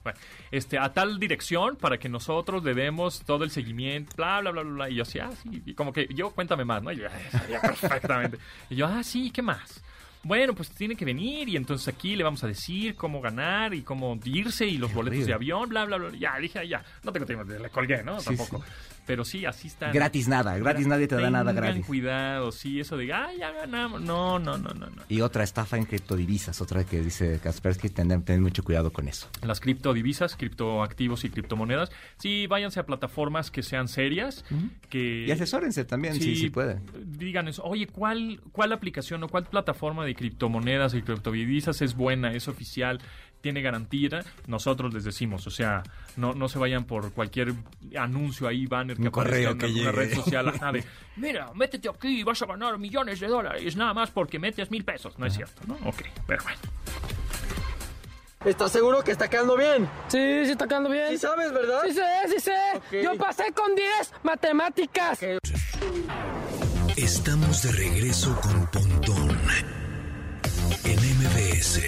este, 0.50 0.78
a 0.78 0.92
tal 0.92 1.18
dirección 1.18 1.76
para 1.76 1.98
que 1.98 2.08
nosotros 2.08 2.62
le 2.64 2.74
demos 2.74 3.20
todo 3.24 3.44
el 3.44 3.50
seguimiento, 3.50 4.14
bla, 4.16 4.40
bla, 4.40 4.50
bla, 4.50 4.62
bla. 4.62 4.90
Y 4.90 4.94
yo, 4.96 5.04
sí, 5.04 5.18
ah, 5.18 5.30
sí. 5.42 5.62
Y 5.66 5.74
como 5.74 5.92
que 5.92 6.06
yo, 6.14 6.30
cuéntame 6.30 6.64
más, 6.64 6.82
¿no? 6.82 6.92
Y 6.92 6.96
yo, 6.98 7.06
"Ah, 7.08 7.38
sabía 7.38 7.60
perfectamente. 7.62 8.38
Y 8.68 8.76
yo, 8.76 8.86
ah, 8.86 9.02
sí, 9.02 9.30
¿qué 9.30 9.42
más? 9.42 9.82
Bueno, 10.22 10.54
pues 10.54 10.68
tiene 10.70 10.96
que 10.96 11.04
venir 11.06 11.48
y 11.48 11.56
entonces 11.56 11.88
aquí 11.88 12.14
le 12.14 12.22
vamos 12.22 12.44
a 12.44 12.46
decir 12.46 12.94
cómo 12.94 13.22
ganar 13.22 13.72
y 13.72 13.80
cómo 13.80 14.18
irse 14.24 14.66
y 14.66 14.76
los 14.76 14.92
boletos 14.92 15.24
de 15.24 15.32
avión, 15.32 15.70
bla, 15.70 15.86
bla, 15.86 15.96
bla. 15.96 16.10
Ya, 16.16 16.36
dije, 16.38 16.68
ya, 16.68 16.84
no 17.02 17.10
tengo 17.10 17.24
tiempo, 17.24 17.44
le 17.44 17.70
colgué, 17.70 18.02
¿no? 18.02 18.20
Sí, 18.20 18.36
Tampoco. 18.36 18.62
Pero 19.10 19.24
sí, 19.24 19.44
así 19.44 19.66
está. 19.66 19.90
Gratis 19.90 20.28
nada, 20.28 20.56
gratis 20.56 20.86
nadie 20.86 21.08
te 21.08 21.16
da 21.16 21.30
nada 21.30 21.52
gratis. 21.52 21.84
cuidado, 21.84 22.52
sí, 22.52 22.78
eso 22.78 22.96
de, 22.96 23.12
ah, 23.12 23.30
ya 23.36 23.50
ganamos. 23.50 24.00
No, 24.00 24.38
no, 24.38 24.56
no, 24.56 24.72
no, 24.72 24.86
no. 24.86 25.02
Y 25.08 25.20
otra 25.20 25.42
estafa 25.42 25.76
en 25.76 25.84
criptodivisas, 25.84 26.60
otra 26.60 26.84
que 26.84 27.00
dice 27.00 27.40
Kaspersky, 27.42 27.88
tener, 27.88 28.22
tener 28.22 28.40
mucho 28.40 28.62
cuidado 28.62 28.92
con 28.92 29.08
eso. 29.08 29.26
las 29.42 29.58
criptodivisas, 29.58 30.36
criptoactivos 30.36 31.24
y 31.24 31.30
criptomonedas. 31.30 31.90
Sí, 32.18 32.46
váyanse 32.46 32.78
a 32.78 32.86
plataformas 32.86 33.50
que 33.50 33.64
sean 33.64 33.88
serias, 33.88 34.44
que... 34.88 35.24
Y 35.26 35.30
asesórense 35.32 35.84
también, 35.84 36.14
sí, 36.14 36.36
sí 36.36 36.48
puede. 36.50 36.78
Digan 37.04 37.48
eso, 37.48 37.64
oye, 37.64 37.88
¿cuál, 37.88 38.40
¿cuál 38.52 38.72
aplicación 38.72 39.24
o 39.24 39.28
cuál 39.28 39.42
plataforma 39.46 40.04
de 40.04 40.14
criptomonedas 40.14 40.94
y 40.94 41.02
criptodivisas 41.02 41.82
es 41.82 41.96
buena, 41.96 42.32
es 42.32 42.46
oficial, 42.46 43.00
tiene 43.40 43.62
garantía? 43.62 44.22
Nosotros 44.46 44.92
les 44.94 45.04
decimos, 45.04 45.46
o 45.46 45.50
sea, 45.50 45.82
no, 46.16 46.34
no 46.34 46.48
se 46.48 46.58
vayan 46.58 46.84
por 46.84 47.12
cualquier 47.12 47.54
anuncio 47.98 48.46
ahí, 48.48 48.66
banner 48.66 48.96
que 48.96 49.02
Un 49.02 49.08
aparezca 49.08 49.50
en 49.50 49.58
que 49.58 49.66
alguna 49.66 49.80
llegue. 49.90 49.92
red 49.92 50.14
social, 50.14 50.48
ajá, 50.54 50.72
de, 50.72 50.84
mira, 51.16 51.50
métete 51.54 51.88
aquí 51.88 52.20
y 52.20 52.22
vas 52.22 52.40
a 52.42 52.46
ganar 52.46 52.78
millones 52.78 53.20
de 53.20 53.28
dólares, 53.28 53.76
nada 53.76 53.94
más 53.94 54.10
porque 54.10 54.38
metes 54.38 54.70
mil 54.70 54.84
pesos. 54.84 55.18
No 55.18 55.26
es 55.26 55.34
cierto, 55.34 55.62
¿no? 55.66 55.74
Ok, 55.88 56.02
pero 56.26 56.42
bueno. 56.44 56.58
¿Estás 58.44 58.72
seguro 58.72 59.04
que 59.04 59.10
está 59.12 59.28
quedando 59.28 59.54
bien? 59.54 59.86
Sí, 60.08 60.44
sí 60.46 60.52
está 60.52 60.66
quedando 60.66 60.88
bien. 60.88 61.08
Sí 61.10 61.18
sabes, 61.18 61.52
¿verdad? 61.52 61.82
Sí 61.86 61.92
sé, 61.92 62.02
sí 62.28 62.40
sé. 62.40 63.02
Yo 63.02 63.14
pasé 63.18 63.52
con 63.52 63.74
10 63.74 64.12
matemáticas. 64.22 65.20
Estamos 66.96 67.62
de 67.62 67.72
regreso 67.72 68.34
con 68.40 68.66
Pontón 68.68 69.38
en 70.84 70.98
MBS. 71.18 71.80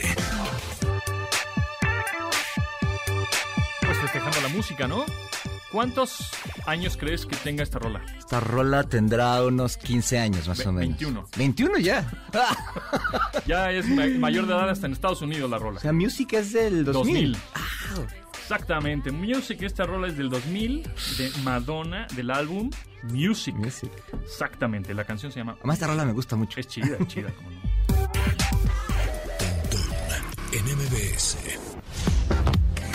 Festejando 4.12 4.40
la 4.42 4.48
música, 4.55 4.87
¿no? 4.87 5.05
¿Cuántos 5.70 6.29
años 6.66 6.98
crees 6.98 7.25
que 7.25 7.35
tenga 7.37 7.62
esta 7.62 7.79
rola? 7.79 8.05
Esta 8.18 8.40
rola 8.40 8.83
tendrá 8.85 9.42
unos 9.42 9.79
15 9.79 10.18
años 10.18 10.46
más 10.46 10.59
Ve- 10.59 10.64
o 10.68 10.72
menos. 10.72 10.98
21. 10.98 11.27
21 11.37 11.79
ya. 11.79 12.11
Ya 13.46 13.70
es 13.72 13.88
ma- 13.88 14.07
mayor 14.18 14.46
de 14.46 14.53
edad 14.53 14.68
hasta 14.68 14.87
en 14.87 14.92
Estados 14.92 15.22
Unidos 15.22 15.48
la 15.51 15.59
rola. 15.59 15.79
O 15.79 15.81
sea, 15.81 15.92
Music 15.94 16.35
es 16.35 16.53
del 16.53 16.85
2000. 16.85 17.33
2000. 17.94 18.09
Exactamente. 18.42 19.11
Music, 19.12 19.62
esta 19.62 19.85
rola 19.85 20.09
es 20.09 20.16
del 20.18 20.29
2000 20.29 20.83
de 21.16 21.33
Madonna 21.42 22.07
del 22.14 22.31
álbum 22.31 22.70
Music. 23.05 23.55
Music. 23.55 23.90
Exactamente. 24.22 24.92
La 24.92 25.05
canción 25.05 25.33
se 25.33 25.38
llama. 25.38 25.55
Además, 25.59 25.77
esta 25.77 25.87
rola 25.87 26.05
me 26.05 26.12
gusta 26.12 26.37
mucho. 26.37 26.61
Es 26.61 26.66
chida, 26.68 26.96
es 27.01 27.07
chida. 27.09 27.31
como 27.33 27.51
no. 27.51 27.62
En 30.53 30.64
MBS. 30.66 31.38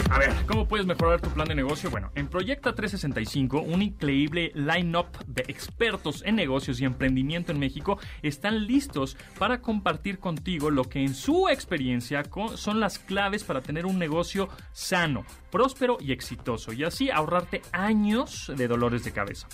A 0.09 0.19
ver, 0.19 0.33
¿cómo 0.47 0.67
puedes 0.67 0.85
mejorar 0.85 1.19
tu 1.19 1.29
plan 1.29 1.47
de 1.47 1.55
negocio? 1.55 1.89
Bueno, 1.89 2.11
en 2.15 2.27
Proyecta 2.27 2.73
365, 2.73 3.61
un 3.61 3.81
increíble 3.81 4.51
line-up 4.55 5.07
de 5.27 5.43
expertos 5.47 6.23
en 6.25 6.35
negocios 6.35 6.79
y 6.79 6.85
emprendimiento 6.85 7.51
en 7.51 7.59
México 7.59 7.99
están 8.21 8.67
listos 8.67 9.17
para 9.37 9.59
compartir 9.59 10.19
contigo 10.19 10.71
lo 10.71 10.85
que 10.85 11.01
en 11.01 11.13
su 11.13 11.49
experiencia 11.49 12.23
son 12.55 12.79
las 12.79 12.99
claves 12.99 13.43
para 13.43 13.61
tener 13.61 13.85
un 13.85 13.99
negocio 13.99 14.47
sano, 14.71 15.25
próspero 15.51 15.97
y 15.99 16.13
exitoso 16.13 16.71
y 16.71 16.85
así 16.85 17.11
ahorrarte 17.11 17.61
años 17.73 18.51
de 18.55 18.67
dolores 18.67 19.03
de 19.03 19.11
cabeza. 19.11 19.47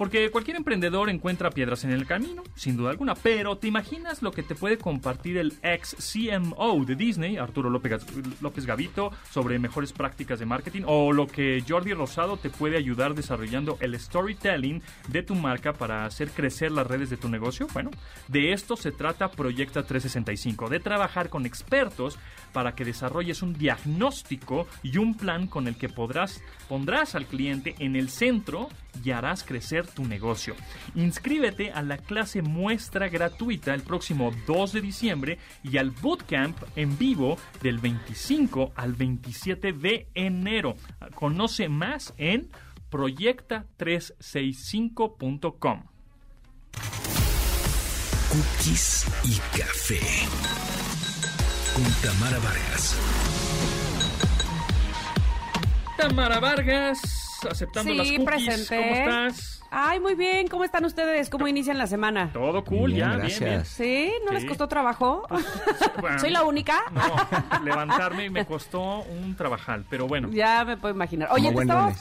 Porque 0.00 0.30
cualquier 0.30 0.56
emprendedor 0.56 1.10
encuentra 1.10 1.50
piedras 1.50 1.84
en 1.84 1.90
el 1.90 2.06
camino, 2.06 2.42
sin 2.54 2.74
duda 2.74 2.88
alguna, 2.88 3.14
pero 3.14 3.58
¿te 3.58 3.68
imaginas 3.68 4.22
lo 4.22 4.30
que 4.30 4.42
te 4.42 4.54
puede 4.54 4.78
compartir 4.78 5.36
el 5.36 5.52
ex 5.62 5.94
CMO 5.94 6.82
de 6.86 6.94
Disney, 6.94 7.36
Arturo 7.36 7.68
López, 7.68 8.06
López 8.40 8.64
Gavito, 8.64 9.12
sobre 9.30 9.58
mejores 9.58 9.92
prácticas 9.92 10.38
de 10.38 10.46
marketing? 10.46 10.84
O 10.86 11.12
lo 11.12 11.26
que 11.26 11.62
Jordi 11.68 11.92
Rosado 11.92 12.38
te 12.38 12.48
puede 12.48 12.78
ayudar 12.78 13.14
desarrollando 13.14 13.76
el 13.82 14.00
storytelling 14.00 14.82
de 15.08 15.22
tu 15.22 15.34
marca 15.34 15.74
para 15.74 16.06
hacer 16.06 16.30
crecer 16.30 16.72
las 16.72 16.86
redes 16.86 17.10
de 17.10 17.18
tu 17.18 17.28
negocio? 17.28 17.66
Bueno, 17.74 17.90
de 18.26 18.54
esto 18.54 18.76
se 18.76 18.92
trata 18.92 19.30
Proyecta 19.30 19.82
365, 19.82 20.70
de 20.70 20.80
trabajar 20.80 21.28
con 21.28 21.44
expertos 21.44 22.18
para 22.54 22.74
que 22.74 22.86
desarrolles 22.86 23.42
un 23.42 23.52
diagnóstico 23.52 24.66
y 24.82 24.96
un 24.96 25.14
plan 25.14 25.46
con 25.46 25.68
el 25.68 25.76
que 25.76 25.90
podrás, 25.90 26.42
pondrás 26.70 27.14
al 27.14 27.26
cliente 27.26 27.74
en 27.80 27.96
el 27.96 28.08
centro 28.08 28.70
y 29.04 29.10
harás 29.10 29.44
crecer 29.44 29.89
tu 29.90 30.04
negocio. 30.04 30.54
Inscríbete 30.94 31.70
a 31.72 31.82
la 31.82 31.98
clase 31.98 32.42
muestra 32.42 33.08
gratuita 33.08 33.74
el 33.74 33.82
próximo 33.82 34.30
2 34.46 34.72
de 34.72 34.80
diciembre 34.80 35.38
y 35.62 35.76
al 35.78 35.90
bootcamp 35.90 36.56
en 36.76 36.96
vivo 36.98 37.36
del 37.62 37.78
25 37.78 38.72
al 38.74 38.94
27 38.94 39.72
de 39.72 40.08
enero. 40.14 40.76
Conoce 41.14 41.68
más 41.68 42.12
en 42.16 42.48
proyecta365.com. 42.90 45.82
Cookies 48.30 49.06
y 49.24 49.36
café. 49.58 50.00
Con 51.74 51.84
Tamara 52.02 52.38
Vargas. 52.38 52.96
Tamara 55.96 56.40
Vargas, 56.40 57.00
aceptando 57.48 57.92
Sí, 57.92 57.96
las 57.98 58.08
cookies. 58.08 58.24
presente. 58.26 58.76
¿Cómo 58.76 58.94
estás? 58.94 59.59
Ay, 59.70 60.00
muy 60.00 60.14
bien. 60.14 60.48
¿Cómo 60.48 60.64
están 60.64 60.84
ustedes? 60.84 61.30
¿Cómo 61.30 61.46
inician 61.46 61.78
la 61.78 61.86
semana? 61.86 62.30
Todo 62.32 62.64
cool, 62.64 62.92
Bien, 62.92 63.08
ya, 63.10 63.16
bien, 63.18 63.38
bien. 63.38 63.64
¿Sí? 63.64 64.12
¿No 64.26 64.32
les 64.32 64.44
costó 64.44 64.66
trabajo? 64.68 65.26
Bueno, 66.00 66.18
¿Soy 66.18 66.30
la 66.30 66.42
única? 66.44 66.80
No, 66.92 67.64
levantarme 67.64 68.30
me 68.30 68.44
costó 68.44 69.02
un 69.02 69.36
trabajal, 69.36 69.84
pero 69.88 70.06
bueno. 70.08 70.28
Ya 70.32 70.64
me 70.64 70.76
puedo 70.76 70.94
imaginar. 70.94 71.28
Oye, 71.32 71.52
te 71.52 71.60
estaba 71.60 71.92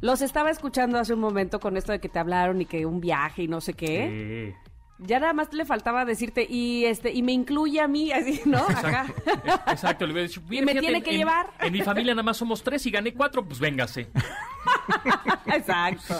los 0.00 0.20
estaba 0.20 0.50
escuchando 0.50 0.98
hace 0.98 1.14
un 1.14 1.20
momento 1.20 1.60
con 1.60 1.76
esto 1.78 1.92
de 1.92 1.98
que 2.00 2.08
te 2.10 2.18
hablaron 2.18 2.60
y 2.60 2.66
que 2.66 2.84
un 2.84 3.00
viaje 3.00 3.44
y 3.44 3.48
no 3.48 3.60
sé 3.62 3.72
qué. 3.74 4.54
Sí. 4.60 4.68
Ya 5.06 5.18
nada 5.18 5.32
más 5.32 5.52
le 5.52 5.64
faltaba 5.64 6.04
decirte 6.04 6.46
y 6.48 6.84
este 6.84 7.10
y 7.12 7.22
me 7.22 7.32
incluye 7.32 7.80
a 7.80 7.88
mí, 7.88 8.12
así, 8.12 8.42
¿no? 8.44 8.58
Acá. 8.58 9.06
Exacto, 9.26 9.70
exacto, 9.72 10.06
le 10.06 10.12
hubiera 10.12 10.28
dicho, 10.28 10.42
"Mira, 10.48 10.64
me 10.66 10.72
fíjate, 10.72 10.86
tiene 10.86 11.02
que 11.02 11.10
en- 11.12 11.16
llevar". 11.16 11.46
En 11.58 11.72
mi 11.72 11.80
familia 11.80 12.12
nada 12.14 12.22
más 12.22 12.36
somos 12.36 12.62
tres 12.62 12.84
y 12.86 12.90
gané 12.90 13.12
cuatro, 13.14 13.44
pues 13.44 13.58
véngase. 13.58 14.08
Exacto. 15.46 16.14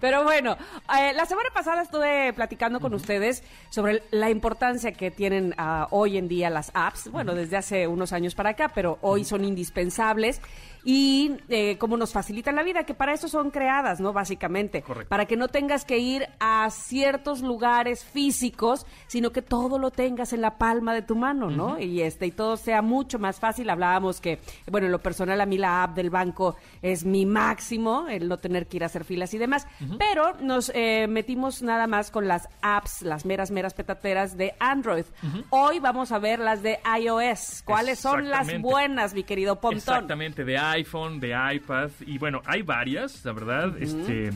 Pero 0.00 0.24
bueno, 0.24 0.56
eh, 0.98 1.12
la 1.14 1.26
semana 1.26 1.50
pasada 1.52 1.82
estuve 1.82 2.32
platicando 2.32 2.80
con 2.80 2.94
ustedes 2.94 3.42
sobre 3.70 4.02
la 4.10 4.30
importancia 4.30 4.92
que 4.92 5.10
tienen 5.10 5.54
ah, 5.58 5.88
hoy 5.90 6.16
en 6.16 6.28
día 6.28 6.50
las 6.50 6.70
apps. 6.74 7.10
Bueno, 7.10 7.34
desde 7.34 7.56
hace 7.56 7.86
unos 7.86 8.12
años 8.12 8.34
para 8.34 8.50
acá, 8.50 8.70
pero 8.74 8.98
hoy 9.02 9.24
son 9.24 9.44
indispensables 9.44 10.40
y 10.84 11.38
eh, 11.48 11.78
cómo 11.78 11.96
nos 11.96 12.12
facilitan 12.12 12.56
la 12.56 12.62
vida, 12.62 12.84
que 12.84 12.94
para 12.94 13.14
eso 13.14 13.28
son 13.28 13.50
creadas, 13.50 14.00
¿no? 14.00 14.12
Básicamente. 14.12 14.82
Correcto. 14.82 15.08
Para 15.08 15.26
que 15.26 15.36
no 15.36 15.48
tengas 15.48 15.84
que 15.84 15.98
ir 15.98 16.28
a 16.40 16.68
ciertos 16.70 17.40
lugares 17.40 18.04
físicos, 18.04 18.86
sino 19.06 19.32
que 19.32 19.42
todo 19.42 19.78
lo 19.78 19.90
tengas 19.90 20.32
en 20.32 20.42
la 20.42 20.58
palma 20.58 20.94
de 20.94 21.02
tu 21.02 21.16
mano, 21.16 21.50
¿no? 21.50 21.78
Y 21.78 22.02
este 22.02 22.26
y 22.26 22.30
todo 22.30 22.56
sea 22.56 22.82
mucho 22.82 23.18
más 23.18 23.40
fácil. 23.40 23.70
Hablábamos 23.70 24.20
que, 24.20 24.38
bueno, 24.70 24.86
en 24.86 24.92
lo 24.92 25.00
personal 25.00 25.40
a 25.40 25.46
mí 25.46 25.56
la 25.56 25.82
app 25.82 25.96
del 25.96 26.10
banco 26.10 26.56
es 26.82 27.04
mi 27.04 27.24
máximo, 27.24 28.06
el 28.08 28.28
no 28.28 28.38
tener 28.38 28.66
que 28.66 28.76
ir 28.76 28.82
a 28.82 28.86
hacer 28.86 29.04
filas 29.04 29.32
y 29.34 29.38
demás. 29.38 29.66
Pero 29.98 30.34
nos 30.40 30.70
eh, 30.74 31.06
metimos 31.08 31.62
nada 31.62 31.86
más 31.86 32.10
con 32.10 32.28
las 32.28 32.48
apps, 32.60 33.02
las 33.02 33.24
meras, 33.24 33.50
meras 33.50 33.72
petateras 33.72 34.36
de 34.36 34.54
Android. 34.58 35.04
Hoy 35.50 35.78
vamos 35.78 36.12
a 36.12 36.18
ver 36.18 36.40
las 36.40 36.62
de 36.62 36.78
iOS. 37.00 37.62
¿Cuáles 37.64 37.98
son 37.98 38.28
las 38.28 38.60
buenas, 38.60 39.14
mi 39.14 39.24
querido 39.24 39.60
Pontón? 39.60 39.78
Exactamente, 39.78 40.44
de 40.44 40.58
iPhone, 40.74 41.20
de 41.20 41.34
iPad, 41.54 41.90
y 42.06 42.18
bueno, 42.18 42.42
hay 42.46 42.62
varias, 42.62 43.24
la 43.24 43.32
verdad, 43.32 43.76
este... 43.80 44.30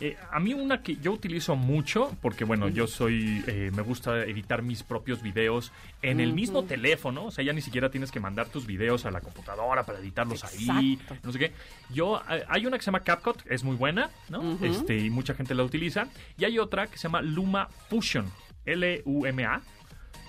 eh, 0.00 0.16
a 0.32 0.40
mí 0.40 0.52
una 0.54 0.82
que 0.82 0.96
yo 0.96 1.12
utilizo 1.12 1.54
mucho, 1.54 2.16
porque 2.20 2.44
bueno, 2.44 2.68
yo 2.68 2.86
soy, 2.88 3.44
eh, 3.46 3.70
me 3.74 3.82
gusta 3.82 4.24
editar 4.24 4.60
mis 4.62 4.82
propios 4.82 5.22
videos 5.22 5.70
en 6.02 6.18
el 6.18 6.32
mismo 6.32 6.64
teléfono, 6.64 7.26
o 7.26 7.30
sea, 7.30 7.44
ya 7.44 7.52
ni 7.52 7.60
siquiera 7.60 7.90
tienes 7.90 8.10
que 8.10 8.18
mandar 8.18 8.48
tus 8.48 8.66
videos 8.66 9.06
a 9.06 9.10
la 9.12 9.20
computadora 9.20 9.84
para 9.84 10.00
editarlos 10.00 10.42
ahí, 10.44 10.98
no 11.22 11.30
sé 11.32 11.38
qué. 11.38 11.52
Yo, 11.90 12.20
eh, 12.28 12.44
hay 12.48 12.66
una 12.66 12.76
que 12.76 12.82
se 12.82 12.86
llama 12.86 13.00
CapCut, 13.00 13.42
es 13.48 13.62
muy 13.62 13.76
buena, 13.76 14.10
¿no? 14.28 14.58
Este, 14.62 14.98
y 14.98 15.10
mucha 15.10 15.32
gente 15.34 15.54
la 15.54 15.62
utiliza, 15.62 16.08
y 16.36 16.44
hay 16.44 16.58
otra 16.58 16.88
que 16.88 16.96
se 16.98 17.04
llama 17.04 17.22
Luma 17.22 17.68
Fusion, 17.88 18.26
L-U-M-A, 18.66 19.60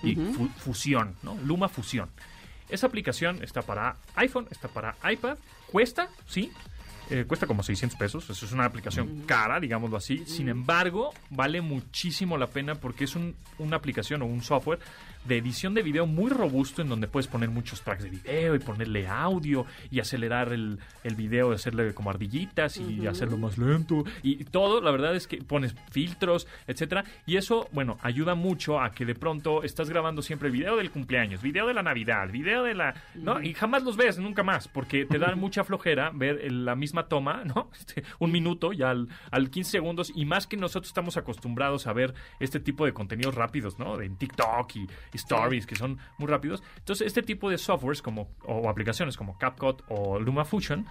y 0.02 0.14
fu- 0.14 0.48
fusión, 0.58 1.16
¿no? 1.22 1.36
Luma 1.44 1.68
Fusión. 1.68 2.08
Esa 2.68 2.86
aplicación 2.86 3.42
está 3.42 3.62
para 3.62 3.96
iPhone, 4.16 4.46
está 4.50 4.68
para 4.68 4.96
iPad, 5.10 5.38
cuesta, 5.70 6.08
sí, 6.26 6.50
eh, 7.10 7.24
cuesta 7.26 7.46
como 7.46 7.62
600 7.62 7.96
pesos, 7.96 8.28
eso 8.28 8.46
es 8.46 8.50
una 8.52 8.64
aplicación 8.64 9.22
cara, 9.26 9.60
digámoslo 9.60 9.96
así, 9.96 10.24
sin 10.26 10.48
embargo, 10.48 11.12
vale 11.30 11.60
muchísimo 11.60 12.36
la 12.36 12.48
pena 12.48 12.74
porque 12.74 13.04
es 13.04 13.14
un- 13.14 13.36
una 13.58 13.76
aplicación 13.76 14.22
o 14.22 14.26
un 14.26 14.42
software 14.42 14.80
de 15.26 15.38
edición 15.38 15.74
de 15.74 15.82
video 15.82 16.06
muy 16.06 16.30
robusto 16.30 16.82
en 16.82 16.88
donde 16.88 17.08
puedes 17.08 17.26
poner 17.26 17.50
muchos 17.50 17.82
tracks 17.82 18.04
de 18.04 18.10
video 18.10 18.54
y 18.54 18.58
ponerle 18.58 19.06
audio 19.08 19.66
y 19.90 20.00
acelerar 20.00 20.52
el, 20.52 20.78
el 21.04 21.14
video, 21.14 21.52
hacerle 21.52 21.94
como 21.94 22.10
ardillitas 22.10 22.76
y 22.78 23.06
hacerlo 23.06 23.36
más 23.36 23.58
lento 23.58 24.04
y 24.22 24.44
todo, 24.44 24.80
la 24.80 24.90
verdad 24.90 25.14
es 25.14 25.26
que 25.26 25.38
pones 25.38 25.74
filtros, 25.90 26.46
etcétera, 26.66 27.04
y 27.26 27.36
eso, 27.36 27.68
bueno, 27.72 27.98
ayuda 28.02 28.34
mucho 28.34 28.80
a 28.80 28.92
que 28.92 29.04
de 29.04 29.14
pronto 29.14 29.62
estás 29.62 29.90
grabando 29.90 30.22
siempre 30.22 30.50
video 30.50 30.76
del 30.76 30.90
cumpleaños, 30.90 31.42
video 31.42 31.66
de 31.66 31.74
la 31.74 31.82
Navidad, 31.82 32.30
video 32.30 32.64
de 32.64 32.74
la, 32.74 32.94
¿no? 33.14 33.42
Y 33.42 33.54
jamás 33.54 33.82
los 33.82 33.96
ves 33.96 34.18
nunca 34.18 34.42
más 34.42 34.68
porque 34.68 35.06
te 35.06 35.18
da 35.18 35.34
mucha 35.34 35.64
flojera 35.64 36.10
ver 36.14 36.50
la 36.52 36.74
misma 36.74 37.08
toma, 37.08 37.44
¿no? 37.44 37.70
Este, 37.76 38.02
un 38.18 38.32
minuto 38.32 38.72
ya 38.72 38.90
al, 38.90 39.08
al 39.30 39.50
15 39.50 39.70
segundos 39.70 40.12
y 40.14 40.24
más 40.24 40.46
que 40.46 40.56
nosotros 40.56 40.88
estamos 40.88 41.16
acostumbrados 41.16 41.86
a 41.86 41.92
ver 41.92 42.14
este 42.40 42.58
tipo 42.58 42.86
de 42.86 42.92
contenidos 42.92 43.34
rápidos, 43.34 43.78
¿no? 43.78 44.00
En 44.00 44.16
TikTok 44.16 44.76
y 44.76 44.88
stories 45.16 45.66
que 45.66 45.76
son 45.76 45.98
muy 46.18 46.28
rápidos. 46.28 46.62
Entonces, 46.78 47.06
este 47.06 47.22
tipo 47.22 47.50
de 47.50 47.58
softwares 47.58 48.02
como 48.02 48.28
o 48.44 48.68
aplicaciones 48.68 49.16
como 49.16 49.36
CapCut 49.38 49.82
o 49.88 50.18
LumaFusion 50.18 50.86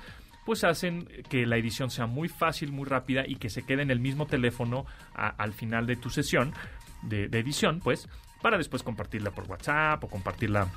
pues 0.45 0.63
hacen 0.63 1.07
que 1.27 1.47
la 1.47 1.57
edición 1.57 1.89
sea 1.89 2.05
muy 2.05 2.29
fácil, 2.29 2.71
muy 2.71 2.85
rápida 2.85 3.23
y 3.25 3.37
que 3.37 3.49
se 3.49 3.63
quede 3.63 3.81
en 3.81 3.89
el 3.89 3.99
mismo 3.99 4.27
teléfono 4.27 4.85
al 5.15 5.53
final 5.53 5.87
de 5.87 5.95
tu 5.95 6.11
sesión 6.11 6.53
de, 7.01 7.27
de 7.27 7.39
edición, 7.39 7.79
pues, 7.79 8.07
para 8.43 8.59
después 8.59 8.83
compartirla 8.83 9.31
por 9.31 9.49
WhatsApp 9.49 10.03
o 10.03 10.07
compartirla 10.07 10.67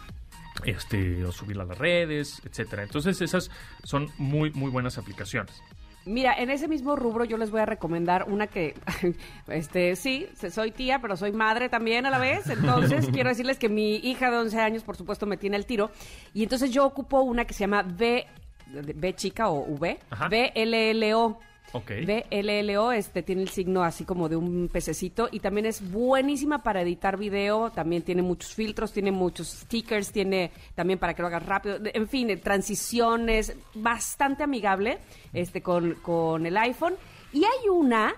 este 0.64 1.24
o 1.24 1.32
subirla 1.32 1.64
a 1.64 1.66
las 1.66 1.78
redes, 1.78 2.40
etcétera. 2.44 2.82
Entonces 2.82 3.20
esas 3.20 3.50
son 3.84 4.08
muy 4.18 4.50
muy 4.52 4.70
buenas 4.70 4.98
aplicaciones. 4.98 5.62
Mira, 6.04 6.34
en 6.34 6.48
ese 6.50 6.68
mismo 6.68 6.96
rubro 6.96 7.24
yo 7.24 7.36
les 7.36 7.50
voy 7.50 7.60
a 7.60 7.66
recomendar 7.66 8.24
una 8.28 8.46
que, 8.46 8.74
este, 9.48 9.94
sí, 9.96 10.26
soy 10.50 10.70
tía, 10.70 11.00
pero 11.00 11.16
soy 11.16 11.32
madre 11.32 11.68
también 11.68 12.06
a 12.06 12.10
la 12.10 12.18
vez. 12.18 12.48
Entonces, 12.48 13.08
quiero 13.12 13.28
decirles 13.28 13.58
que 13.58 13.68
mi 13.68 13.96
hija 13.96 14.30
de 14.30 14.38
11 14.38 14.58
años, 14.58 14.82
por 14.84 14.96
supuesto, 14.96 15.26
me 15.26 15.36
tiene 15.36 15.56
el 15.56 15.66
tiro. 15.66 15.90
Y 16.32 16.42
entonces 16.42 16.70
yo 16.70 16.86
ocupo 16.86 17.20
una 17.20 17.44
que 17.44 17.52
se 17.54 17.60
llama 17.60 17.82
V, 17.82 18.26
V 18.72 19.14
chica 19.14 19.48
o 19.50 19.66
V, 19.66 19.98
Ajá. 20.10 20.28
VLLO. 20.28 21.38
Ok. 21.72 21.90
VLLO, 22.06 22.92
este 22.92 23.22
tiene 23.22 23.42
el 23.42 23.50
signo 23.50 23.82
así 23.82 24.04
como 24.04 24.28
de 24.28 24.36
un 24.36 24.68
pececito 24.72 25.28
y 25.30 25.40
también 25.40 25.66
es 25.66 25.90
buenísima 25.90 26.62
para 26.62 26.82
editar 26.82 27.18
video, 27.18 27.70
también 27.70 28.02
tiene 28.02 28.22
muchos 28.22 28.54
filtros, 28.54 28.92
tiene 28.92 29.12
muchos 29.12 29.48
stickers, 29.48 30.10
tiene 30.12 30.50
también 30.74 30.98
para 30.98 31.14
que 31.14 31.22
lo 31.22 31.28
hagas 31.28 31.44
rápido, 31.44 31.78
en 31.82 32.08
fin, 32.08 32.40
transiciones, 32.40 33.54
bastante 33.74 34.44
amigable 34.44 34.98
este 35.32 35.62
con, 35.62 35.94
con 35.94 36.46
el 36.46 36.56
iPhone. 36.56 36.94
Y 37.32 37.44
hay 37.44 37.68
una 37.70 38.14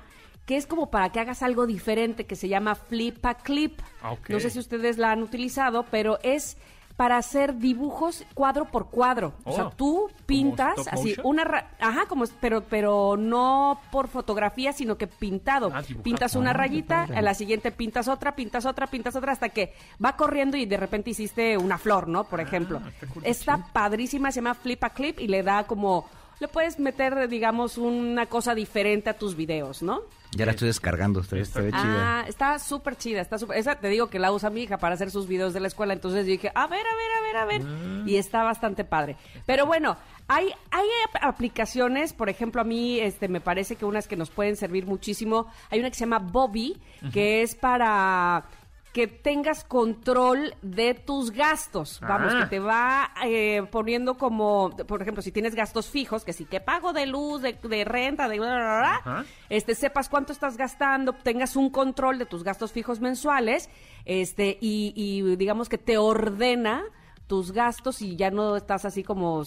que 0.46 0.56
es 0.56 0.66
como 0.66 0.90
para 0.90 1.10
que 1.10 1.20
hagas 1.20 1.42
algo 1.42 1.66
diferente 1.66 2.26
que 2.26 2.36
se 2.36 2.48
llama 2.48 2.74
Flip 2.74 3.24
a 3.24 3.34
Clip. 3.34 3.80
No 4.28 4.40
sé 4.40 4.50
si 4.50 4.58
ustedes 4.58 4.98
la 4.98 5.12
han 5.12 5.22
utilizado, 5.22 5.84
pero 5.90 6.18
es 6.22 6.56
para 7.00 7.16
hacer 7.16 7.56
dibujos 7.56 8.26
cuadro 8.34 8.66
por 8.66 8.90
cuadro. 8.90 9.32
o 9.44 9.52
sea, 9.54 9.68
Oh, 9.68 9.70
tú 9.70 10.10
pintas 10.26 10.86
así 10.88 11.08
motion? 11.08 11.26
una 11.26 11.44
ra- 11.44 11.70
ajá, 11.80 12.04
como 12.06 12.24
es- 12.24 12.34
pero 12.42 12.62
pero 12.68 13.16
no 13.16 13.80
por 13.90 14.08
fotografía, 14.08 14.74
sino 14.74 14.98
que 14.98 15.06
pintado. 15.06 15.70
Ah, 15.74 15.80
pintas 16.02 16.34
una 16.34 16.50
Ah, 16.50 16.52
rayita, 16.52 17.04
a 17.04 17.22
la 17.22 17.32
siguiente 17.32 17.72
pintas 17.72 18.06
otra, 18.06 18.36
pintas 18.36 18.66
otra, 18.66 18.86
pintas 18.86 19.16
otra 19.16 19.32
hasta 19.32 19.48
que 19.48 19.72
va 20.04 20.14
corriendo 20.14 20.58
y 20.58 20.66
de 20.66 20.76
repente 20.76 21.08
hiciste 21.08 21.56
una 21.56 21.78
flor, 21.78 22.06
¿no? 22.06 22.24
Por 22.24 22.38
ejemplo. 22.38 22.82
está 22.86 23.06
cool, 23.06 23.22
Está 23.24 23.56
padrísima, 23.72 24.30
se 24.30 24.42
llama 24.42 24.52
Flip 24.52 24.84
a 24.84 24.90
Clip 24.90 25.18
y 25.20 25.28
le 25.28 25.42
da 25.42 25.64
como 25.64 26.04
le 26.38 26.48
puedes 26.48 26.78
meter, 26.78 27.28
digamos, 27.30 27.78
una 27.78 28.26
cosa 28.26 28.54
diferente 28.54 29.08
a 29.08 29.14
tus 29.14 29.34
videos, 29.36 29.82
¿no? 29.82 30.02
Ya 30.32 30.46
la 30.46 30.52
estoy 30.52 30.68
descargando, 30.68 31.20
está, 31.20 31.36
está 31.38 31.60
chida. 31.60 32.20
Ah, 32.20 32.24
está 32.28 32.58
súper 32.60 32.96
chida, 32.96 33.20
está 33.20 33.36
súper... 33.36 33.58
Esa 33.58 33.74
te 33.74 33.88
digo 33.88 34.08
que 34.08 34.20
la 34.20 34.30
usa 34.30 34.48
mi 34.48 34.62
hija 34.62 34.78
para 34.78 34.94
hacer 34.94 35.10
sus 35.10 35.26
videos 35.26 35.52
de 35.52 35.58
la 35.60 35.66
escuela, 35.66 35.92
entonces 35.92 36.24
yo 36.24 36.30
dije, 36.32 36.52
a 36.54 36.66
ver, 36.68 36.86
a 36.86 36.94
ver, 36.94 37.12
a 37.18 37.22
ver, 37.22 37.36
a 37.36 37.44
ver, 37.46 37.62
Ah. 37.66 38.04
y 38.06 38.16
está 38.16 38.44
bastante 38.44 38.84
padre. 38.84 39.16
Pero 39.44 39.66
bueno, 39.66 39.96
hay, 40.28 40.46
hay 40.70 40.86
ap- 41.12 41.24
aplicaciones, 41.24 42.12
por 42.12 42.28
ejemplo, 42.28 42.60
a 42.60 42.64
mí 42.64 43.00
este, 43.00 43.26
me 43.28 43.40
parece 43.40 43.74
que 43.74 43.84
unas 43.84 44.06
que 44.06 44.14
nos 44.16 44.30
pueden 44.30 44.54
servir 44.56 44.86
muchísimo, 44.86 45.46
hay 45.68 45.80
una 45.80 45.88
que 45.90 45.96
se 45.96 46.00
llama 46.04 46.20
Bobby, 46.20 46.80
que 47.12 47.42
es 47.42 47.56
para 47.56 48.44
que 48.92 49.06
tengas 49.06 49.62
control 49.62 50.54
de 50.62 50.94
tus 50.94 51.30
gastos. 51.30 52.00
Vamos, 52.00 52.32
Ah. 52.34 52.40
que 52.40 52.46
te 52.46 52.58
va 52.58 53.12
eh, 53.24 53.62
poniendo 53.70 54.18
como, 54.18 54.70
por 54.88 55.00
ejemplo, 55.00 55.22
si 55.22 55.30
tienes 55.30 55.54
gastos 55.54 55.88
fijos, 55.88 56.24
que 56.24 56.32
si 56.32 56.44
que 56.44 56.60
pago 56.60 56.92
de 56.92 57.06
luz, 57.06 57.40
de, 57.42 57.52
de 57.62 57.84
renta, 57.84 58.28
de 58.28 58.38
bla, 58.38 58.48
bla, 58.56 59.00
bla, 59.04 59.24
este, 59.48 59.74
sepas 59.76 60.08
cuánto 60.08 60.32
estás 60.32 60.56
gastando, 60.56 61.12
tengas 61.12 61.54
un 61.54 61.70
control 61.70 62.18
de 62.18 62.26
tus 62.26 62.42
gastos 62.42 62.72
fijos 62.72 62.98
mensuales, 63.00 63.70
este, 64.04 64.58
y, 64.60 64.92
y 64.96 65.36
digamos 65.36 65.68
que 65.68 65.78
te 65.78 65.96
ordena 65.96 66.82
tus 67.30 67.52
gastos 67.52 68.02
y 68.02 68.16
ya 68.16 68.32
no 68.32 68.56
estás 68.56 68.84
así 68.84 69.04
como 69.04 69.44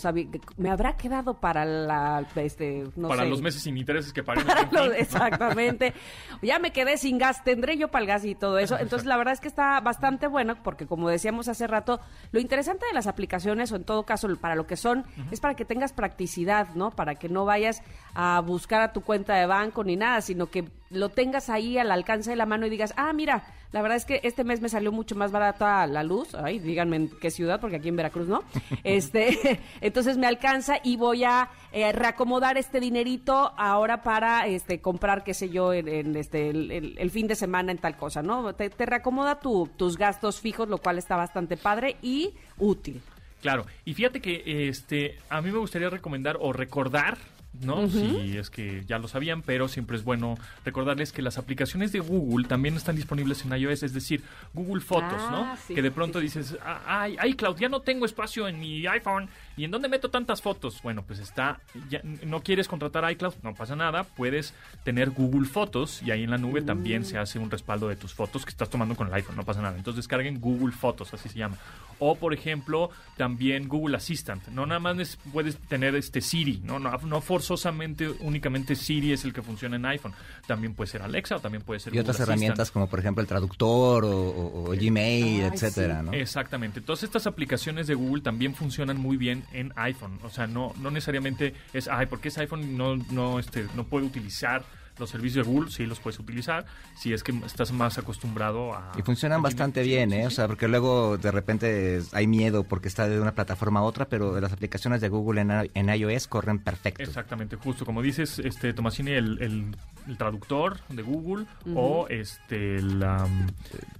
me 0.56 0.70
habrá 0.70 0.96
quedado 0.96 1.34
para 1.34 1.66
la 1.66 2.26
este 2.38 2.86
no 2.96 3.10
para 3.10 3.24
sé, 3.24 3.30
los 3.30 3.42
meses 3.42 3.62
sin 3.62 3.76
intereses 3.78 4.14
que 4.14 4.24
los- 4.72 4.94
exactamente. 4.98 5.94
Ya 6.42 6.60
me 6.60 6.72
quedé 6.72 6.98
sin 6.98 7.18
gas, 7.18 7.44
tendré 7.44 7.78
yo 7.78 7.90
para 7.90 8.04
el 8.04 8.08
gas 8.08 8.24
y 8.24 8.36
todo 8.36 8.58
eso. 8.58 8.80
Entonces, 8.80 9.06
la 9.06 9.18
verdad 9.18 9.34
es 9.34 9.42
que 9.42 9.50
está 9.50 9.82
bastante 9.82 10.28
bueno 10.28 10.56
porque, 10.64 10.88
como 10.88 11.10
decíamos 11.10 11.50
hace 11.50 11.68
rato, 11.68 12.00
lo 12.32 12.40
interesante 12.40 12.86
de 12.86 12.94
las 12.94 13.06
aplicaciones, 13.06 13.70
o 13.74 13.76
en 13.76 13.84
todo 13.84 14.04
caso, 14.04 14.30
para 14.38 14.56
lo 14.56 14.66
que 14.66 14.78
son, 14.78 15.04
es 15.30 15.42
para 15.42 15.56
que 15.56 15.66
tengas 15.66 15.92
practicidad, 15.92 16.70
¿no? 16.76 16.90
Para 16.92 17.16
que 17.16 17.28
no 17.28 17.44
vayas 17.44 17.82
a 18.14 18.40
buscar 18.40 18.82
a 18.82 18.94
tu 18.94 19.02
cuenta 19.02 19.36
de 19.36 19.46
banco 19.46 19.84
ni 19.84 19.98
nada, 19.98 20.22
sino 20.22 20.48
que 20.48 20.70
lo 20.94 21.10
tengas 21.10 21.50
ahí 21.50 21.78
al 21.78 21.92
alcance 21.92 22.30
de 22.30 22.36
la 22.36 22.46
mano 22.46 22.66
y 22.66 22.70
digas, 22.70 22.94
ah, 22.98 23.12
mira, 23.14 23.44
la 23.72 23.82
verdad 23.82 23.98
es 23.98 24.06
que 24.06 24.22
este 24.24 24.44
mes 24.44 24.62
me 24.62 24.70
salió 24.70 24.92
mucho 24.92 25.16
más 25.16 25.32
barato 25.32 25.66
a 25.66 25.88
la 25.88 26.04
luz. 26.04 26.36
Ay, 26.36 26.60
díganme 26.60 26.96
en 26.98 27.10
qué 27.20 27.32
ciudad, 27.32 27.60
porque 27.60 27.78
aquí 27.78 27.90
en 27.90 27.96
Veracruz 27.96 28.28
no. 28.28 28.44
Este, 28.84 29.60
entonces 29.82 30.18
me 30.18 30.28
alcanza 30.28 30.76
y 30.84 30.96
voy 30.98 31.24
a 31.24 31.50
eh, 31.72 31.92
reacomodar 31.92 32.58
este 32.58 32.80
dinerito 32.80 33.54
ahora 33.58 34.04
para 34.04 34.46
este 34.48 34.80
comprar, 34.80 35.24
qué 35.24 35.34
sé 35.34 35.50
yo, 35.50 35.74
en, 35.74 35.88
en, 35.88 36.16
este 36.16 36.50
el, 36.50 36.72
el- 36.72 36.98
el 37.00 37.10
fin 37.12 37.28
de 37.28 37.36
semana 37.36 37.72
en 37.72 37.78
tal 37.80 37.98
cosa, 37.98 38.22
¿no? 38.22 38.54
Te, 38.54 38.70
te 38.70 38.86
reacomoda 38.86 39.40
tu- 39.40 39.68
tus 39.76 39.98
gastos 39.98 40.40
fijos, 40.40 40.68
lo 40.70 40.78
cual 40.78 40.98
está 40.98 41.16
bastante 41.16 41.58
padre 41.58 41.98
y 42.02 42.34
útil. 42.60 43.02
Claro, 43.42 43.66
y 43.84 43.94
fíjate 43.94 44.22
que 44.22 44.70
este 44.70 45.18
a 45.30 45.42
mí 45.42 45.52
me 45.52 45.58
gustaría 45.58 45.90
recomendar 45.90 46.38
o 46.40 46.54
recordar, 46.54 47.18
¿no? 47.62 47.88
Si 47.90 48.38
es 48.38 48.50
que 48.50 48.84
ya 48.86 48.98
lo 49.00 49.08
sabían, 49.08 49.42
pero 49.42 49.68
siempre 49.68 49.96
es 49.96 50.04
bueno 50.04 50.36
recordarles 50.66 51.12
que 51.12 51.22
las 51.22 51.38
aplicaciones 51.38 51.92
de 51.92 52.00
Google 52.00 52.48
también 52.48 52.76
están 52.76 52.96
disponibles 52.96 53.46
en 53.46 53.56
iOS, 53.56 53.84
es 53.84 53.94
decir, 53.94 54.24
Google 54.54 54.82
Fotos, 54.82 55.14
Ah, 55.22 55.30
¿no? 55.32 55.58
sí, 55.68 55.76
que 55.76 55.82
de 55.82 55.92
pronto 55.92 56.20
sí. 56.20 56.26
dices, 56.26 56.58
"Ah, 56.64 56.82
ay, 56.86 57.16
ay, 57.20 57.36
Cloud, 57.36 57.58
ya 57.58 57.70
no 57.70 57.82
tengo 57.82 58.06
espacio 58.06 58.48
en 58.48 58.60
mi 58.60 58.86
iPhone, 58.88 59.30
¿y 59.58 59.64
en 59.66 59.72
dónde 59.72 59.90
meto 59.90 60.10
tantas 60.10 60.42
fotos? 60.42 60.82
Bueno, 60.84 61.04
pues 61.06 61.20
está, 61.20 61.60
ya, 61.90 62.02
no 62.26 62.42
quieres 62.42 62.68
contratar 62.68 63.10
iCloud, 63.12 63.36
no 63.44 63.54
pasa 63.54 63.76
nada, 63.76 64.04
puedes 64.04 64.54
tener 64.84 65.12
Google 65.12 65.48
Fotos 65.48 66.02
y 66.04 66.12
ahí 66.12 66.24
en 66.24 66.32
la 66.32 66.38
nube 66.38 66.62
también 66.62 67.06
se 67.06 67.18
hace 67.18 67.40
un 67.40 67.50
respaldo 67.52 67.88
de 67.88 67.96
tus 67.96 68.14
fotos 68.14 68.46
que 68.46 68.50
estás 68.52 68.70
tomando 68.70 68.96
con 68.96 69.08
el 69.08 69.14
iPhone, 69.14 69.36
no 69.36 69.44
pasa 69.44 69.62
nada. 69.62 69.78
Entonces 69.78 70.04
descarguen 70.04 70.40
Google 70.42 70.74
Fotos, 70.74 71.14
así 71.14 71.30
se 71.30 71.38
llama. 71.40 71.58
O, 72.00 72.16
por 72.16 72.34
ejemplo, 72.34 72.90
también 73.18 73.68
Google 73.68 73.96
Assistant. 73.98 74.48
No 74.50 74.66
nada 74.66 74.80
más 74.80 74.98
es- 75.00 75.18
puedes 75.32 75.58
tener 75.58 75.96
este 75.96 76.20
Siri, 76.22 76.60
¿no? 76.64 76.80
No, 76.80 76.92
no 76.98 77.22
forzosamente 77.22 78.10
únicamente 78.20 78.76
Siri 78.76 79.14
es 79.14 79.24
el 79.26 79.34
que 79.34 79.42
funciona 79.42 79.76
en 79.76 79.86
iPhone. 79.86 80.14
También 80.48 80.74
puede 80.74 80.90
ser 80.90 81.02
Alexa 81.04 81.36
o 81.38 81.40
también 81.40 81.64
puede 81.64 81.80
ser 81.80 81.94
Y 81.96 82.00
otras 82.00 82.20
herramientas 82.20 82.72
como 82.72 82.88
por 82.90 83.00
ejemplo 83.00 83.22
el 83.22 83.28
traductor 83.28 84.04
o, 84.06 84.10
o- 84.10 84.72
o 84.72 84.76
Gmail, 84.76 85.24
Ay, 85.44 85.50
etcétera, 85.54 86.00
sí. 86.00 86.06
¿no? 86.08 86.14
Exactamente. 86.14 86.82
Todas 86.82 87.04
estas 87.04 87.28
aplicaciones 87.28 87.88
de 87.88 87.94
Google 87.94 88.22
también 88.24 88.56
funcionan 88.56 88.98
muy 89.00 89.18
bien 89.18 89.43
en 89.52 89.74
iPhone. 89.76 90.20
O 90.24 90.30
sea, 90.30 90.48
no, 90.48 90.74
no 90.80 90.92
necesariamente 90.92 91.54
es, 91.74 91.88
ay, 91.88 92.06
porque 92.08 92.30
es 92.30 92.38
iPhone 92.38 92.64
y 92.64 92.68
no, 92.74 92.96
no, 93.12 93.40
este, 93.40 93.68
no 93.76 93.84
puede 93.86 94.06
utilizar 94.06 94.64
los 95.00 95.10
servicios 95.10 95.48
de 95.48 95.52
Google, 95.52 95.72
sí 95.72 95.88
los 95.88 96.00
puedes 96.00 96.20
utilizar, 96.20 96.68
si 96.96 97.14
es 97.14 97.24
que 97.24 97.32
estás 97.48 97.72
más 97.72 97.98
acostumbrado 97.98 98.76
a... 98.76 98.92
Y 98.96 99.02
funcionan 99.02 99.40
a 99.40 99.42
bastante 99.42 99.82
Gmail. 99.82 100.08
bien, 100.10 100.14
¿eh? 100.14 100.22
sí, 100.22 100.28
O 100.28 100.30
sea, 100.30 100.48
porque 100.48 100.68
luego 100.68 101.18
de 101.18 101.32
repente 101.32 102.00
hay 102.12 102.28
miedo 102.28 102.64
porque 102.64 102.90
está 102.90 103.10
de 103.10 103.20
una 103.20 103.32
plataforma 103.32 103.80
a 103.80 103.84
otra, 103.84 104.06
pero 104.08 104.40
las 104.40 104.54
aplicaciones 104.54 105.02
de 105.02 105.10
Google 105.10 105.42
en, 105.42 105.52
en 105.74 105.90
iOS 105.90 106.28
corren 106.28 106.60
perfecto. 106.60 107.02
Exactamente, 107.02 107.56
justo 107.56 107.86
como 107.86 108.04
dices, 108.04 108.38
este 108.38 108.72
Tomasini, 108.74 109.12
el, 109.14 109.42
el- 109.42 109.76
el 110.06 110.18
traductor 110.18 110.80
de 110.90 111.02
Google 111.02 111.46
o 111.74 112.06
este 112.10 112.76
el, 112.76 113.02
um, 113.04 113.48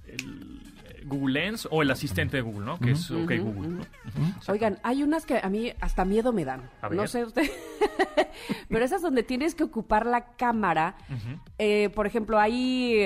el 0.06 0.73
Google 1.06 1.34
Lens 1.42 1.68
o 1.72 1.82
el 1.82 1.92
asistente 1.92 2.38
de 2.38 2.42
Google, 2.42 2.66
¿no? 2.66 2.80
Que 2.80 2.92
es 2.92 3.10
OK 3.12 3.32
Google. 3.40 3.68
¿no? 3.70 3.82
Oigan, 4.48 4.80
hay 4.84 5.04
unas 5.04 5.26
que 5.26 5.38
a 5.38 5.50
mí 5.50 5.72
hasta 5.82 6.06
miedo 6.06 6.34
me 6.34 6.46
dan. 6.46 6.70
A 6.82 6.90
No 6.90 6.98
ver. 7.02 7.10
sé 7.10 7.24
usted. 7.26 7.50
Pero 8.70 8.86
esas 8.86 9.02
donde 9.02 9.24
tienes 9.24 9.56
que 9.56 9.64
ocupar 9.64 10.06
la 10.06 10.36
cámara. 10.36 10.96
eh, 11.58 11.90
por 11.94 12.08
ejemplo, 12.08 12.40
ahí 12.40 13.06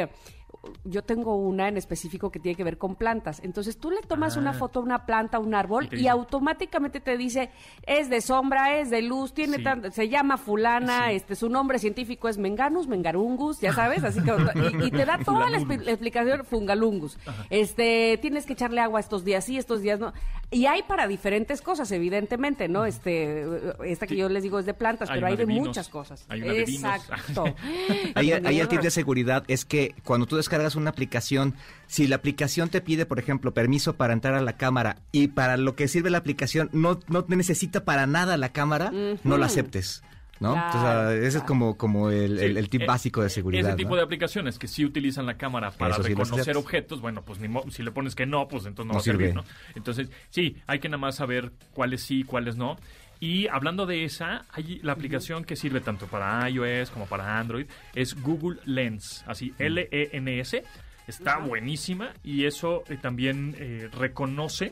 yo 0.84 1.04
tengo 1.04 1.36
una 1.36 1.68
en 1.68 1.78
específico 1.78 2.32
que 2.32 2.40
tiene 2.40 2.56
que 2.56 2.64
ver 2.64 2.78
con 2.78 2.96
plantas. 2.96 3.40
Entonces 3.44 3.78
tú 3.78 3.92
le 3.92 4.02
tomas 4.02 4.38
Ah. 4.38 4.40
una 4.40 4.54
foto 4.54 4.80
a 4.80 4.84
una 4.84 5.06
planta, 5.06 5.38
a 5.38 5.40
un 5.40 5.54
árbol, 5.56 5.90
Y 5.92 6.08
automáticamente 6.08 7.00
te 7.00 7.18
dice, 7.18 7.50
es 7.86 8.10
de 8.10 8.22
sombra, 8.22 8.80
es 8.80 8.90
de 8.90 9.02
luz, 9.02 9.34
tiene 9.34 9.58
Sí. 9.58 9.64
tan- 9.64 9.92
se 9.92 10.10
llama 10.10 10.38
fulana, 10.38 11.10
Sí. 11.10 11.16
este 11.16 11.36
su 11.36 11.50
nombre 11.50 11.80
científico 11.80 12.28
es 12.30 12.38
Menganus, 12.38 12.88
Mengarungus, 12.88 13.60
ya 13.60 13.74
sabes, 13.74 14.04
así 14.04 14.22
que 14.22 14.32
y, 14.32 14.88
y 14.88 14.92
te 14.92 15.06
da 15.06 15.18
toda 15.20 15.50
la 15.50 15.58
explicación 15.58 16.46
Fungalungus. 16.46 17.18
Este, 17.50 18.18
tienes 18.22 18.46
que 18.46 18.54
echarle 18.54 18.82
agua 18.82 19.00
estos 19.00 19.24
días 19.26 19.44
sí, 19.46 19.58
estos 19.58 19.82
días 19.82 20.00
no. 20.00 20.14
Y 20.50 20.66
hay 20.66 20.82
para 20.84 21.08
diferentes 21.08 21.62
cosas, 21.62 21.92
evidentemente, 21.92 22.70
¿no? 22.70 22.86
Este, 22.86 23.46
esta 23.86 24.08
que 24.08 24.16
yo 24.16 24.30
les 24.30 24.44
digo 24.44 24.60
es 24.60 24.66
de 24.66 24.74
plantas, 24.74 25.10
Hay 25.10 25.16
pero 25.18 25.28
hay 25.28 25.36
de, 25.36 25.46
muchas 25.46 25.90
cosas. 25.90 26.26
hay 26.30 26.42
una 26.42 26.54
de 26.54 26.64
vinos. 26.64 26.96
Exacto. 26.96 27.44
Ahí, 28.16 28.32
el 28.32 28.68
tip 28.70 28.82
de 28.82 28.92
seguridad 28.92 29.44
es 29.48 29.66
que 29.66 29.94
cuando 30.06 30.26
tú 30.26 30.38
descargas 30.38 30.57
una 30.76 30.90
aplicación, 30.90 31.54
si 31.88 32.08
la 32.08 32.16
aplicación 32.18 32.70
te 32.70 32.82
pide, 32.82 33.06
por 33.06 33.20
ejemplo, 33.20 33.54
permiso 33.54 33.96
para 33.96 34.14
entrar 34.14 34.34
a 34.36 34.42
la 34.42 34.58
cámara 34.58 34.98
y 35.12 35.28
para 35.30 35.58
lo 35.58 35.76
que 35.76 35.88
sirve 35.88 36.10
la 36.10 36.18
aplicación 36.18 36.70
no, 36.74 37.00
no 37.08 37.24
te 37.24 37.36
necesita 37.36 37.86
para 37.86 38.08
nada 38.08 38.38
la 38.38 38.50
cámara, 38.50 38.92
no 39.24 39.38
la 39.38 39.46
aceptes. 39.46 40.04
¿No? 40.40 40.52
Claro, 40.54 40.66
Entonces, 40.68 40.90
ah, 41.24 41.28
ese 41.28 41.38
es 41.40 41.44
como, 41.46 41.78
como 41.78 42.12
el, 42.12 42.38
el- 42.38 42.52
Sí, 42.54 42.58
el 42.60 42.70
tip 42.70 42.82
eh, 42.84 42.86
básico 42.86 43.24
de 43.24 43.30
seguridad. 43.32 43.70
Ese 43.70 43.76
tipo 43.76 43.90
¿no? 43.90 43.96
de 43.96 44.02
aplicaciones 44.04 44.60
que 44.60 44.68
sí 44.68 44.86
utilizan 44.86 45.26
la 45.26 45.36
cámara 45.36 45.72
para 45.72 45.96
sí 45.96 46.04
reconocer 46.04 46.56
objetos, 46.58 47.02
bueno, 47.02 47.24
pues 47.26 47.40
ni 47.40 47.48
mo- 47.48 47.64
si 47.72 47.82
le 47.82 47.90
pones 47.92 48.14
que 48.14 48.28
no, 48.28 48.48
pues 48.48 48.68
entonces 48.68 48.86
no, 48.86 48.94
No 48.94 48.98
va 48.98 49.00
a 49.00 49.04
servir, 49.04 49.30
sirve. 49.30 49.42
¿no? 49.42 49.44
Entonces, 49.74 50.10
sí, 50.30 50.58
hay 50.68 50.78
que 50.78 50.90
nada 50.90 51.00
más 51.00 51.16
saber 51.16 51.54
cuáles 51.74 52.04
sí 52.04 52.20
y 52.20 52.24
cuáles 52.24 52.56
no. 52.56 52.78
Y 53.20 53.48
hablando 53.48 53.86
de 53.86 54.04
esa, 54.04 54.46
hay 54.52 54.80
la 54.84 54.94
aplicación 54.94 55.44
que 55.44 55.56
sirve 55.56 55.82
tanto 55.82 56.08
para 56.08 56.50
iOS 56.50 56.92
como 56.92 57.08
para 57.08 57.40
Android 57.40 57.68
es 57.94 58.22
Google 58.22 58.60
Lens, 58.66 59.24
así 59.28 59.54
L-E-N-S. 59.58 60.64
Está 61.08 61.38
buenísima 61.38 62.14
y 62.24 62.46
eso 62.46 62.84
eh, 62.90 62.98
también 63.02 63.56
eh, 63.58 63.90
reconoce 63.94 64.72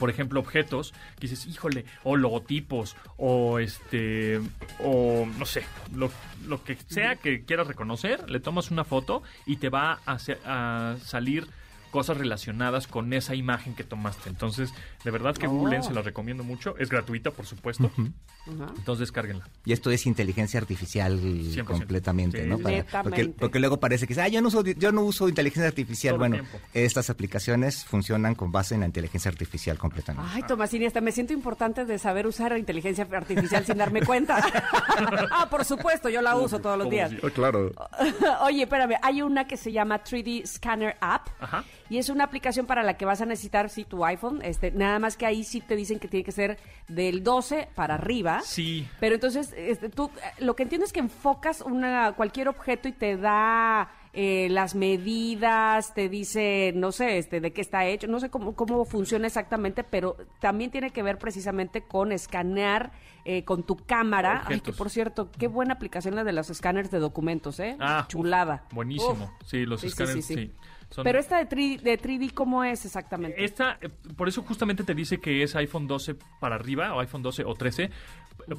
por 0.00 0.08
ejemplo, 0.08 0.40
objetos 0.40 0.94
que 1.16 1.28
dices, 1.28 1.46
híjole, 1.46 1.84
o 2.04 2.16
logotipos, 2.16 2.96
o 3.18 3.58
este, 3.58 4.40
o 4.82 5.28
no 5.38 5.44
sé, 5.44 5.62
lo, 5.94 6.10
lo 6.46 6.64
que 6.64 6.78
sea 6.86 7.16
que 7.16 7.44
quieras 7.44 7.66
reconocer, 7.66 8.30
le 8.30 8.40
tomas 8.40 8.70
una 8.70 8.84
foto 8.84 9.22
y 9.44 9.56
te 9.56 9.68
va 9.68 10.00
a, 10.06 10.16
a 10.46 10.96
salir 11.04 11.46
cosas 11.90 12.16
relacionadas 12.16 12.86
con 12.86 13.12
esa 13.12 13.34
imagen 13.34 13.74
que 13.74 13.84
tomaste. 13.84 14.30
Entonces, 14.30 14.72
de 15.04 15.10
verdad 15.10 15.34
que 15.36 15.46
Google 15.46 15.68
Oh. 15.68 15.72
Lens 15.72 15.86
se 15.86 15.94
la 15.94 16.02
recomiendo 16.02 16.44
mucho. 16.44 16.76
Es 16.78 16.88
gratuita, 16.88 17.30
por 17.30 17.46
supuesto. 17.46 17.90
Ajá. 17.94 18.72
Entonces, 18.76 19.00
descárguenla. 19.00 19.48
Y 19.64 19.72
esto 19.72 19.90
es 19.90 20.06
inteligencia 20.06 20.58
artificial 20.60 21.18
100%. 21.20 21.64
completamente, 21.64 22.42
Sí, 22.44 22.48
¿no? 22.48 22.58
Para- 22.58 22.84
porque, 23.02 23.28
porque 23.28 23.58
luego 23.60 23.78
parece 23.80 24.06
que, 24.06 24.20
ah, 24.20 24.28
yo 24.28 24.40
no, 24.40 24.48
uso, 24.48 24.62
yo 24.64 24.92
no 24.92 25.02
uso 25.02 25.28
inteligencia 25.28 25.68
artificial. 25.68 26.12
Todo 26.14 26.18
bueno, 26.28 26.44
estas 26.74 27.10
aplicaciones 27.10 27.84
funcionan 27.84 28.34
con 28.34 28.50
base 28.52 28.74
en 28.74 28.80
la 28.80 28.86
inteligencia 28.86 29.30
artificial 29.30 29.78
completamente. 29.78 30.30
Ay, 30.34 30.42
Tomasini, 30.46 30.86
hasta 30.86 31.00
me 31.00 31.12
siento 31.12 31.32
importante 31.32 31.84
de 31.84 31.98
saber 31.98 32.26
usar 32.26 32.52
la 32.52 32.58
inteligencia 32.58 33.06
artificial 33.10 33.64
sin 33.64 33.76
darme 33.78 34.02
cuenta. 34.02 34.38
ah, 35.30 35.48
por 35.50 35.64
supuesto, 35.64 36.08
yo 36.08 36.22
la 36.22 36.36
uso 36.36 36.58
todos 36.60 36.78
los 36.78 36.90
días. 36.90 37.10
si- 37.10 37.16
claro. 37.30 37.72
Oye, 38.42 38.62
espérame, 38.62 38.96
hay 39.02 39.22
una 39.22 39.46
que 39.46 39.56
se 39.56 39.72
llama 39.72 40.02
3D 40.02 40.46
Scanner 40.46 40.96
App 41.00 41.28
Ajá. 41.40 41.64
y 41.88 41.98
es 41.98 42.08
una 42.08 42.24
aplicación 42.24 42.66
para 42.66 42.82
la 42.82 42.96
que 42.96 43.04
vas 43.04 43.20
a 43.20 43.26
necesitar, 43.26 43.68
sí, 43.70 43.84
tu 43.84 44.04
iPhone, 44.04 44.40
este, 44.42 44.70
nada 44.70 44.89
más 44.98 45.16
que 45.16 45.26
ahí 45.26 45.44
sí 45.44 45.60
te 45.60 45.76
dicen 45.76 45.98
que 45.98 46.08
tiene 46.08 46.24
que 46.24 46.32
ser 46.32 46.58
del 46.88 47.22
12 47.22 47.68
para 47.74 47.94
arriba. 47.94 48.40
Sí. 48.44 48.86
Pero 48.98 49.14
entonces, 49.14 49.54
este, 49.56 49.88
tú, 49.88 50.10
eh, 50.16 50.44
lo 50.44 50.56
que 50.56 50.64
entiendo 50.64 50.84
es 50.84 50.92
que 50.92 51.00
enfocas 51.00 51.60
una, 51.60 52.12
cualquier 52.12 52.48
objeto 52.48 52.88
y 52.88 52.92
te 52.92 53.16
da 53.16 53.90
eh, 54.12 54.48
las 54.50 54.74
medidas, 54.74 55.94
te 55.94 56.08
dice, 56.08 56.72
no 56.74 56.90
sé, 56.90 57.18
este, 57.18 57.40
de 57.40 57.52
qué 57.52 57.60
está 57.60 57.86
hecho, 57.86 58.08
no 58.08 58.18
sé 58.18 58.28
cómo, 58.28 58.54
cómo 58.56 58.84
funciona 58.84 59.26
exactamente, 59.26 59.84
pero 59.84 60.16
también 60.40 60.70
tiene 60.70 60.90
que 60.90 61.02
ver 61.02 61.18
precisamente 61.18 61.82
con 61.82 62.10
escanear 62.10 62.90
eh, 63.24 63.44
con 63.44 63.62
tu 63.62 63.76
cámara. 63.76 64.42
Ay, 64.46 64.60
que 64.60 64.72
por 64.72 64.90
cierto, 64.90 65.30
qué 65.30 65.46
buena 65.46 65.74
aplicación 65.74 66.16
la 66.16 66.24
de 66.24 66.32
los 66.32 66.50
escáneres 66.50 66.90
de 66.90 66.98
documentos, 66.98 67.60
¿eh? 67.60 67.76
Ah, 67.78 68.06
Chulada. 68.08 68.64
buenísimo. 68.72 69.12
Uf. 69.12 69.46
Sí, 69.46 69.66
los 69.66 69.82
sí, 69.82 69.88
escáneres, 69.88 70.24
sí, 70.24 70.34
sí. 70.34 70.46
sí. 70.46 70.52
Son- 70.90 71.04
Pero 71.04 71.18
esta 71.20 71.38
de, 71.38 71.46
3, 71.46 71.82
de 71.82 71.96
3D, 71.98 72.32
¿cómo 72.34 72.64
es 72.64 72.84
exactamente? 72.84 73.44
Esta, 73.44 73.78
eh, 73.80 73.88
por 74.16 74.28
eso 74.28 74.42
justamente 74.42 74.82
te 74.84 74.94
dice 74.94 75.20
que 75.20 75.42
es 75.42 75.54
iPhone 75.56 75.86
12 75.86 76.16
para 76.40 76.56
arriba, 76.56 76.94
o 76.94 77.00
iPhone 77.00 77.22
12 77.22 77.44
o 77.44 77.54
13 77.54 77.84
eh, 77.84 77.90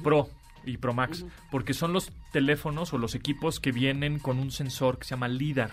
Pro 0.02 0.28
y 0.64 0.78
Pro 0.78 0.94
Max, 0.94 1.24
porque 1.50 1.74
son 1.74 1.92
los 1.92 2.10
teléfonos 2.32 2.92
o 2.94 2.98
los 2.98 3.14
equipos 3.14 3.60
que 3.60 3.70
vienen 3.72 4.18
con 4.18 4.38
un 4.38 4.50
sensor 4.50 4.98
que 4.98 5.04
se 5.04 5.10
llama 5.10 5.28
LIDAR. 5.28 5.70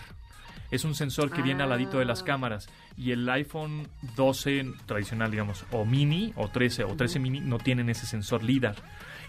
Es 0.72 0.84
un 0.84 0.94
sensor 0.96 1.32
que 1.32 1.42
viene 1.42 1.64
al 1.64 1.70
ladito 1.70 1.98
de 1.98 2.06
las 2.06 2.22
Ah. 2.22 2.26
cámaras. 2.26 2.70
Y 2.96 3.12
el 3.12 3.28
iPhone 3.30 3.88
12 4.16 4.66
tradicional, 4.86 5.32
digamos, 5.32 5.64
o 5.72 5.84
mini, 5.86 6.32
o 6.36 6.48
13, 6.50 6.84
o 6.84 6.96
13 6.96 7.18
mini, 7.20 7.40
no 7.40 7.58
tienen 7.58 7.90
ese 7.90 8.06
sensor 8.06 8.44
LIDAR. 8.44 8.76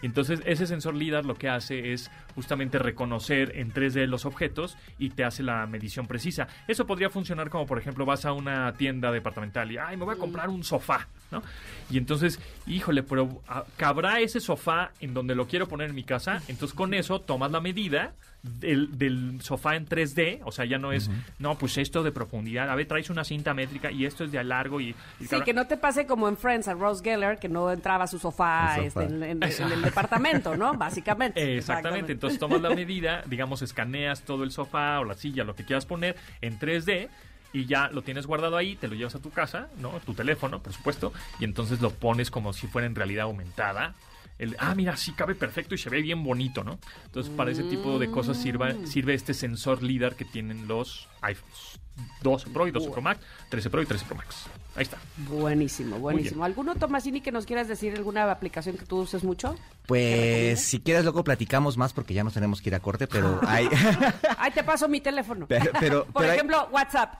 Entonces, 0.02 0.40
ese 0.46 0.66
sensor 0.66 0.94
LIDAR 0.94 1.24
lo 1.24 1.34
que 1.34 1.48
hace 1.48 1.92
es 1.92 2.10
justamente 2.34 2.78
reconocer 2.78 3.56
en 3.56 3.72
3D 3.72 4.06
los 4.06 4.24
objetos 4.24 4.76
y 4.98 5.10
te 5.10 5.24
hace 5.24 5.42
la 5.42 5.66
medición 5.66 6.06
precisa. 6.06 6.48
Eso 6.68 6.86
podría 6.86 7.10
funcionar 7.10 7.50
como, 7.50 7.66
por 7.66 7.78
ejemplo, 7.78 8.04
vas 8.04 8.24
a 8.24 8.32
una 8.32 8.72
tienda 8.74 9.12
departamental 9.12 9.70
y, 9.70 9.78
ay, 9.78 9.96
me 9.96 10.04
voy 10.04 10.14
a 10.14 10.18
comprar 10.18 10.48
un 10.48 10.64
sofá, 10.64 11.08
¿no? 11.30 11.42
Y 11.90 11.98
entonces, 11.98 12.40
híjole, 12.66 13.02
pero 13.02 13.42
ah, 13.48 13.64
¿cabrá 13.76 14.20
ese 14.20 14.40
sofá 14.40 14.92
en 15.00 15.14
donde 15.14 15.34
lo 15.34 15.46
quiero 15.46 15.68
poner 15.68 15.90
en 15.90 15.94
mi 15.94 16.04
casa? 16.04 16.42
Entonces, 16.48 16.74
con 16.74 16.94
eso 16.94 17.20
tomas 17.20 17.50
la 17.50 17.60
medida 17.60 18.14
del, 18.42 18.96
del 18.96 19.40
sofá 19.42 19.76
en 19.76 19.86
3D, 19.86 20.40
o 20.44 20.52
sea, 20.52 20.64
ya 20.64 20.78
no 20.78 20.92
es, 20.92 21.10
no, 21.38 21.56
pues 21.58 21.76
esto 21.78 22.02
de 22.02 22.10
profundidad, 22.12 22.70
a 22.70 22.74
ver, 22.74 22.86
traes 22.86 23.10
una 23.10 23.22
cinta 23.24 23.52
métrica 23.54 23.90
y 23.90 24.06
esto 24.06 24.24
es 24.24 24.32
de 24.32 24.42
largo 24.44 24.80
y... 24.80 24.88
y 24.88 24.94
Sí, 25.24 25.28
cabrá- 25.28 25.44
que 25.44 25.52
no 25.52 25.66
te 25.66 25.76
pase 25.76 26.06
como 26.06 26.28
en 26.28 26.36
Friends 26.36 26.66
a 26.68 26.74
Rose 26.74 27.02
Geller, 27.04 27.38
que 27.38 27.48
no 27.48 27.70
entraba 27.70 28.04
a 28.04 28.06
su 28.06 28.18
sofá, 28.18 28.76
este, 28.78 28.90
sofá. 28.90 29.04
en, 29.04 29.22
en- 29.22 29.42
en 29.42 29.72
el 29.72 29.82
departamento, 29.82 30.56
¿no? 30.56 30.74
Básicamente. 30.74 31.40
Eh, 31.42 31.58
Exactamente, 31.58 32.12
entonces 32.12 32.38
tomas 32.38 32.60
la 32.62 32.70
medida, 32.74 33.22
digamos, 33.26 33.62
escaneas 33.62 34.22
todo 34.22 34.44
el 34.44 34.50
sofá 34.52 35.00
o 35.00 35.04
la 35.04 35.14
silla, 35.14 35.44
lo 35.44 35.54
que 35.54 35.64
quieras 35.64 35.84
poner 35.86 36.16
en 36.40 36.58
3D 36.58 37.08
y 37.52 37.66
ya 37.66 37.88
lo 37.88 38.02
tienes 38.02 38.26
guardado 38.26 38.56
ahí, 38.56 38.76
te 38.76 38.86
lo 38.88 38.94
llevas 38.94 39.16
a 39.16 39.18
tu 39.18 39.30
casa, 39.30 39.68
¿no? 39.80 39.90
Tu 40.06 40.14
teléfono, 40.14 40.62
por 40.62 40.72
supuesto, 40.72 41.12
y 41.40 41.44
entonces 41.44 41.80
lo 41.80 41.90
pones 41.90 42.30
como 42.30 42.52
si 42.52 42.68
fuera 42.68 42.86
en 42.86 42.94
realidad 42.94 43.24
aumentada. 43.24 43.94
El, 44.40 44.56
ah, 44.58 44.74
mira, 44.74 44.96
sí 44.96 45.12
cabe 45.12 45.34
perfecto 45.34 45.74
y 45.74 45.78
se 45.78 45.90
ve 45.90 46.00
bien 46.00 46.24
bonito, 46.24 46.64
¿no? 46.64 46.78
Entonces, 47.04 47.30
para 47.36 47.50
ese 47.50 47.62
tipo 47.64 47.98
de 47.98 48.10
cosas 48.10 48.38
sirva, 48.38 48.74
sirve 48.86 49.12
este 49.12 49.34
sensor 49.34 49.82
LIDAR 49.82 50.16
que 50.16 50.24
tienen 50.24 50.66
los 50.66 51.08
iPhones 51.20 51.78
12 52.22 52.50
Pro 52.50 52.66
y 52.66 52.70
12 52.70 52.90
Pro 52.90 53.02
Max, 53.02 53.20
13 53.50 53.70
Pro 53.70 53.82
y 53.82 53.86
13 53.86 54.04
Pro 54.06 54.16
Max. 54.16 54.46
Ahí 54.76 54.84
está. 54.84 54.98
Buenísimo, 55.28 55.98
buenísimo. 55.98 56.44
¿Alguno, 56.44 56.74
Tomasini, 56.74 57.20
que 57.20 57.32
nos 57.32 57.44
quieras 57.44 57.68
decir 57.68 57.94
alguna 57.94 58.30
aplicación 58.30 58.76
que 58.76 58.86
tú 58.86 59.00
uses 59.00 59.24
mucho? 59.24 59.56
Pues 59.90 60.60
si 60.60 60.78
quieres 60.80 61.02
luego 61.02 61.24
platicamos 61.24 61.76
más 61.76 61.92
porque 61.92 62.14
ya 62.14 62.22
nos 62.22 62.32
tenemos 62.34 62.62
que 62.62 62.68
ir 62.68 62.74
a 62.76 62.80
corte, 62.80 63.08
pero 63.08 63.40
hay 63.46 63.68
Ay, 64.38 64.52
te 64.52 64.62
paso 64.62 64.88
mi 64.88 65.00
teléfono. 65.00 65.46
Pero- 65.48 65.72
pero- 65.80 66.04
Por 66.12 66.22
pero 66.22 66.30
hay- 66.32 66.36
ejemplo, 66.36 66.68
WhatsApp. 66.70 67.14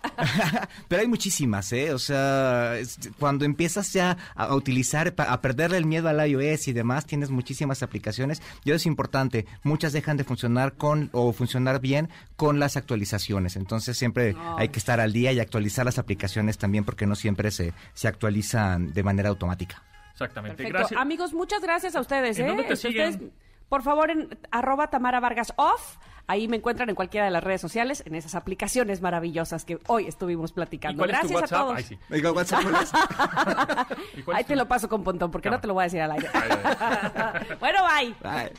pero 0.88 1.02
hay 1.02 1.08
muchísimas, 1.08 1.72
¿eh? 1.72 1.92
O 1.92 1.98
sea, 1.98 2.74
cuando 3.18 3.44
empiezas 3.44 3.92
ya 3.92 4.16
a, 4.36 4.54
utilizar, 4.54 5.12
a 5.18 5.40
perderle 5.40 5.78
el 5.78 5.84
miedo 5.86 6.08
al 6.08 6.24
iOS 6.28 6.68
y 6.68 6.72
demás, 6.72 7.06
tienes 7.06 7.30
muchísimas 7.30 7.82
aplicaciones. 7.82 8.40
Y 8.64 8.70
eso 8.70 8.76
es 8.76 8.86
importante, 8.86 9.46
muchas 9.64 9.92
dejan 9.92 10.16
de 10.16 10.22
funcionar 10.24 10.74
con 10.74 11.10
o 11.12 11.32
funcionar 11.32 11.80
bien 11.80 12.08
con 12.36 12.60
las 12.60 12.76
actualizaciones. 12.76 13.56
Entonces 13.56 13.98
siempre 13.98 14.36
hay 14.56 14.68
que 14.68 14.78
estar 14.78 15.00
al 15.00 15.12
día 15.12 15.32
y 15.32 15.40
actualizar 15.40 15.84
las 15.84 15.98
aplicaciones 15.98 16.56
también 16.56 16.84
porque 16.84 17.06
no 17.06 17.16
siempre 17.16 17.50
se, 17.50 17.72
se 17.94 18.06
actualizan 18.08 18.92
de 18.92 19.02
manera 19.02 19.28
automática. 19.28 19.82
Exactamente. 20.24 20.56
Perfecto. 20.58 20.78
Gracias. 20.78 21.00
Amigos, 21.00 21.32
muchas 21.32 21.62
gracias 21.62 21.96
a 21.96 22.00
ustedes. 22.00 22.38
¿En 22.38 22.44
¿eh? 22.44 22.48
dónde 22.48 22.64
te 22.64 22.76
siguen? 22.76 23.08
ustedes, 23.10 23.32
por 23.68 23.82
favor, 23.82 24.10
en 24.10 24.28
arroba 24.50 24.88
Tamara 24.88 25.20
Vargas 25.20 25.52
Off. 25.56 25.96
Ahí 26.26 26.46
me 26.46 26.56
encuentran 26.56 26.88
en 26.88 26.94
cualquiera 26.94 27.24
de 27.24 27.30
las 27.32 27.42
redes 27.42 27.60
sociales, 27.60 28.04
en 28.06 28.14
esas 28.14 28.34
aplicaciones 28.36 29.00
maravillosas 29.00 29.64
que 29.64 29.78
hoy 29.88 30.06
estuvimos 30.06 30.50
¿Y 30.50 30.54
platicando. 30.54 30.98
cuál 30.98 31.10
es 31.10 31.20
tu 31.22 31.28
Gracias 31.28 31.52
a 31.52 31.56
todos. 31.56 31.76
Ay, 31.76 31.82
sí. 31.84 31.98
Oiga, 32.10 32.30
WhatsApp, 32.32 32.60
¿Y 34.16 34.22
cuál 34.22 34.36
Ahí 34.36 34.42
es 34.42 34.46
te 34.46 34.54
tu- 34.54 34.58
lo 34.58 34.68
paso 34.68 34.88
con 34.88 35.02
Pontón, 35.02 35.30
porque 35.32 35.50
no 35.50 35.58
te 35.60 35.66
lo 35.66 35.74
voy 35.74 35.82
a 35.82 35.84
decir 35.84 36.00
al 36.02 36.12
aire. 36.12 36.28
Bueno, 37.58 37.78
bye. 37.84 38.14
Bye. 38.22 38.52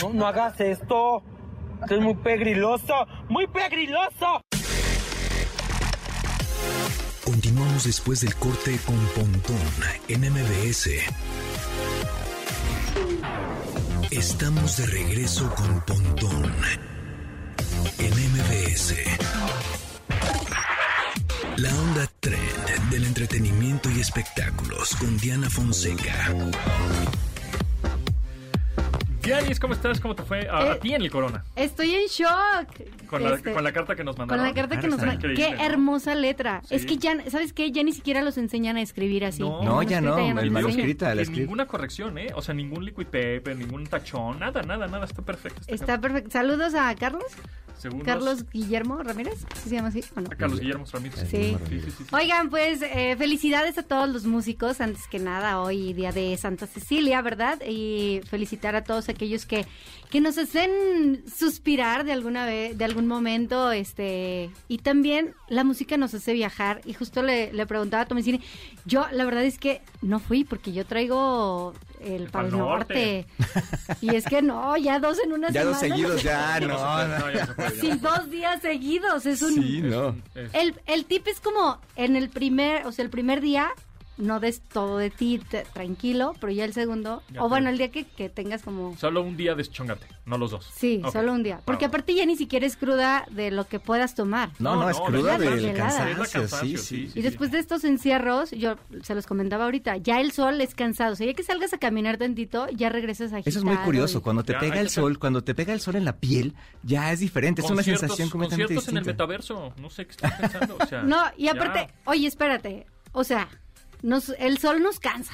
No, 0.00 0.10
no 0.14 0.26
hagas 0.26 0.58
esto. 0.60 1.22
Esto 1.82 1.94
es 1.96 2.00
muy 2.00 2.14
pegriloso. 2.14 2.94
¡Muy 3.28 3.46
pegriloso! 3.48 4.40
Continuamos 7.24 7.84
después 7.84 8.20
del 8.20 8.34
corte 8.34 8.78
con 8.84 8.96
Pontón 9.14 9.56
en 10.08 10.20
MBS. 10.32 10.90
Estamos 14.10 14.76
de 14.76 14.86
regreso 14.86 15.54
con 15.54 15.80
Pontón 15.82 16.52
en 17.98 18.12
MBS. 18.12 18.94
La 21.56 21.74
onda 21.74 22.10
trend 22.18 22.90
del 22.90 23.04
entretenimiento 23.04 23.88
y 23.90 24.00
espectáculos 24.00 24.96
con 24.96 25.16
Diana 25.18 25.48
Fonseca. 25.48 26.34
Dianis, 29.22 29.60
¿cómo 29.60 29.72
estás? 29.74 30.00
¿Cómo 30.00 30.16
te 30.16 30.24
fue? 30.24 30.48
A, 30.48 30.58
a 30.58 30.72
Eh, 30.72 30.78
ti 30.82 30.94
en 30.94 31.02
el 31.02 31.10
corona. 31.10 31.44
Estoy 31.54 31.94
en 31.94 32.06
shock. 32.08 33.06
Con 33.06 33.22
la, 33.22 33.34
Este, 33.36 33.52
con 33.52 33.62
la 33.62 33.72
carta 33.72 33.94
que 33.94 34.02
nos 34.02 34.16
con 34.16 34.26
mandaron. 34.26 34.44
la 34.46 34.52
carta 34.52 34.80
que 34.80 34.86
Ah, 34.86 34.90
nos 34.90 34.98
mandaron. 34.98 35.20
Qué 35.20 35.28
increíble, 35.42 35.56
¿no? 35.58 35.64
hermosa 35.64 36.14
letra. 36.16 36.60
Sí. 36.66 36.74
Es 36.74 36.86
que 36.86 36.96
ya, 36.96 37.30
¿sabes 37.30 37.52
qué? 37.52 37.70
Ya 37.70 37.84
ni 37.84 37.92
siquiera 37.92 38.22
los 38.22 38.36
enseñan 38.36 38.76
a 38.78 38.82
escribir 38.82 39.24
así. 39.24 39.40
No. 39.42 39.60
El 39.60 39.64
No, 39.66 39.82
ya 39.84 40.00
no, 40.00 40.18
el 40.18 40.70
script. 40.72 41.30
ninguna 41.30 41.66
corrección, 41.66 42.18
¿eh? 42.18 42.28
O 42.34 42.42
sea, 42.42 42.52
ningún 42.54 42.84
liquid 42.84 43.06
paper, 43.06 43.56
ningún 43.56 43.86
tachón, 43.86 44.40
nada, 44.40 44.62
nada, 44.62 44.88
nada. 44.88 45.04
Está 45.04 45.22
perfecto. 45.22 45.62
Está 45.68 46.00
perfecto. 46.00 46.30
Saludos 46.30 46.74
a 46.74 46.92
Carlos. 46.96 47.26
Carlos 48.04 48.44
Guillermo 48.50 49.02
Ramírez. 49.02 49.38
¿sí 49.62 49.68
¿Se 49.68 49.74
llama 49.76 49.88
así 49.88 50.04
o 50.16 50.20
no? 50.20 50.30
A 50.30 50.34
Carlos 50.34 50.60
Guillermo 50.60 50.84
Ramírez. 50.92 51.20
Sí. 51.30 51.56
sí, 51.68 51.80
sí, 51.80 51.90
sí. 51.90 52.04
Oigan, 52.12 52.50
pues 52.50 52.82
eh, 52.82 53.14
felicidades 53.16 53.78
a 53.78 53.82
todos 53.82 54.08
los 54.08 54.24
músicos, 54.24 54.80
antes 54.80 55.06
que 55.08 55.18
nada, 55.18 55.60
hoy 55.60 55.92
día 55.92 56.12
de 56.12 56.36
Santa 56.36 56.66
Cecilia, 56.66 57.22
¿verdad? 57.22 57.60
Y 57.66 58.20
felicitar 58.28 58.76
a 58.76 58.84
todos 58.84 59.08
aquellos 59.08 59.46
que, 59.46 59.66
que 60.10 60.20
nos 60.20 60.38
hacen 60.38 61.24
suspirar 61.26 62.04
de 62.04 62.12
alguna 62.12 62.46
vez, 62.46 62.76
de 62.76 62.84
algún 62.84 63.06
momento, 63.06 63.72
este, 63.72 64.50
y 64.68 64.78
también 64.78 65.34
la 65.48 65.64
música 65.64 65.96
nos 65.96 66.14
hace 66.14 66.32
viajar. 66.32 66.80
Y 66.84 66.94
justo 66.94 67.22
le, 67.22 67.52
le 67.52 67.66
preguntaba 67.66 68.02
a 68.02 68.06
Tomicini, 68.06 68.40
yo 68.84 69.06
la 69.12 69.24
verdad 69.24 69.44
es 69.44 69.58
que 69.58 69.82
no 70.00 70.20
fui 70.20 70.44
porque 70.44 70.72
yo 70.72 70.84
traigo 70.84 71.74
el 72.02 72.28
para 72.28 72.46
el 72.46 72.50
Pal 72.52 72.58
norte. 72.60 73.26
norte. 73.38 73.96
Y 74.00 74.14
es 74.14 74.24
que 74.24 74.42
no, 74.42 74.76
ya 74.76 74.98
dos 74.98 75.18
en 75.24 75.32
una 75.32 75.48
Ya 75.48 75.60
semana. 75.62 75.70
dos 75.70 75.80
seguidos, 75.80 76.22
ya, 76.22 76.58
Ya 76.60 76.66
no. 76.66 77.06
no. 77.08 77.18
no, 77.18 77.30
ya 77.32 77.46
se 77.46 77.54
puede, 77.54 77.70
ya. 77.76 77.80
Sí, 77.80 77.98
dos 78.00 78.30
días 78.30 78.60
seguidos. 78.62 79.26
Es 79.26 79.42
un, 79.42 79.54
Sí, 79.54 79.80
no. 79.82 80.16
El, 80.52 80.80
el 80.86 81.04
tip 81.06 81.26
es 81.28 81.40
como 81.40 81.78
en 81.96 82.16
el 82.16 82.28
primer, 82.30 82.86
o 82.86 82.92
sea, 82.92 83.04
el 83.04 83.10
primer 83.10 83.40
día 83.40 83.70
no 84.18 84.40
des 84.40 84.60
todo 84.60 84.98
de 84.98 85.10
ti 85.10 85.40
te- 85.48 85.64
tranquilo, 85.72 86.34
pero 86.40 86.52
ya 86.52 86.64
el 86.64 86.72
segundo, 86.74 87.22
Ya 87.32 87.42
o 87.42 87.48
bueno, 87.48 87.70
el 87.70 87.78
día 87.78 87.90
que, 87.90 88.04
que 88.04 88.28
tengas 88.28 88.62
como... 88.62 88.96
Solo 88.96 89.22
un 89.22 89.36
día 89.36 89.54
deschongate, 89.54 90.06
no 90.26 90.36
los 90.38 90.50
dos. 90.50 90.70
Sí, 90.74 91.02
solo 91.12 91.32
un 91.32 91.42
día. 91.42 91.60
Porque 91.64 91.86
Ah, 91.86 91.88
aparte 91.88 92.14
ya 92.14 92.24
ni 92.26 92.36
siquiera 92.36 92.66
es 92.66 92.76
cruda 92.76 93.24
de 93.30 93.50
lo 93.50 93.66
que 93.66 93.80
puedas 93.80 94.14
tomar. 94.14 94.50
No, 94.58 94.74
no, 94.76 94.82
No, 94.82 94.90
es 94.90 95.00
cruda 95.00 95.38
del 95.38 95.66
la 95.66 95.72
cansancio, 95.74 96.46
sí, 96.48 96.76
sí, 96.76 96.76
sí. 96.76 97.08
sí. 97.08 97.18
Y 97.18 97.22
después 97.22 97.50
de 97.50 97.58
estos 97.58 97.84
encierros, 97.84 98.50
yo 98.52 98.76
se 99.02 99.14
los 99.14 99.26
comentaba 99.26 99.64
ahorita, 99.64 99.96
ya 99.96 100.20
el 100.20 100.32
sol 100.32 100.60
es 100.60 100.74
cansado. 100.74 101.12
O 101.14 101.16
sea, 101.16 101.26
ya 101.26 101.34
que 101.34 101.42
salgas 101.42 101.72
a 101.72 101.78
caminar 101.78 102.18
tantito, 102.18 102.68
ya 102.68 102.88
regresas 102.90 103.32
a 103.32 103.38
Eso 103.38 103.58
es 103.58 103.64
muy 103.64 103.76
curioso, 103.78 104.22
cuando 104.22 104.42
te 104.44 104.52
Ya, 104.52 104.58
pega 104.60 104.80
el 104.80 104.90
sol, 104.90 105.18
cuando 105.18 105.42
te 105.42 105.54
pega 105.54 105.72
el 105.72 105.80
sol 105.80 105.96
en 105.96 106.04
la 106.04 106.16
piel, 106.16 106.54
ya 106.82 107.12
es 107.12 107.20
diferente, 107.20 107.62
es 107.62 107.70
una 107.70 107.82
sensación 107.82 108.28
completamente 108.28 108.74
conciertos 108.74 108.88
en 108.88 108.96
el 108.98 109.04
distinta. 109.04 109.24
metaverso, 109.24 109.72
no 109.80 109.90
sé 109.90 110.04
qué 110.06 110.10
estás 110.12 110.32
pensando. 110.32 110.76
O 110.80 110.86
sea, 110.86 111.02
No, 111.02 111.22
y 111.36 111.44
ya. 111.46 111.52
aparte, 111.52 111.88
oye, 112.04 112.26
espérate, 112.26 112.86
o 113.12 113.24
sea, 113.24 113.48
nos, 114.02 114.30
el 114.38 114.58
sol 114.58 114.82
nos 114.82 115.00
cansa. 115.00 115.32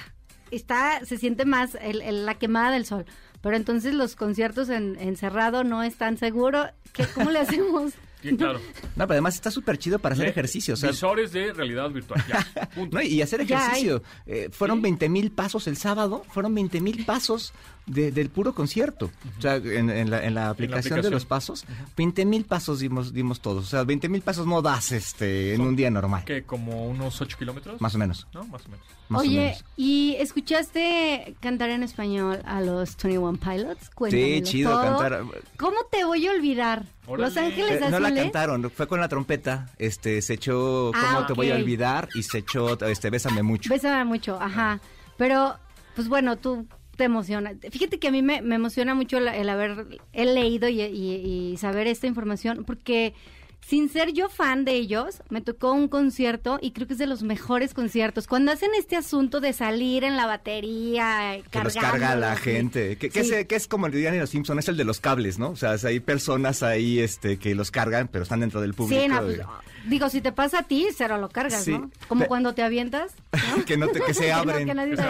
Está, 0.51 1.05
se 1.05 1.19
siente 1.19 1.45
más 1.45 1.77
el- 1.81 2.01
el- 2.03 2.25
la 2.27 2.35
quemada 2.35 2.71
del 2.71 2.87
sol. 2.87 3.05
Pero 3.43 3.57
entonces 3.57 3.95
los 3.95 4.17
conciertos 4.17 4.69
en 4.69 4.97
encerrado 4.99 5.63
no 5.65 5.83
es 5.83 5.97
tan 5.97 6.17
seguro. 6.17 6.67
¿Qué, 6.93 7.07
¿Cómo 7.07 7.31
le 7.31 7.41
hacemos? 7.41 7.93
Sí, 8.21 8.37
claro. 8.37 8.59
No, 8.97 9.07
pero 9.07 9.13
además 9.13 9.37
está 9.37 9.49
súper 9.53 9.79
chido 9.79 10.01
para 10.01 10.17
hacer 10.17 10.27
ejercicio, 10.27 10.75
o 10.75 10.77
sea, 10.77 10.91
Visores 10.91 11.31
de 11.31 11.53
realidad 11.53 11.89
virtual, 11.89 12.21
ya. 12.29 12.45
Punto. 12.75 12.97
no, 12.97 13.01
y 13.05 13.23
hacer 13.23 13.43
ejercicio. 13.43 14.03
Eh, 14.27 14.49
fueron 14.51 14.83
20 14.83 15.09
mil 15.09 15.31
pasos 15.31 15.69
el 15.69 15.77
sábado, 15.77 16.25
fueron 16.29 16.53
20 16.53 16.81
mil 16.81 17.05
pasos 17.05 17.53
de- 17.89 18.13
del 18.13 18.31
puro 18.31 18.55
concierto. 18.55 19.11
O 19.39 19.43
sea, 19.43 19.57
en, 19.57 19.91
en 19.91 20.11
la, 20.11 20.25
en 20.25 20.35
la 20.35 20.51
aplicación 20.51 20.83
de 20.95 21.01
aplicación. 21.01 21.13
los 21.13 21.25
pasos, 21.25 21.65
20 21.97 22.25
mil 22.25 22.45
pasos 22.45 22.79
dimos, 22.81 23.13
dimos 23.13 23.41
todos. 23.41 23.65
O 23.65 23.69
sea, 23.69 23.85
20 23.85 24.09
mil 24.09 24.23
pasos 24.23 24.47
no 24.47 24.63
das 24.63 24.93
este 24.93 25.55
en 25.55 25.61
un 25.63 25.75
día 25.77 25.91
normal. 25.91 26.25
Que 26.25 26.43
como 26.45 26.87
unos 26.89 27.21
8 27.21 27.37
kilómetros. 27.39 27.81
Más 27.81 27.95
o 27.95 27.99
menos. 27.99 28.27
¿No? 28.33 28.45
Más 28.45 28.65
o 28.67 28.69
menos. 28.69 28.87
Más 29.09 29.21
o 29.23 29.25
Oye, 29.25 29.39
menos. 29.39 29.65
¿y 29.77 30.17
escuchaste 30.19 31.35
cantar 31.41 31.71
en 31.71 31.83
español 31.83 32.41
a 32.45 32.61
los 32.61 32.97
21 33.03 33.39
Pilots? 33.39 33.91
Cuéntamelo 33.95 34.37
Sí, 34.37 34.43
chido 34.43 34.71
todo. 34.71 34.83
cantar. 34.99 35.23
¿Cómo 35.57 35.77
te 35.91 36.05
voy 36.05 36.27
a 36.27 36.31
olvidar? 36.33 36.85
Órale. 37.07 37.29
Los 37.29 37.37
Ángeles 37.39 37.71
Eh, 37.83 37.91
no 37.91 38.01
la 38.01 38.09
Azules. 38.09 38.25
cantaron, 38.25 38.71
fue 38.71 38.87
con 38.87 39.01
la 39.01 39.09
trompeta. 39.09 39.71
Este, 39.79 40.21
se 40.21 40.35
echó 40.35 40.93
Ah, 40.95 41.13
¿Cómo 41.15 41.27
te 41.27 41.33
voy 41.33 41.51
a 41.51 41.55
olvidar? 41.55 42.09
Y 42.15 42.23
se 42.23 42.39
echó 42.39 42.79
este, 42.87 43.09
Bésame 43.11 43.43
mucho. 43.43 43.71
Bésame 43.71 44.05
mucho, 44.05 44.39
ajá. 44.41 44.79
Pero, 45.17 45.57
pues 45.97 46.09
bueno, 46.09 46.37
tú 46.37 46.67
te 46.99 47.05
emociona. 47.05 47.53
Fíjate 47.71 47.99
que 47.99 48.09
a 48.09 48.11
mí 48.11 48.21
me, 48.21 48.43
me 48.43 48.57
emociona 48.57 48.93
mucho 48.95 49.17
el 49.17 49.49
haber 49.49 49.87
he 50.13 50.27
leído 50.27 50.69
y, 50.69 50.83
y- 50.83 51.53
y 51.53 51.57
saber 51.57 51.87
esta 51.87 52.07
información, 52.07 52.65
porque 52.67 53.15
sin 53.61 53.89
ser 53.91 54.13
yo 54.13 54.29
fan 54.31 54.65
de 54.65 54.73
ellos, 54.75 55.23
me 55.31 55.41
tocó 55.43 55.73
un 55.73 55.89
concierto 55.89 56.59
y 56.63 56.71
creo 56.71 56.87
que 56.87 56.95
es 56.95 56.99
de 56.99 57.07
los 57.07 57.23
mejores 57.23 57.75
conciertos. 57.75 58.27
Cuando 58.27 58.51
hacen 58.53 58.71
este 58.79 58.97
asunto 58.97 59.41
de 59.41 59.53
salir 59.53 60.05
en 60.05 60.17
la 60.17 60.27
batería, 60.27 61.39
Que 61.51 61.63
los 61.63 61.75
carga 61.75 62.17
la 62.17 62.37
gente. 62.37 62.97
Que, 62.97 63.11
que 63.11 63.25
Sí. 63.25 63.35
es, 63.35 63.47
que 63.47 63.57
es 63.57 63.67
como 63.69 63.89
dirían 63.89 64.15
en 64.15 64.21
los 64.21 64.31
Simpsons, 64.31 64.61
es 64.61 64.69
el 64.69 64.77
de 64.77 64.85
los 64.85 65.01
cables, 65.01 65.39
¿no? 65.39 65.51
O 65.51 65.57
sea, 65.57 65.77
hay 65.85 66.01
personas 66.01 66.63
ahí 66.63 66.99
este, 67.01 67.39
que 67.39 67.55
los 67.55 67.71
cargan, 67.71 68.09
pero 68.09 68.23
están 68.23 68.41
dentro 68.41 68.61
del 68.61 68.75
público. 68.75 69.03
Sí, 69.03 69.09
no, 69.09 69.21
pues, 69.23 69.39
y- 69.39 69.41
digo, 69.89 70.09
si 70.09 70.21
te 70.21 70.33
pasa 70.33 70.61
a 70.61 70.63
ti, 70.63 70.87
cero 70.97 71.19
lo 71.19 71.29
cargas, 71.29 71.65
Sí. 71.65 71.73
¿no? 71.73 71.91
Como 72.09 72.23
Pe- 72.23 72.29
cuando 72.29 72.55
te 72.55 72.63
avientas. 72.63 73.13
¿no? 73.57 73.65
que 73.65 73.77
no 73.77 73.89
te, 73.89 74.01
que 74.01 74.15
se 74.15 74.21
Que 74.27 74.29
no, 74.33 74.37
abren. 74.37 74.67
que 74.67 74.75
nadie 74.75 74.97
se 74.97 75.03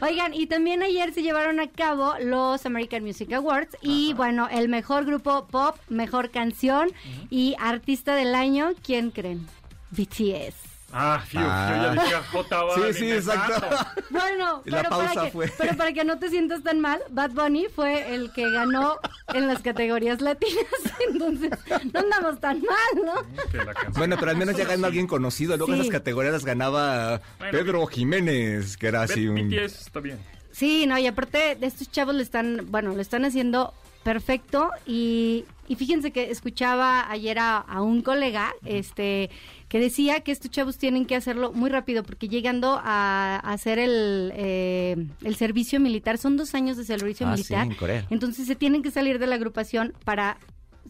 Oigan, 0.00 0.32
y 0.34 0.46
también 0.46 0.82
ayer 0.82 1.12
se 1.12 1.22
llevaron 1.22 1.60
a 1.60 1.68
cabo 1.68 2.14
los 2.20 2.64
American 2.66 3.04
Music 3.04 3.32
Awards 3.32 3.76
y 3.82 4.14
bueno, 4.14 4.48
el 4.50 4.68
mejor 4.68 5.04
grupo 5.04 5.46
pop, 5.48 5.76
mejor 5.88 6.30
canción 6.30 6.90
y 7.30 7.54
artista 7.58 8.14
del 8.16 8.34
año, 8.34 8.72
¿quién 8.82 9.10
creen? 9.10 9.46
BTS. 9.90 10.71
Ah, 10.92 11.22
fiu, 11.26 11.40
Ah. 11.42 11.72
yo 11.74 11.82
ya 11.94 12.02
dije 12.04 12.16
J 12.30 12.64
Sí, 12.74 12.98
sí, 12.98 13.10
exacto. 13.12 13.76
Bueno, 14.10 14.62
Y 14.66 14.70
la 14.70 14.76
pero, 14.78 14.90
pausa 14.90 15.08
para 15.14 15.24
que, 15.26 15.30
fue. 15.32 15.52
pero 15.56 15.76
para 15.76 15.92
que 15.92 16.04
no 16.04 16.18
te 16.18 16.28
sientas 16.28 16.62
tan 16.62 16.80
mal, 16.80 17.00
Bad 17.10 17.30
Bunny 17.30 17.66
fue 17.74 18.14
el 18.14 18.30
que 18.32 18.50
ganó 18.50 18.98
en 19.32 19.46
las 19.46 19.62
categorías 19.62 20.20
latinas, 20.20 20.66
entonces 21.10 21.50
no 21.92 22.00
andamos 22.00 22.38
tan 22.40 22.60
mal, 22.62 23.04
¿no? 23.06 23.14
Canción. 23.52 23.92
Bueno, 23.94 24.16
pero 24.18 24.30
al 24.32 24.36
menos 24.36 24.56
ya 24.56 24.64
ganó 24.66 24.86
alguien 24.86 25.06
conocido. 25.06 25.56
Luego 25.56 25.72
Sí. 25.72 25.80
esas 25.80 25.90
categorías 25.92 26.32
las 26.34 26.44
ganaba 26.44 27.20
Bueno, 27.38 27.52
Pedro 27.58 27.86
Jiménez, 27.86 28.76
que 28.76 28.88
era 28.88 29.02
así 29.02 29.26
un... 29.28 29.48
BTS 29.48 29.80
está 29.86 30.00
bien. 30.00 30.18
Sí, 30.50 30.86
no, 30.86 30.98
y 30.98 31.06
aparte 31.06 31.56
de 31.56 31.66
estos 31.66 31.90
chavos 31.90 32.14
le 32.14 32.22
están, 32.22 32.66
bueno, 32.70 32.92
lo 32.94 33.00
están 33.00 33.24
haciendo 33.24 33.72
perfecto 34.04 34.68
y, 34.84 35.44
y 35.68 35.76
fíjense 35.76 36.10
que 36.10 36.30
escuchaba 36.30 37.10
ayer 37.10 37.38
a, 37.38 37.56
a 37.58 37.80
un 37.80 38.02
colega, 38.02 38.52
este, 38.64 39.30
que 39.72 39.80
decía 39.80 40.20
que 40.20 40.32
estos 40.32 40.50
chavos 40.50 40.76
tienen 40.76 41.06
que 41.06 41.16
hacerlo 41.16 41.50
muy 41.54 41.70
rápido 41.70 42.02
porque 42.02 42.28
llegando 42.28 42.78
a, 42.84 43.40
a 43.42 43.52
hacer 43.54 43.78
el, 43.78 44.30
eh, 44.36 45.06
el 45.24 45.34
servicio 45.36 45.80
militar, 45.80 46.18
son 46.18 46.36
dos 46.36 46.54
años 46.54 46.76
de 46.76 46.84
servicio 46.84 47.26
Ah, 47.26 47.30
militar, 47.30 47.64
sí, 47.66 47.72
en 47.72 47.78
Corea. 47.78 48.06
entonces 48.10 48.46
se 48.46 48.54
tienen 48.54 48.82
que 48.82 48.90
salir 48.90 49.18
de 49.18 49.26
la 49.26 49.36
agrupación 49.36 49.94
para 50.04 50.36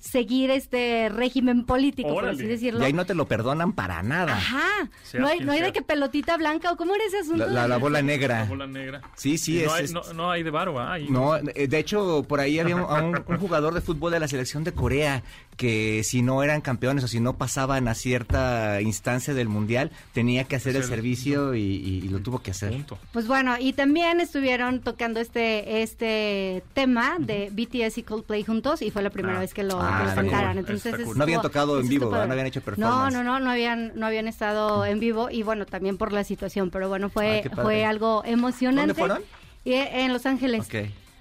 seguir 0.00 0.50
este 0.50 1.08
régimen 1.08 1.64
político, 1.64 2.08
por 2.14 2.26
así 2.28 2.44
decirlo. 2.44 2.80
Y 2.80 2.84
ahí 2.84 2.92
no 2.92 3.06
te 3.06 3.14
lo 3.14 3.26
perdonan 3.26 3.72
para 3.72 4.02
nada. 4.02 4.36
Ajá, 4.36 4.90
Seas 5.04 5.20
no 5.20 5.28
hay, 5.28 5.40
no 5.40 5.52
hay 5.52 5.60
de 5.62 5.72
que 5.72 5.82
pelotita 5.82 6.36
blanca 6.36 6.72
o 6.72 6.76
cómo 6.76 6.94
era 6.94 7.04
ese 7.04 7.18
asunto. 7.18 7.46
La, 7.46 7.52
la- 7.52 7.68
la 7.68 7.76
bola 7.78 8.02
negra. 8.02 8.40
La 8.40 8.48
bola 8.48 8.66
negra. 8.66 9.00
Sí, 9.16 9.38
sí, 9.38 9.62
no, 9.64 9.72
hay, 9.74 9.84
es- 9.84 9.92
no, 9.92 10.02
no 10.14 10.30
hay 10.30 10.42
de 10.42 10.50
varo. 10.50 10.80
Ahí- 10.80 11.08
No, 11.08 11.36
eh, 11.36 11.68
de 11.68 11.78
hecho, 11.78 12.24
por 12.28 12.40
ahí 12.40 12.58
había 12.58 12.76
un, 12.76 12.82
a 12.82 13.02
un- 13.02 13.22
un 13.26 13.38
jugador 13.38 13.74
de 13.74 13.80
fútbol 13.80 14.12
de 14.12 14.20
la 14.20 14.28
selección 14.28 14.64
de 14.64 14.72
Corea 14.72 15.22
que 15.56 16.02
si 16.02 16.22
no 16.22 16.42
eran 16.42 16.62
campeones 16.62 17.04
o 17.04 17.08
si 17.08 17.20
no 17.20 17.36
pasaban 17.36 17.86
a 17.86 17.94
cierta 17.94 18.80
instancia 18.80 19.34
del 19.34 19.48
mundial, 19.48 19.90
tenía 20.14 20.44
que 20.44 20.56
hacer 20.56 20.74
el 20.76 20.84
servicio 20.84 21.54
y, 21.54 21.60
y- 21.60 21.98
y 22.04 22.08
lo 22.08 22.20
tuvo 22.20 22.40
que 22.40 22.52
hacer. 22.52 22.70
Punto. 22.72 22.98
Pues 23.12 23.26
bueno, 23.26 23.54
y 23.60 23.72
también 23.74 24.20
estuvieron 24.20 24.80
tocando 24.80 25.20
este 25.20 25.82
este 25.82 26.62
tema 26.72 27.16
de 27.18 27.50
BTS 27.52 27.98
y 27.98 28.02
Coldplay 28.02 28.44
juntos 28.44 28.80
y 28.82 28.90
fue 28.90 29.02
la 29.02 29.10
primera 29.10 29.36
Ah. 29.38 29.40
vez 29.40 29.52
que 29.54 29.62
lo, 29.62 29.81
Ah, 29.84 30.14
que. 30.52 30.58
Entonces 30.60 30.94
cool. 31.04 31.16
No 31.18 31.24
habían 31.24 31.42
tocado 31.42 31.78
en 31.80 31.88
vivo. 31.88 32.10
No 32.10 32.16
habían 32.20 32.46
hecho 32.46 32.60
No, 32.60 32.64
performance. 32.64 33.14
no, 33.14 33.22
no, 33.24 33.40
no 33.40 33.50
habían 33.50 33.92
no 33.94 34.06
habían 34.06 34.28
estado 34.28 34.84
en 34.84 35.00
vivo 35.00 35.28
y 35.30 35.42
bueno, 35.42 35.66
también 35.66 35.96
por 35.98 36.12
la 36.12 36.24
situación, 36.24 36.70
pero 36.70 36.88
bueno, 36.88 37.08
fue 37.10 37.42
fue 37.54 37.84
algo 37.84 38.22
emocionante. 38.24 38.88
¿Dónde 38.92 38.94
fueron? 38.94 39.22
Y, 39.64 39.72
eh, 39.72 40.04
en 40.04 40.12
Los 40.12 40.26
Ángeles. 40.26 40.68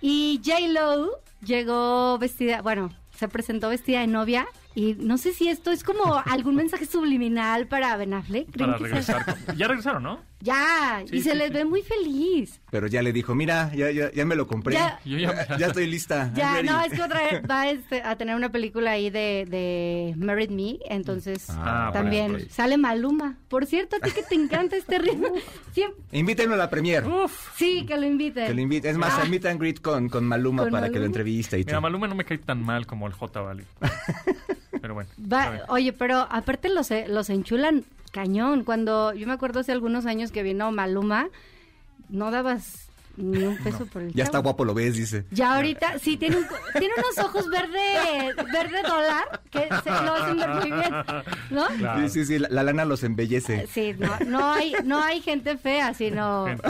Y 0.01 0.41
J 0.43 0.59
Lo 0.69 1.11
llegó 1.45 2.17
vestida, 2.17 2.61
bueno, 2.61 2.91
se 3.17 3.27
presentó 3.27 3.69
vestida 3.69 3.99
de 4.01 4.07
novia 4.07 4.47
y 4.73 4.93
no 4.95 5.17
sé 5.17 5.33
si 5.33 5.47
esto 5.47 5.71
es 5.71 5.83
como 5.83 6.21
algún 6.25 6.55
mensaje 6.55 6.85
subliminal 6.85 7.67
para 7.67 7.95
Ben 7.97 8.13
Affleck. 8.13 8.49
¿Creen 8.51 8.71
Para 8.71 8.77
sea- 8.79 8.87
regresar. 9.19 9.45
con- 9.45 9.57
Ya 9.57 9.67
regresaron, 9.67 10.03
¿no? 10.03 10.19
Ya, 10.41 11.03
Sí, 11.07 11.17
y 11.17 11.21
se 11.21 11.31
sí, 11.31 11.37
les 11.37 11.47
sí. 11.49 11.53
ve 11.53 11.65
muy 11.65 11.81
feliz. 11.83 12.59
Pero 12.71 12.87
ya 12.87 13.01
le 13.01 13.13
dijo, 13.13 13.35
mira, 13.35 13.71
ya, 13.75 13.91
ya, 13.91 14.11
ya 14.11 14.25
me 14.25 14.35
lo 14.35 14.47
compré. 14.47 14.73
Ya. 14.75 14.99
Yo 15.05 15.17
ya- 15.17 15.57
ya, 15.57 15.67
estoy 15.67 15.87
lista. 15.87 16.31
Ya, 16.35 16.63
no, 16.63 16.81
es 16.83 16.93
que 16.93 17.01
otra 17.01 17.21
vez 17.23 17.41
va 17.49 17.69
este, 17.69 18.01
a 18.01 18.15
tener 18.15 18.35
una 18.35 18.51
película 18.51 18.91
ahí 18.91 19.09
de, 19.09 19.45
de 19.49 20.13
Married 20.17 20.49
Me, 20.49 20.79
entonces 20.89 21.47
Ah, 21.49 21.91
también 21.93 22.31
por 22.31 22.41
eso. 22.41 22.49
sale 22.53 22.77
Maluma. 22.77 23.37
Por 23.49 23.65
cierto, 23.65 23.97
a 23.97 23.99
ti 23.99 24.11
que 24.11 24.23
te 24.23 24.35
encanta 24.35 24.75
este 24.75 24.97
ritmo. 24.99 25.27
Siempre- 25.73 26.01
Invítenlo 26.11 26.55
a 26.55 26.57
la 26.57 26.69
premier. 26.69 27.05
Uf. 27.05 27.55
sí, 27.57 27.85
que 27.85 27.97
lo 27.97 28.05
inviten. 28.05 28.47
Que 28.47 28.53
lo 28.53 28.61
invite. 28.61 28.89
Es 28.89 28.97
más, 28.97 29.13
Ah, 29.13 29.21
al 29.23 29.29
meet 29.29 29.45
and 29.45 29.59
greet 29.59 29.81
con, 29.81 30.09
con 30.09 30.25
Maluma 30.25 30.63
Con 30.63 30.71
para 30.71 30.89
que 30.89 30.99
lo 30.99 31.05
entreviste 31.05 31.57
y 31.57 31.59
Mira, 31.59 31.71
todo. 31.73 31.81
Maluma 31.81 32.07
no 32.07 32.15
me 32.15 32.25
cae 32.25 32.37
tan 32.37 32.63
mal 32.63 32.85
como 32.87 33.05
el 33.07 33.13
J 33.13 33.41
Valley. 33.41 33.65
Pero 34.81 34.93
bueno. 34.95 35.09
va- 35.31 35.65
oye, 35.67 35.93
pero 35.93 36.27
aparte 36.31 36.67
los, 36.69 36.89
eh, 36.91 37.05
los 37.07 37.29
enchulan 37.29 37.83
cañón. 38.11 38.63
Cuando 38.63 39.13
yo 39.13 39.25
me 39.27 39.33
acuerdo 39.33 39.59
hace 39.61 39.71
algunos 39.71 40.05
años 40.05 40.31
que 40.31 40.43
vino 40.43 40.71
Maluma, 40.71 41.27
no 42.09 42.29
dabas 42.31 42.87
ni 43.17 43.43
un 43.43 43.57
peso 43.63 43.85
por 43.87 44.01
el 44.03 44.13
Ya 44.13 44.23
está 44.23 44.39
guapo, 44.39 44.63
lo 44.65 44.73
ves, 44.73 44.95
dice. 44.95 45.25
Ya 45.31 45.55
ahorita, 45.55 45.99
sí, 45.99 46.15
tiene, 46.17 46.37
un- 46.37 46.47
tiene 46.79 46.93
unos 46.97 47.25
ojos 47.25 47.49
verde, 47.49 48.33
verde 48.53 48.81
dólar, 48.83 49.41
que 49.51 49.67
se 49.83 49.89
lo 49.89 50.13
hacen 50.13 50.37
ver 50.37 50.49
muy 50.49 50.71
bien, 50.71 50.91
¿no? 51.49 51.67
Claro. 51.77 52.01
Sí, 52.07 52.09
sí, 52.09 52.25
sí, 52.25 52.39
la, 52.39 52.47
la 52.49 52.63
lana 52.63 52.85
los 52.85 53.03
embellece. 53.03 53.67
Sí, 53.67 53.93
no, 53.99 54.17
no 54.27 54.51
hay, 54.51 54.73
no 54.85 55.01
hay 55.01 55.21
gente 55.21 55.57
fea, 55.57 55.93
sino 55.93 56.45
Gente, 56.47 56.69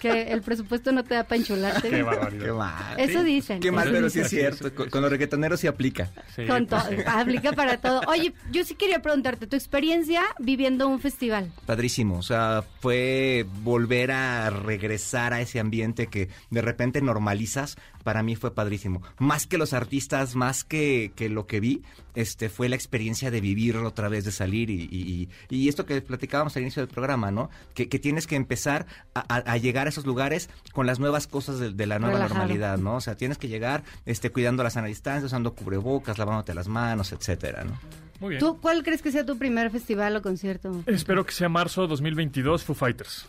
que 0.00 0.32
el 0.32 0.42
presupuesto 0.42 0.92
no 0.92 1.04
te 1.04 1.14
da 1.14 1.24
para 1.24 1.36
enchularte. 1.36 1.88
qué 1.90 2.02
barbaridad. 2.02 2.44
Qué 2.46 2.52
mal. 2.52 3.00
Eso 3.00 3.22
dicen. 3.22 3.60
Qué 3.60 3.70
mal, 3.72 3.88
pero 3.90 4.10
sí 4.10 4.20
es 4.20 4.28
cierto. 4.30 4.74
Con, 4.74 4.90
con 4.90 5.02
los 5.02 5.10
reggaetoneros 5.10 5.60
sí 5.60 5.66
aplica. 5.66 6.10
Sí, 6.34 6.46
Con 6.46 6.66
pues 6.66 6.82
sí. 6.88 6.96
aplica 7.06 7.52
para 7.52 7.76
todo. 7.80 8.00
Oye, 8.08 8.32
yo 8.50 8.64
sí 8.64 8.74
quería 8.74 9.00
preguntarte, 9.02 9.46
tu 9.46 9.56
experiencia 9.56 10.22
viviendo 10.38 10.88
un 10.88 11.00
festival. 11.00 11.50
Padrísimo, 11.66 12.18
o 12.18 12.22
sea, 12.22 12.64
fue 12.80 13.46
volver 13.62 14.12
a 14.12 14.50
regresar 14.50 15.32
a 15.32 15.40
ese 15.40 15.60
ambiente 15.60 16.06
que 16.08 16.28
de 16.50 16.62
repente 16.62 17.00
normalizas, 17.00 17.76
para 18.04 18.22
mí 18.22 18.36
fue 18.36 18.54
padrísimo. 18.54 19.02
Más 19.18 19.46
que 19.46 19.58
los 19.58 19.72
artistas, 19.72 20.34
más 20.34 20.64
que, 20.64 21.12
que 21.16 21.28
lo 21.28 21.46
que 21.46 21.60
vi, 21.60 21.82
este 22.16 22.48
fue 22.48 22.68
la 22.68 22.74
experiencia 22.74 23.30
de 23.30 23.40
vivirlo 23.40 23.86
otra 23.86 24.08
vez, 24.08 24.24
de 24.24 24.32
salir 24.32 24.70
y, 24.70 24.88
y, 24.90 25.28
y- 25.50 25.56
y 25.56 25.68
esto 25.68 25.86
que 25.86 26.00
platicábamos 26.02 26.56
al 26.56 26.62
inicio 26.62 26.82
del 26.84 26.92
programa, 26.92 27.30
¿no? 27.30 27.48
Que, 27.74 27.88
que 27.88 27.98
tienes 28.00 28.26
que 28.26 28.34
empezar 28.34 28.86
a, 29.14 29.20
a- 29.32 29.52
a 29.52 29.56
llegar 29.58 29.86
a 29.86 29.90
esos 29.90 30.04
lugares 30.06 30.50
con 30.72 30.86
las 30.86 30.98
nuevas 30.98 31.26
cosas 31.28 31.60
de, 31.60 31.70
de 31.72 31.86
la 31.86 31.98
nueva 32.00 32.14
Relajado. 32.16 32.38
normalidad, 32.40 32.78
¿no? 32.78 32.96
O 32.96 33.00
sea, 33.00 33.16
tienes 33.16 33.38
que 33.38 33.46
llegar 33.48 33.84
este, 34.04 34.30
cuidando 34.30 34.62
la 34.64 34.70
sana 34.70 34.88
distancia, 34.88 35.26
usando 35.26 35.54
cubrebocas, 35.54 36.18
lavándote 36.18 36.52
las 36.54 36.66
manos, 36.68 37.12
etcétera, 37.12 37.62
¿no? 37.64 37.78
Muy 38.18 38.30
bien. 38.30 38.40
¿Tú 38.40 38.58
cuál 38.60 38.82
crees 38.82 39.02
que 39.02 39.12
sea 39.12 39.24
tu 39.26 39.36
primer 39.38 39.70
festival 39.70 40.16
o 40.16 40.22
concierto? 40.22 40.82
Espero 40.86 41.26
que 41.26 41.32
sea 41.32 41.48
marzo 41.50 41.86
2022 41.86 42.64
Foo 42.64 42.74
Fighters. 42.74 43.26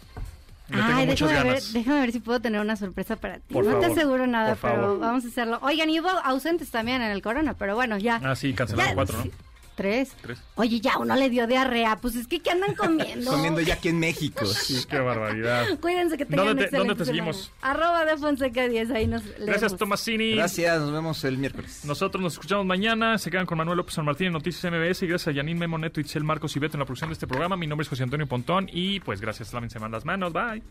Le 0.70 0.78
tengo 0.78 0.97
Ay, 0.99 1.05
muchas 1.05 1.30
déjame 1.30 1.49
ver, 1.51 1.63
déjame 1.63 1.99
ver 2.01 2.11
si 2.11 2.20
puedo 2.20 2.39
tener 2.41 2.59
una 2.59 2.76
sorpresa 2.76 3.15
para 3.15 3.39
ti. 3.39 3.53
Por 3.53 3.65
no 3.65 3.80
te 3.80 3.86
aseguro 3.86 4.28
nada, 4.28 4.55
pero 4.61 4.76
favor. 4.76 4.99
vamos 4.99 5.24
a 5.26 5.28
hacerlo. 5.30 5.59
Oigan, 5.61 5.89
y 5.89 5.99
hubo 5.99 6.09
ausentes 6.09 6.70
también 6.72 7.01
en 7.01 7.11
el 7.11 7.22
corona, 7.22 7.53
pero 7.53 7.76
bueno, 7.76 7.97
ya. 7.97 8.20
Ah, 8.24 8.36
sí, 8.36 8.53
cancelaron 8.53 8.89
Ya, 8.89 8.95
cuatro, 8.95 9.18
¿no? 9.24 9.32
Tres. 9.78 10.09
Tres. 10.23 10.39
Oye, 10.55 10.80
ya 10.82 10.97
uno 10.97 11.15
le 11.15 11.30
dio 11.30 11.45
diarrea. 11.45 11.97
Pues 11.97 12.15
es 12.15 12.25
que, 12.25 12.39
¿qué 12.41 12.49
andan 12.49 12.73
comiendo? 12.73 13.30
Comiendo 13.30 13.61
ya 13.61 13.75
aquí 13.75 13.89
en 13.89 13.99
México. 13.99 14.43
sí. 14.47 14.84
Qué 14.89 14.97
barbaridad. 14.99 15.80
Cuídense 15.80 16.17
que 16.17 16.25
tengan 16.25 16.47
¿Dónde 16.47 16.67
te- 16.67 16.78
dónde 16.78 16.95
te 16.95 17.05
seguimos? 17.05 17.51
Arroba 17.61 18.03
de 18.03 18.17
Fonseca 18.17 18.67
10, 18.67 18.89
ahí 18.89 19.05
nos 19.05 19.23
leemos. 19.23 19.45
Gracias, 19.45 19.78
Tomasini. 19.78 20.34
Gracias, 20.36 20.82
nos 20.82 20.91
vemos 20.91 21.23
el 21.25 21.38
miércoles. 21.38 21.86
Nosotros 21.86 22.23
nos 22.23 22.34
escuchamos 22.34 22.65
mañana. 22.65 23.19
Se 23.19 23.30
quedan 23.30 23.45
con 23.45 23.59
Manuel 23.59 23.78
López 23.78 23.93
San 23.93 24.05
Martín 24.05 24.28
en 24.28 24.34
Noticias 24.34 24.63
MBS. 24.71 25.03
Y 25.03 25.07
gracias 25.07 25.28
a 25.28 25.32
Yanin 25.32 25.59
Memoneto, 25.59 25.99
Itzel 26.01 26.23
Marcos 26.23 26.55
y 26.55 26.59
Beto 26.59 26.75
en 26.75 26.80
la 26.80 26.86
producción 26.86 27.11
de 27.11 27.13
este 27.13 27.28
programa. 27.28 27.55
Mi 27.55 27.67
nombre 27.67 27.84
es 27.84 27.89
José 27.89 28.01
Antonio 28.01 28.25
Pontón. 28.28 28.67
Y 28.73 28.99
pues 29.01 29.21
gracias. 29.21 29.53
Lávense 29.53 29.78
mal 29.80 29.91
las 29.91 30.05
manos. 30.05 30.34
Bye. 30.34 30.63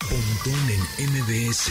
Pontón 0.00 0.70
en 0.98 1.10
MBS. 1.12 1.70